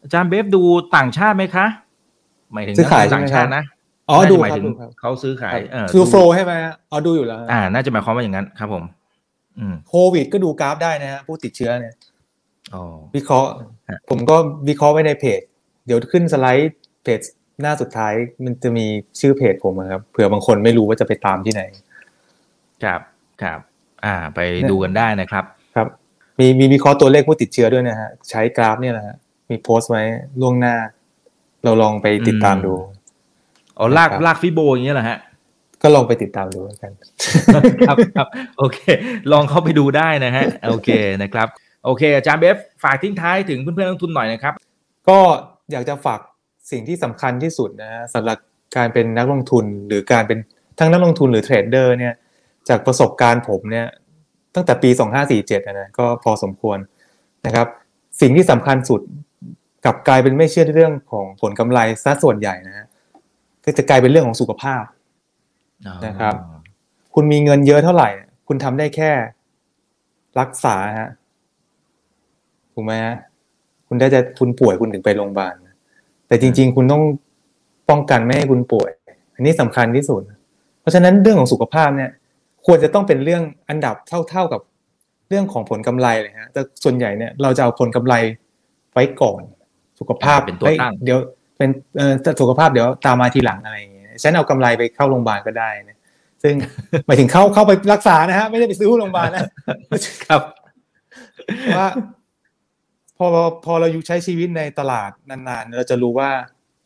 [0.03, 0.61] อาจารย์เบฟดู
[0.95, 1.65] ต่างชาติไหมคะ
[2.53, 3.63] หมายถึงซื้อขายนักลงทุนต่างชาติใช่ไหมนะ
[4.09, 8.98] อ๋อน่าจะดูหมายครับถึงดูครับเขาซื้อขายเออคือดูโฟลใช่ไหมฮะอ๋อดูอยู่แล้วอ่า น่าจะหมายความว่าอย่างนั้นครับผมอืม
[9.89, 11.95] โควิดก็ดูกราฟได้นะฮะผู้ติดเชื้อเนี่ย
[12.73, 12.83] อ๋อ
[13.15, 13.51] วิเคราะห์
[13.89, 14.35] ฮะผมก็
[14.67, 15.41] วิเคราะห์ไว้ในเพจ
[15.85, 17.21] เดี๋ยวขึ้นสไลด์เพจ
[17.61, 18.85] หน้าสุดท้ายมันจะมี
[19.19, 21.63] ชื่อเพจผมอะครับเผื่อบางคนไม่รู้ว่าจะไปตามที่ไหน
[22.83, 23.01] ครับ
[23.41, 23.59] ครับ
[24.05, 24.39] อ่า ไป
[24.69, 25.43] ดูกันได้นะครับ
[25.75, 25.87] ครับ
[26.39, 29.15] มีมีวิเคราะห์ตัวเลขผู้ติดเชื้อด้วยนะฮะใช้กราฟเนี่ยแหละฮะ
[29.49, 30.03] มีโพสต์ไว้
[30.41, 30.75] ล่วงหน้า
[31.63, 32.73] เราลองไปติดตามดู
[33.77, 35.17] อ๋อลากครับลากฟิโบอย่างเงี้ยเหรอฮะ
[35.81, 36.91] ก็ลองไปติดตามดูแล้วกัน
[37.53, 37.55] ค
[37.89, 38.27] รับครับ
[38.57, 38.79] โอเค
[39.31, 40.89] ลองเข้าไปดูได้นะฮะ โอเค
[41.23, 41.47] นะครับ
[41.85, 44.53] โอเค อาจารย์เบฟฝากทิ้งท้ายถึงเพื่อนๆนักลงทุนหน่อยนะครับ
[45.09, 45.17] ก็
[45.71, 46.19] อยากจะฝาก
[46.71, 48.37] สิ่งที่สำคัญที่สุดนะฮะสำหรับ
[48.77, 50.37] การเป็นนักลงทุนหรือการเป็น
[50.79, 52.13] ทั้งนักลงทุนหรือเทรดเดอร์เนี่ย
[52.69, 53.87] จากประสบการณ์ผมเนี่ย
[54.55, 54.89] ตั้งแต่ปี
[55.29, 56.77] 2547นะนะก็พอสมควร
[57.45, 57.67] นะครับ
[58.21, 59.01] สิ่งที่สำคัญสุด
[59.85, 62.85] กลับกลายเป็นไม่เชื่อเรื่องของผลกำไรซะส่วนใหญ่นะฮะ
[63.65, 64.83] ก็จะกลายเป็นเรื่องของสุขภาพ
[66.05, 66.35] นะครับ
[67.15, 68.09] คุณมีเงินเยอะเท่าไหร่
[68.47, 69.11] คุณทำได้แค่
[70.39, 71.09] รักษาฮะ
[72.73, 73.15] ถูกไหมฮะ
[73.87, 75.53] คุณได้จะคุณป่วยคุณถึงไปโรงพยาบาล
[76.27, 77.03] แต่จริง ๆ คุณต้อง
[77.89, 78.91] ป้องกันไม่ให้คุณป่วย
[79.35, 80.21] อันนี้สำคัญที่สุด
[80.81, 82.11] เพราะฉะนั้นเรื่องของสุขภาพเนี่ย
[82.65, 83.95] ควรจะต้องเป็นเรื่องอันดับ
[84.29, 84.61] เท่าๆกับ
[85.29, 88.13] เรื่องของผลกำไรเลยฮะแต่ส่วนใหญ่เนี่ยเราจะเอาผลกำไร
[88.93, 89.41] ไว้ก่อน
[89.99, 91.19] สุขภาพเป็นตัวฮ้ยตั้งเดี๋ยว
[91.57, 95.97] เป็นเอ่อสุขภาพเดี๋ยวตามมาทีหลังอะไรอย่างเงี้ย ฉันเอากำไรไปเข้าโรงพยาบาลก็ได้นะ
[96.43, 96.53] ซึ่ง
[97.05, 99.43] หมายถึงเข้าเข้าไปรักษานะฮะไม่ได้ไปซื้อหุ้นโรงพยาบาลนะ
[100.25, 100.41] ครับ
[101.77, 101.87] ว่า
[103.17, 103.27] พอ
[103.65, 106.29] พอเราอยู่ใช้ชีวิตในตลาดนานๆ เราจะรู้ว่า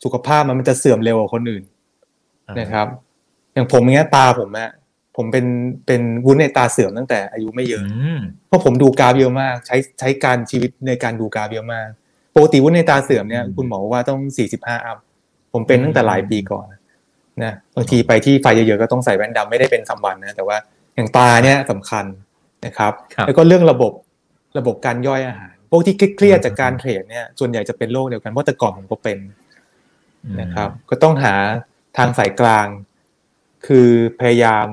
[0.04, 1.64] สุขภาพมันมันจะเสื่อมเร็วกว่าคนอื่น
[2.60, 2.86] นะครับ
[3.52, 4.70] อย่างผมอย่างเงี้ยตาผมอะ
[5.16, 5.46] ผมเป็น
[5.86, 11.88] เป็นวุ้นในตาเสื่อมตั้งแต่อายุไม่เยอะอืมเพราะผมดูกราฟเยอะมาก ใช้ใช้การชีวิตในการดูกราฟเยอะมาก
[12.34, 14.98] ปกติวุ้นในตาเสื่อมเนี่ยอืมคุณหมอบอกว่าต้องสี่สิบห้าอัพ
[15.52, 16.64] ผมเป็นตั้งแต่หลายอืมปีก่อน
[17.42, 20.56] นะบางทีไปที่ไฟเยอะๆก็ต้องใส่แว่นดำไม่ได้เป็นสามวันนะแต่ว่า
[20.96, 22.04] อย่างตาเนี่ยสำคัญ
[22.66, 23.92] นะครับครับ แล้วก็เรื่องระบบ
[24.58, 29.18] ระบบการย่อยอาหาร พวกที่เครียดๆจากการเทรดเนี่ยส่วนใหญ่จะเป็นโรคเดียวกันเพราะแต่ก่อนผมก็เป็น
[30.40, 31.34] นะครับ ก็ต้องหา
[31.96, 32.66] ทางสายกลาง
[33.66, 33.88] คือ
[34.20, 34.66] พยายาม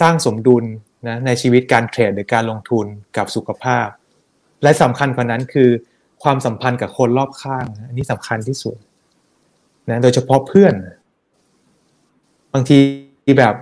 [0.00, 0.64] สร้างสมดุล
[1.08, 3.86] นะในชีวิตการเทรดหรือการลงทุนกับสุขภาพ
[4.62, 5.70] และสำคัญกว่านั้นคือ
[6.22, 8.76] ความสัมพันธ์กับคนรอบข้างนะอันนี้สำคัญที่สุด
[9.90, 10.74] นะโดยเฉพาะเพื่อน
[12.54, 12.76] บางที
[13.38, 13.54] แบบ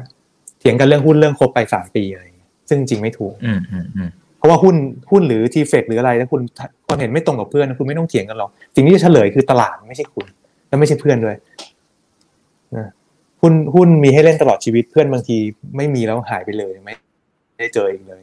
[0.58, 4.76] เถียงกันเรื่องหุ้นเรื่องครบไปสามปีอะไรอย่างเงี้ยซึ่งจริงไม่ถูกอืมอืมอืมเพราะว่าหุ้น
[5.10, 6.40] หุ้นหรือทีเฟกหรืออะไรถ้าคุณ
[6.86, 10.26] ความเห็นไม่ตรงกับเพื่อนคุณไม่ต้องเถียงกันหรอกสิ่งที่จะเฉลยคือตลาดไม่ใช่คุณ
[10.68, 11.36] และไม่ใช่เพื่อนด้วย
[12.76, 12.88] นะ
[13.42, 15.36] หุ้นหุ้นมีให้เล่นตลอดชีวิตเพื่อนบางที
[15.76, 16.94] ไม่มีแล้วหายไปเลยไม่
[17.58, 18.22] ได้เจออีกเลย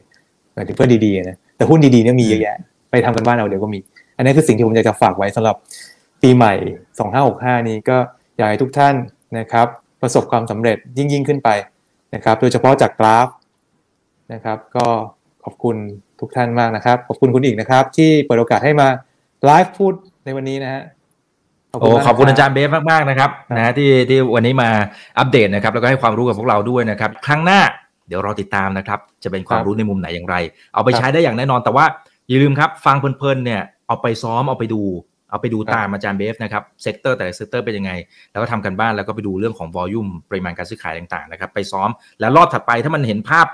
[0.53, 2.57] หมายถึงเพื่อนดีๆนะแต่หุ้นดีๆเนี่ยมีเยอะแยะ
[2.91, 3.79] ไปทำกันบ้านเอาเดี๋ยวก็มี
[4.17, 5.55] อันนี้คือสิ่งที่ผมอยากจะฝากไว้สำหรับ
[6.21, 6.53] ปีใหม่
[7.11, 7.97] 2565 นี้ก็
[8.37, 8.95] อยากให้ทุกท่าน
[9.39, 9.67] นะครับ
[10.01, 11.49] ประสบความสำเร็จยิ่งยิ่งๆขึ้นไป
[12.15, 13.27] นะครับ โดยเฉพาะจากกราฟ
[14.33, 14.85] นะครับ ก็
[15.43, 15.75] ขอบคุณ
[16.19, 18.87] ทุกท่านมากนะครับ ขอบคุณคุณอีกนะครับ ที่เปิดโอกาสให้มา
[19.45, 19.93] ไลฟ์พูด
[20.25, 20.81] ในวันนี้นะฮะ
[21.69, 24.69] โอ้มกขอบคุณอาจารย์นะเบฟมากๆนะครับครับนะฮะที่ที่วันนี้มา
[25.19, 27.61] อัปเดตนะครับ แล้วก็ให้ความรู้กับพวกเราด้วยนะครับ ครั้งหน้า
[28.07, 30.35] เดี๋ยวรอติดตามนะครับ จะเป็นความรู้ในมุมไหนอย่างไร
[30.73, 31.85] เอาไปใช้ได้อย่างแน่นอนแต่ว่า
[32.27, 34.81] อย่าลืมครับ ฟังเพลินๆเนี่ยเอาไปซ้อมเอาไปดู
[35.29, 37.91] เอาไปดูตามอาจารย์เบฟนะครับ sector แต่ละ sector เป็นยังไง
[38.31, 43.47] แล้วก็ทำการบ้านแล้วก็ไปดูเรื่องของ volume ปริมาณการซื้อขายต่างๆนะครับไปซ้อมแล้วรอบถัดไปถ้ามันเห็นภาพ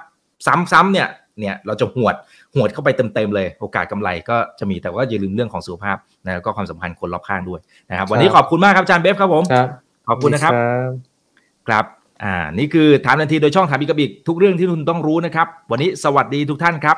[0.47, 1.07] ซ้ำๆเนี่ย
[1.39, 2.15] เนี่ยเราจะหวด
[2.55, 7.59] หวดเข้าไปเต็มๆเลย โอกาสกำไรก็จะมีแต่ว่าอย่าลืมเรื่องของสุขภาพนะแล้วก็ความสัมพันธ์คนรอบข้างด้วย
[7.89, 9.67] นะครับ วันนี้ขอบคุณมากครับอาจารย์เบฟครับผมครับ
[10.09, 10.53] ขอบคุณนะครับ
[11.67, 11.85] ครับ
[12.23, 16.97] อ่านี่คือถามทันทีโดยช่องถามอีกกับอีกทุกเรื่องที่คุณต้องรู้นะครับ วันนี้สวัสดีทุกท่านครับ